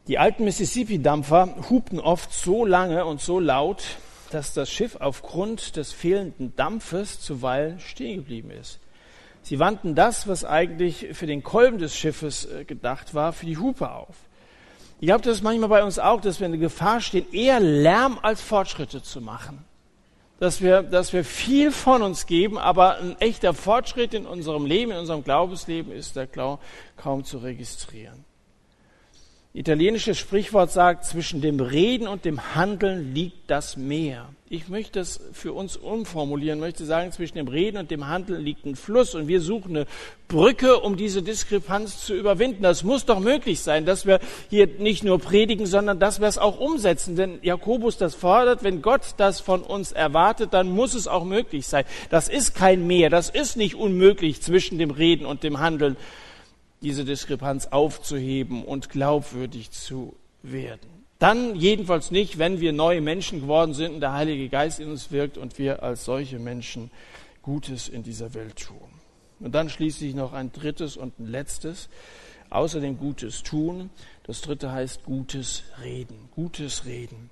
Die 0.07 0.17
alten 0.17 0.45
Mississippi-Dampfer 0.45 1.55
hupten 1.69 1.99
oft 1.99 2.33
so 2.33 2.65
lange 2.65 3.05
und 3.05 3.21
so 3.21 3.39
laut, 3.39 3.83
dass 4.31 4.53
das 4.53 4.71
Schiff 4.71 4.95
aufgrund 4.99 5.75
des 5.75 5.91
fehlenden 5.91 6.55
Dampfes 6.55 7.21
zuweilen 7.21 7.79
stehen 7.79 8.17
geblieben 8.17 8.49
ist. 8.49 8.79
Sie 9.43 9.59
wandten 9.59 9.93
das, 9.93 10.27
was 10.27 10.43
eigentlich 10.43 11.09
für 11.13 11.27
den 11.27 11.43
Kolben 11.43 11.77
des 11.77 11.95
Schiffes 11.95 12.45
äh, 12.45 12.63
gedacht 12.63 13.13
war, 13.13 13.33
für 13.33 13.45
die 13.45 13.57
Hupe 13.57 13.91
auf. 13.91 14.15
Ich 14.99 15.07
glaube, 15.07 15.23
das 15.23 15.37
ist 15.37 15.43
manchmal 15.43 15.69
bei 15.69 15.83
uns 15.83 15.99
auch, 15.99 16.21
dass 16.21 16.39
wir 16.39 16.45
in 16.45 16.53
der 16.53 16.61
Gefahr 16.61 17.01
stehen, 17.01 17.31
eher 17.31 17.59
Lärm 17.59 18.19
als 18.21 18.41
Fortschritte 18.41 19.01
zu 19.01 19.19
machen. 19.19 19.65
Dass 20.39 20.61
wir, 20.61 20.81
dass 20.83 21.13
wir 21.13 21.23
viel 21.23 21.71
von 21.71 22.01
uns 22.01 22.25
geben, 22.25 22.57
aber 22.57 22.97
ein 22.97 23.19
echter 23.19 23.53
Fortschritt 23.53 24.13
in 24.13 24.25
unserem 24.25 24.65
Leben, 24.65 24.91
in 24.91 24.97
unserem 24.97 25.23
Glaubensleben 25.23 25.91
ist 25.91 26.17
da 26.17 26.25
kaum 26.25 27.23
zu 27.23 27.39
registrieren. 27.39 28.30
Italienisches 29.53 30.17
Sprichwort 30.17 30.71
sagt, 30.71 31.03
zwischen 31.03 31.41
dem 31.41 31.59
Reden 31.59 32.07
und 32.07 32.23
dem 32.23 32.55
Handeln 32.55 33.13
liegt 33.13 33.49
das 33.49 33.75
Meer. 33.75 34.29
Ich 34.47 34.69
möchte 34.69 35.01
es 35.01 35.19
für 35.33 35.51
uns 35.51 35.75
umformulieren, 35.75 36.61
möchte 36.61 36.85
sagen, 36.85 37.11
zwischen 37.11 37.35
dem 37.35 37.49
Reden 37.49 37.75
und 37.75 37.91
dem 37.91 38.07
Handeln 38.07 38.41
liegt 38.41 38.65
ein 38.65 38.77
Fluss 38.77 39.13
und 39.13 39.27
wir 39.27 39.41
suchen 39.41 39.75
eine 39.75 39.87
Brücke, 40.29 40.79
um 40.79 40.95
diese 40.95 41.21
Diskrepanz 41.21 41.99
zu 42.05 42.15
überwinden. 42.15 42.63
Das 42.63 42.85
muss 42.85 43.03
doch 43.03 43.19
möglich 43.19 43.59
sein, 43.59 43.85
dass 43.85 44.05
wir 44.05 44.21
hier 44.49 44.67
nicht 44.67 45.03
nur 45.03 45.19
predigen, 45.19 45.65
sondern 45.65 45.99
dass 45.99 46.21
wir 46.21 46.29
es 46.29 46.37
auch 46.37 46.57
umsetzen. 46.57 47.17
Denn 47.17 47.39
Jakobus 47.41 47.97
das 47.97 48.15
fordert, 48.15 48.63
wenn 48.63 48.81
Gott 48.81 49.15
das 49.17 49.41
von 49.41 49.63
uns 49.63 49.91
erwartet, 49.91 50.53
dann 50.53 50.71
muss 50.71 50.93
es 50.93 51.09
auch 51.09 51.25
möglich 51.25 51.67
sein. 51.67 51.83
Das 52.09 52.29
ist 52.29 52.55
kein 52.55 52.87
Meer, 52.87 53.09
das 53.09 53.29
ist 53.29 53.57
nicht 53.57 53.75
unmöglich 53.75 54.41
zwischen 54.41 54.77
dem 54.77 54.91
Reden 54.91 55.25
und 55.25 55.43
dem 55.43 55.59
Handeln 55.59 55.97
diese 56.81 57.05
Diskrepanz 57.05 57.67
aufzuheben 57.67 58.63
und 58.63 58.89
glaubwürdig 58.89 59.71
zu 59.71 60.15
werden. 60.43 60.89
Dann 61.19 61.55
jedenfalls 61.55 62.09
nicht, 62.09 62.39
wenn 62.39 62.59
wir 62.59 62.73
neue 62.73 63.01
Menschen 63.01 63.41
geworden 63.41 63.75
sind 63.75 63.93
und 63.93 64.01
der 64.01 64.13
Heilige 64.13 64.49
Geist 64.49 64.79
in 64.79 64.89
uns 64.89 65.11
wirkt 65.11 65.37
und 65.37 65.59
wir 65.59 65.83
als 65.83 66.05
solche 66.05 66.39
Menschen 66.39 66.89
Gutes 67.43 67.87
in 67.87 68.01
dieser 68.01 68.33
Welt 68.33 68.57
tun. 68.57 68.89
Und 69.39 69.53
dann 69.53 69.69
schließlich 69.69 70.15
noch 70.15 70.33
ein 70.33 70.51
drittes 70.51 70.97
und 70.97 71.19
ein 71.19 71.27
letztes. 71.27 71.89
Außerdem 72.49 72.97
Gutes 72.97 73.43
tun. 73.43 73.89
Das 74.23 74.41
dritte 74.41 74.71
heißt 74.71 75.03
Gutes 75.03 75.63
reden. 75.83 76.29
Gutes 76.35 76.85
reden. 76.85 77.29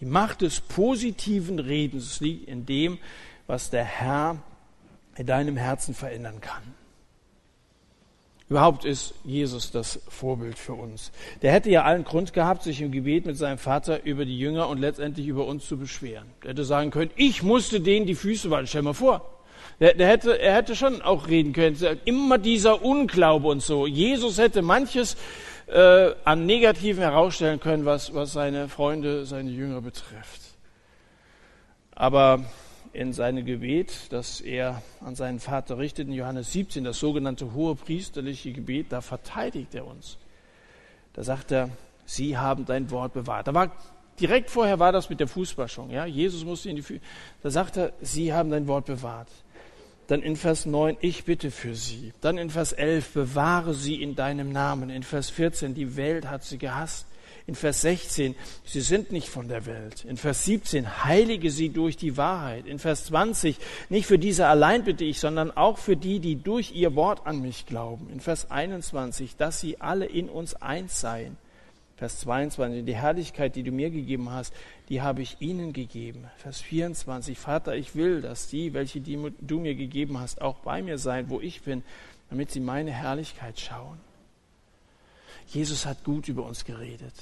Die 0.00 0.06
Macht 0.06 0.42
des 0.42 0.60
positiven 0.60 1.58
Redens 1.58 2.20
liegt 2.20 2.48
in 2.48 2.64
dem, 2.66 2.98
was 3.46 3.70
der 3.70 3.84
Herr 3.84 4.42
in 5.16 5.26
deinem 5.26 5.56
Herzen 5.56 5.94
verändern 5.94 6.40
kann. 6.40 6.62
Überhaupt 8.50 8.86
ist 8.86 9.14
Jesus 9.24 9.70
das 9.70 10.00
Vorbild 10.08 10.58
für 10.58 10.72
uns. 10.72 11.12
Der 11.42 11.52
hätte 11.52 11.70
ja 11.70 11.84
allen 11.84 12.04
Grund 12.04 12.32
gehabt, 12.32 12.62
sich 12.62 12.80
im 12.80 12.90
Gebet 12.90 13.26
mit 13.26 13.36
seinem 13.36 13.58
Vater 13.58 14.04
über 14.04 14.24
die 14.24 14.38
Jünger 14.38 14.68
und 14.68 14.78
letztendlich 14.78 15.26
über 15.26 15.46
uns 15.46 15.66
zu 15.66 15.76
beschweren. 15.76 16.26
Er 16.42 16.50
hätte 16.50 16.64
sagen 16.64 16.90
können, 16.90 17.10
ich 17.16 17.42
musste 17.42 17.80
denen 17.80 18.06
die 18.06 18.14
Füße 18.14 18.50
waschen. 18.50 18.66
Stell 18.66 18.82
mal 18.82 18.94
vor. 18.94 19.38
Der, 19.80 19.94
der 19.94 20.08
hätte, 20.08 20.40
er 20.40 20.54
hätte 20.54 20.74
schon 20.74 21.02
auch 21.02 21.28
reden 21.28 21.52
können. 21.52 21.76
Immer 22.06 22.38
dieser 22.38 22.82
Unglaube 22.82 23.48
und 23.48 23.62
so. 23.62 23.86
Jesus 23.86 24.38
hätte 24.38 24.62
manches 24.62 25.16
äh, 25.66 26.12
an 26.24 26.46
Negativen 26.46 27.02
herausstellen 27.02 27.60
können, 27.60 27.84
was, 27.84 28.14
was 28.14 28.32
seine 28.32 28.68
Freunde, 28.68 29.26
seine 29.26 29.50
Jünger 29.50 29.82
betrifft. 29.82 30.40
Aber 31.94 32.44
in 32.92 33.12
seinem 33.12 33.44
Gebet, 33.44 33.92
das 34.10 34.40
er 34.40 34.82
an 35.00 35.14
seinen 35.14 35.40
Vater 35.40 35.78
richtet, 35.78 36.08
in 36.08 36.14
Johannes 36.14 36.52
17, 36.52 36.84
das 36.84 36.98
sogenannte 36.98 37.52
hohe 37.54 37.74
priesterliche 37.74 38.52
Gebet, 38.52 38.86
da 38.90 39.00
verteidigt 39.00 39.74
er 39.74 39.86
uns. 39.86 40.18
Da 41.14 41.22
sagt 41.22 41.52
er, 41.52 41.70
Sie 42.06 42.38
haben 42.38 42.64
dein 42.64 42.90
Wort 42.90 43.12
bewahrt. 43.12 43.48
Da 43.48 43.54
war, 43.54 43.72
direkt 44.18 44.50
vorher 44.50 44.78
war 44.78 44.92
das 44.92 45.10
mit 45.10 45.20
der 45.20 45.28
Fußwaschung, 45.28 45.90
ja. 45.90 46.06
Jesus 46.06 46.44
musste 46.44 46.70
in 46.70 46.76
die 46.76 46.82
Füße. 46.82 47.00
Da 47.42 47.50
sagt 47.50 47.76
er, 47.76 47.92
Sie 48.00 48.32
haben 48.32 48.50
dein 48.50 48.66
Wort 48.66 48.86
bewahrt. 48.86 49.28
Dann 50.08 50.22
in 50.22 50.36
Vers 50.36 50.64
9, 50.64 50.96
ich 51.00 51.24
bitte 51.24 51.50
für 51.50 51.74
sie. 51.74 52.14
Dann 52.22 52.38
in 52.38 52.48
Vers 52.48 52.72
11, 52.72 53.12
bewahre 53.12 53.74
sie 53.74 54.02
in 54.02 54.14
deinem 54.14 54.52
Namen. 54.52 54.88
In 54.88 55.02
Vers 55.02 55.28
14, 55.28 55.74
die 55.74 55.96
Welt 55.96 56.30
hat 56.30 56.44
sie 56.44 56.56
gehasst. 56.56 57.06
In 57.48 57.54
Vers 57.54 57.80
16, 57.80 58.34
sie 58.62 58.82
sind 58.82 59.10
nicht 59.10 59.30
von 59.30 59.48
der 59.48 59.64
Welt. 59.64 60.04
In 60.04 60.18
Vers 60.18 60.44
17, 60.44 61.06
heilige 61.06 61.50
sie 61.50 61.70
durch 61.70 61.96
die 61.96 62.18
Wahrheit. 62.18 62.66
In 62.66 62.78
Vers 62.78 63.06
20, 63.06 63.56
nicht 63.88 64.04
für 64.04 64.18
diese 64.18 64.48
allein 64.48 64.84
bitte 64.84 65.04
ich, 65.04 65.18
sondern 65.18 65.50
auch 65.50 65.78
für 65.78 65.96
die, 65.96 66.20
die 66.20 66.36
durch 66.36 66.72
ihr 66.72 66.94
Wort 66.94 67.26
an 67.26 67.40
mich 67.40 67.64
glauben. 67.64 68.10
In 68.12 68.20
Vers 68.20 68.50
21, 68.50 69.36
dass 69.36 69.60
sie 69.60 69.80
alle 69.80 70.04
in 70.04 70.28
uns 70.28 70.56
eins 70.56 71.00
seien. 71.00 71.38
Vers 71.96 72.20
22, 72.20 72.84
die 72.84 72.94
Herrlichkeit, 72.94 73.56
die 73.56 73.62
du 73.62 73.72
mir 73.72 73.88
gegeben 73.88 74.30
hast, 74.30 74.52
die 74.90 75.00
habe 75.00 75.22
ich 75.22 75.38
ihnen 75.40 75.72
gegeben. 75.72 76.26
Vers 76.36 76.60
24, 76.60 77.38
Vater, 77.38 77.74
ich 77.74 77.96
will, 77.96 78.20
dass 78.20 78.48
die, 78.48 78.74
welche 78.74 79.00
die 79.00 79.18
du 79.40 79.58
mir 79.58 79.74
gegeben 79.74 80.20
hast, 80.20 80.42
auch 80.42 80.58
bei 80.58 80.82
mir 80.82 80.98
sein, 80.98 81.30
wo 81.30 81.40
ich 81.40 81.62
bin, 81.62 81.82
damit 82.28 82.50
sie 82.50 82.60
meine 82.60 82.90
Herrlichkeit 82.90 83.58
schauen. 83.58 83.98
Jesus 85.46 85.86
hat 85.86 86.04
gut 86.04 86.28
über 86.28 86.44
uns 86.44 86.66
geredet. 86.66 87.14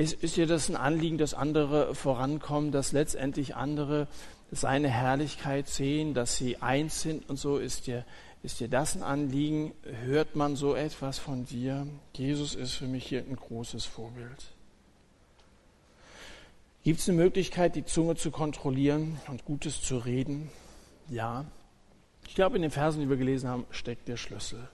Ist, 0.00 0.14
ist 0.22 0.38
dir 0.38 0.46
das 0.46 0.70
ein 0.70 0.76
Anliegen, 0.76 1.18
dass 1.18 1.34
andere 1.34 1.94
vorankommen, 1.94 2.72
dass 2.72 2.92
letztendlich 2.92 3.54
andere 3.54 4.08
seine 4.50 4.88
Herrlichkeit 4.88 5.68
sehen, 5.68 6.14
dass 6.14 6.36
sie 6.36 6.56
eins 6.56 7.02
sind 7.02 7.28
und 7.28 7.36
so? 7.36 7.58
Ist 7.58 7.86
dir 7.86 8.06
ist 8.42 8.60
dir 8.60 8.68
das 8.68 8.96
ein 8.96 9.02
Anliegen? 9.02 9.74
Hört 9.82 10.36
man 10.36 10.56
so 10.56 10.74
etwas 10.74 11.18
von 11.18 11.44
dir? 11.44 11.86
Jesus 12.14 12.54
ist 12.54 12.72
für 12.72 12.86
mich 12.86 13.06
hier 13.06 13.20
ein 13.20 13.36
großes 13.36 13.84
Vorbild. 13.84 14.54
Gibt 16.82 17.00
es 17.00 17.08
eine 17.10 17.18
Möglichkeit, 17.18 17.76
die 17.76 17.84
Zunge 17.84 18.16
zu 18.16 18.30
kontrollieren 18.30 19.20
und 19.28 19.44
Gutes 19.44 19.82
zu 19.82 19.98
reden? 19.98 20.50
Ja. 21.10 21.44
Ich 22.26 22.34
glaube, 22.34 22.56
in 22.56 22.62
den 22.62 22.70
Versen, 22.70 23.02
die 23.02 23.10
wir 23.10 23.18
gelesen 23.18 23.50
haben, 23.50 23.66
steckt 23.70 24.08
der 24.08 24.16
Schlüssel. 24.16 24.66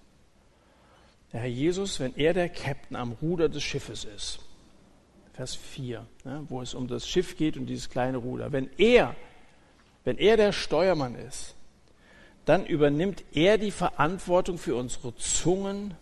Der 1.32 1.40
Herr 1.40 1.48
Jesus, 1.48 1.98
wenn 1.98 2.14
er 2.14 2.32
der 2.32 2.48
Captain 2.48 2.96
am 2.96 3.10
Ruder 3.10 3.48
des 3.48 3.64
Schiffes 3.64 4.04
ist, 4.04 4.45
Vers 5.36 5.54
4, 5.54 6.06
ne, 6.24 6.46
wo 6.48 6.62
es 6.62 6.72
um 6.72 6.88
das 6.88 7.06
Schiff 7.06 7.36
geht 7.36 7.58
und 7.58 7.66
dieses 7.66 7.90
kleine 7.90 8.16
Ruder, 8.16 8.52
wenn 8.52 8.70
er, 8.78 9.14
wenn 10.02 10.16
er 10.16 10.38
der 10.38 10.52
Steuermann 10.52 11.14
ist, 11.14 11.54
dann 12.46 12.64
übernimmt 12.64 13.22
er 13.34 13.58
die 13.58 13.70
Verantwortung 13.70 14.56
für 14.56 14.76
unsere 14.76 15.14
Zungen, 15.16 15.94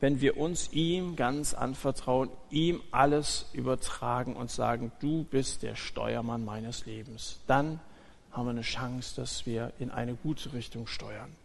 wenn 0.00 0.22
wir 0.22 0.38
uns 0.38 0.72
ihm 0.72 1.14
ganz 1.14 1.52
anvertrauen, 1.52 2.30
ihm 2.48 2.80
alles 2.90 3.50
übertragen 3.52 4.34
und 4.34 4.50
sagen, 4.50 4.92
du 4.98 5.24
bist 5.24 5.62
der 5.62 5.74
Steuermann 5.74 6.42
meines 6.42 6.86
Lebens. 6.86 7.40
Dann 7.46 7.80
haben 8.32 8.46
wir 8.46 8.50
eine 8.50 8.62
Chance, 8.62 9.14
dass 9.16 9.44
wir 9.44 9.74
in 9.78 9.90
eine 9.90 10.14
gute 10.14 10.54
Richtung 10.54 10.86
steuern. 10.86 11.36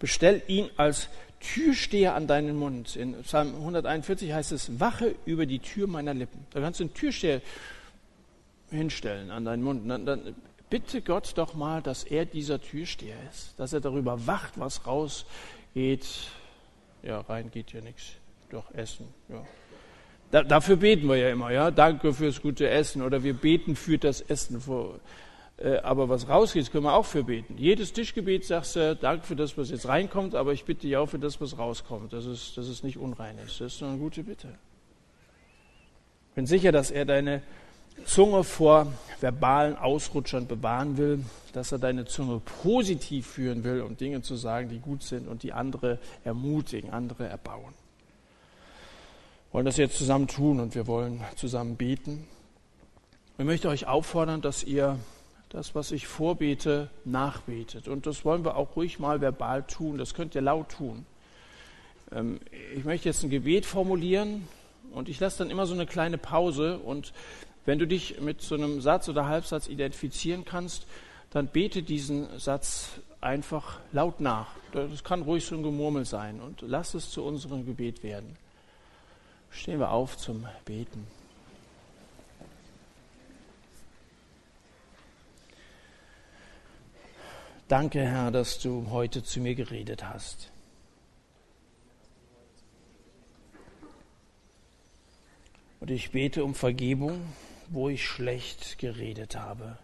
Bestell 0.00 0.42
ihn 0.48 0.68
als 0.76 1.08
Türsteher 1.40 2.14
an 2.14 2.26
deinen 2.26 2.56
Mund. 2.56 2.96
In 2.96 3.14
Psalm 3.22 3.54
141 3.54 4.32
heißt 4.32 4.50
es, 4.52 4.80
wache 4.80 5.14
über 5.26 5.46
die 5.46 5.60
Tür 5.60 5.86
meiner 5.86 6.14
Lippen. 6.14 6.44
Da 6.50 6.60
kannst 6.60 6.80
du 6.80 6.84
einen 6.84 6.94
Türsteher 6.94 7.40
hinstellen 8.70 9.30
an 9.30 9.44
deinen 9.44 9.62
Mund. 9.62 9.88
Dann, 9.88 10.04
dann 10.04 10.34
bitte 10.68 11.02
Gott 11.02 11.32
doch 11.36 11.54
mal, 11.54 11.82
dass 11.82 12.04
er 12.04 12.24
dieser 12.24 12.60
Türsteher 12.60 13.16
ist, 13.30 13.58
dass 13.58 13.72
er 13.72 13.80
darüber 13.80 14.26
wacht, 14.26 14.58
was 14.58 14.86
rausgeht. 14.86 16.06
Ja, 17.02 17.20
rein 17.20 17.50
geht 17.50 17.72
ja 17.72 17.80
nichts. 17.80 18.12
Doch, 18.50 18.72
Essen, 18.74 19.06
ja. 19.28 19.44
Da, 20.30 20.44
dafür 20.44 20.76
beten 20.76 21.08
wir 21.08 21.16
ja 21.16 21.30
immer, 21.30 21.50
ja. 21.50 21.70
Danke 21.70 22.12
fürs 22.12 22.40
gute 22.40 22.68
Essen 22.68 23.02
oder 23.02 23.22
wir 23.24 23.34
beten 23.34 23.74
für 23.74 23.98
das 23.98 24.20
Essen. 24.20 24.60
Vor, 24.60 25.00
aber 25.82 26.08
was 26.08 26.28
rausgeht, 26.28 26.72
können 26.72 26.84
wir 26.84 26.94
auch 26.94 27.04
für 27.04 27.24
beten. 27.24 27.58
Jedes 27.58 27.92
Tischgebet 27.92 28.44
sagst 28.44 28.76
du, 28.76 28.96
danke 28.96 29.26
für 29.26 29.36
das, 29.36 29.58
was 29.58 29.70
jetzt 29.70 29.86
reinkommt, 29.88 30.34
aber 30.34 30.52
ich 30.52 30.64
bitte 30.64 30.88
ja 30.88 31.00
auch 31.00 31.08
für 31.08 31.18
das, 31.18 31.40
was 31.40 31.58
rauskommt, 31.58 32.12
dass 32.12 32.24
es, 32.24 32.54
dass 32.54 32.66
es 32.66 32.82
nicht 32.82 32.96
unrein 32.96 33.36
ist. 33.38 33.60
Das 33.60 33.74
ist 33.74 33.82
eine 33.82 33.98
gute 33.98 34.22
Bitte. 34.22 34.48
Ich 36.30 36.34
bin 36.34 36.46
sicher, 36.46 36.72
dass 36.72 36.90
er 36.90 37.04
deine 37.04 37.42
Zunge 38.04 38.44
vor 38.44 38.86
verbalen 39.20 39.76
Ausrutschern 39.76 40.46
bewahren 40.46 40.96
will, 40.96 41.24
dass 41.52 41.72
er 41.72 41.78
deine 41.78 42.06
Zunge 42.06 42.40
positiv 42.62 43.26
führen 43.26 43.64
will, 43.64 43.82
um 43.82 43.96
Dinge 43.96 44.22
zu 44.22 44.36
sagen, 44.36 44.68
die 44.68 44.78
gut 44.78 45.02
sind 45.02 45.28
und 45.28 45.42
die 45.42 45.52
andere 45.52 45.98
ermutigen, 46.24 46.90
andere 46.90 47.26
erbauen. 47.26 47.74
Wir 49.50 49.54
wollen 49.54 49.66
das 49.66 49.76
jetzt 49.76 49.98
zusammen 49.98 50.28
tun 50.28 50.60
und 50.60 50.74
wir 50.74 50.86
wollen 50.86 51.22
zusammen 51.36 51.76
beten. 51.76 52.26
Ich 53.36 53.44
möchte 53.44 53.68
euch 53.68 53.86
auffordern, 53.86 54.40
dass 54.40 54.64
ihr 54.64 54.98
das, 55.50 55.74
was 55.74 55.92
ich 55.92 56.06
vorbete, 56.06 56.88
nachbetet. 57.04 57.88
Und 57.88 58.06
das 58.06 58.24
wollen 58.24 58.44
wir 58.44 58.56
auch 58.56 58.76
ruhig 58.76 58.98
mal 58.98 59.20
verbal 59.20 59.64
tun. 59.64 59.98
Das 59.98 60.14
könnt 60.14 60.34
ihr 60.34 60.40
laut 60.40 60.70
tun. 60.70 61.04
Ähm, 62.12 62.40
ich 62.74 62.84
möchte 62.84 63.08
jetzt 63.08 63.22
ein 63.22 63.30
Gebet 63.30 63.66
formulieren 63.66 64.48
und 64.92 65.08
ich 65.08 65.20
lasse 65.20 65.38
dann 65.38 65.50
immer 65.50 65.66
so 65.66 65.74
eine 65.74 65.86
kleine 65.86 66.18
Pause 66.18 66.78
und 66.78 67.12
wenn 67.66 67.78
du 67.78 67.86
dich 67.86 68.20
mit 68.20 68.40
so 68.40 68.54
einem 68.54 68.80
Satz 68.80 69.08
oder 69.08 69.26
Halbsatz 69.26 69.68
identifizieren 69.68 70.44
kannst, 70.44 70.86
dann 71.30 71.48
bete 71.48 71.82
diesen 71.82 72.38
Satz 72.38 73.00
einfach 73.20 73.80
laut 73.92 74.20
nach. 74.20 74.48
Das 74.72 75.04
kann 75.04 75.22
ruhig 75.22 75.44
so 75.44 75.56
ein 75.56 75.62
Gemurmel 75.62 76.04
sein 76.04 76.40
und 76.40 76.62
lass 76.62 76.94
es 76.94 77.10
zu 77.10 77.22
unserem 77.22 77.66
Gebet 77.66 78.02
werden. 78.02 78.36
Stehen 79.50 79.78
wir 79.78 79.90
auf 79.90 80.16
zum 80.16 80.46
Beten. 80.64 81.06
Danke, 87.70 88.00
Herr, 88.00 88.30
dass 88.30 88.58
du 88.58 88.90
heute 88.90 89.22
zu 89.22 89.40
mir 89.40 89.54
geredet 89.54 90.04
hast. 90.04 90.50
Und 95.78 95.90
ich 95.90 96.10
bete 96.10 96.44
um 96.44 96.54
Vergebung 96.54 97.22
wo 97.70 97.88
ich 97.88 98.04
schlecht 98.04 98.78
geredet 98.78 99.36
habe. 99.36 99.78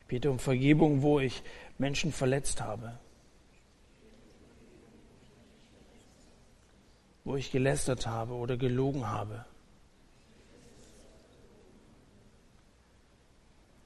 Ich 0.00 0.06
bete 0.06 0.30
um 0.30 0.38
Vergebung, 0.38 1.02
wo 1.02 1.20
ich 1.20 1.42
Menschen 1.76 2.12
verletzt 2.12 2.60
habe. 2.60 2.98
Wo 7.24 7.36
ich 7.36 7.50
gelästert 7.50 8.06
habe 8.06 8.34
oder 8.34 8.56
gelogen 8.56 9.06
habe. 9.08 9.44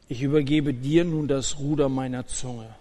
Ich 0.08 0.22
übergebe 0.22 0.74
dir 0.74 1.04
nun 1.04 1.28
das 1.28 1.58
Ruder 1.58 1.88
meiner 1.88 2.26
Zunge 2.26 2.74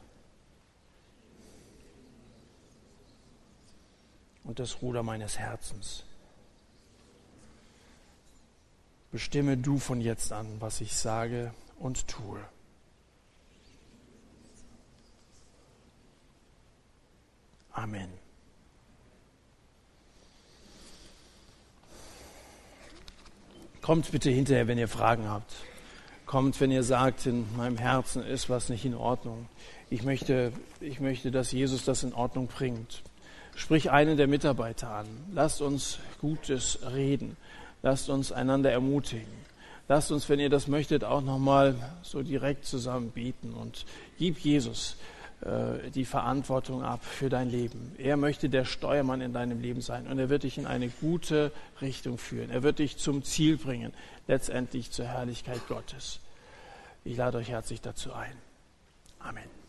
und 4.43 4.59
das 4.59 4.81
Ruder 4.81 5.03
meines 5.03 5.39
Herzens. 5.39 6.03
Bestimme 9.11 9.57
du 9.57 9.77
von 9.77 10.01
jetzt 10.01 10.33
an, 10.33 10.59
was 10.59 10.81
ich 10.81 10.95
sage 10.95 11.53
und 11.79 12.07
tue. 12.07 12.39
Amen. 17.71 18.09
Kommt 23.81 24.11
bitte 24.11 24.29
hinterher, 24.29 24.67
wenn 24.67 24.77
ihr 24.77 24.87
Fragen 24.87 25.27
habt. 25.29 25.53
Kommt, 26.33 26.59
wenn 26.59 26.71
ihr 26.71 26.81
sagt, 26.81 27.27
in 27.27 27.45
meinem 27.57 27.77
Herzen 27.77 28.23
ist 28.23 28.49
was 28.49 28.69
nicht 28.69 28.85
in 28.85 28.95
Ordnung. 28.95 29.45
Ich 29.91 30.01
möchte, 30.01 30.51
ich 30.81 30.99
möchte, 30.99 31.29
dass 31.29 31.51
Jesus 31.51 31.85
das 31.85 32.01
in 32.01 32.11
Ordnung 32.11 32.47
bringt. 32.47 33.03
Sprich 33.53 33.91
einen 33.91 34.17
der 34.17 34.25
Mitarbeiter 34.25 34.89
an. 34.89 35.05
Lasst 35.31 35.61
uns 35.61 35.99
Gutes 36.19 36.79
reden. 36.91 37.37
Lasst 37.83 38.09
uns 38.09 38.31
einander 38.31 38.71
ermutigen. 38.71 39.27
Lasst 39.87 40.11
uns, 40.11 40.27
wenn 40.27 40.39
ihr 40.39 40.49
das 40.49 40.67
möchtet, 40.67 41.03
auch 41.03 41.21
nochmal 41.21 41.75
so 42.01 42.23
direkt 42.23 42.65
zusammen 42.65 43.11
beten 43.11 43.53
und 43.53 43.85
gib 44.17 44.39
Jesus 44.39 44.95
äh, 45.41 45.91
die 45.91 46.03
Verantwortung 46.03 46.81
ab 46.81 47.05
für 47.05 47.29
dein 47.29 47.51
Leben. 47.51 47.93
Er 47.99 48.17
möchte 48.17 48.49
der 48.49 48.65
Steuermann 48.65 49.21
in 49.21 49.33
deinem 49.33 49.61
Leben 49.61 49.81
sein 49.81 50.07
und 50.07 50.17
er 50.17 50.29
wird 50.29 50.41
dich 50.41 50.57
in 50.57 50.65
eine 50.65 50.89
gute 50.89 51.51
Richtung 51.79 52.17
führen. 52.17 52.49
Er 52.49 52.63
wird 52.63 52.79
dich 52.79 52.97
zum 52.97 53.23
Ziel 53.23 53.57
bringen, 53.57 53.93
letztendlich 54.27 54.89
zur 54.89 55.05
Herrlichkeit 55.05 55.61
Gottes. 55.67 56.19
Ich 57.05 57.17
lade 57.17 57.37
euch 57.37 57.49
herzlich 57.49 57.81
dazu 57.81 58.13
ein. 58.13 58.37
Amen. 59.19 59.62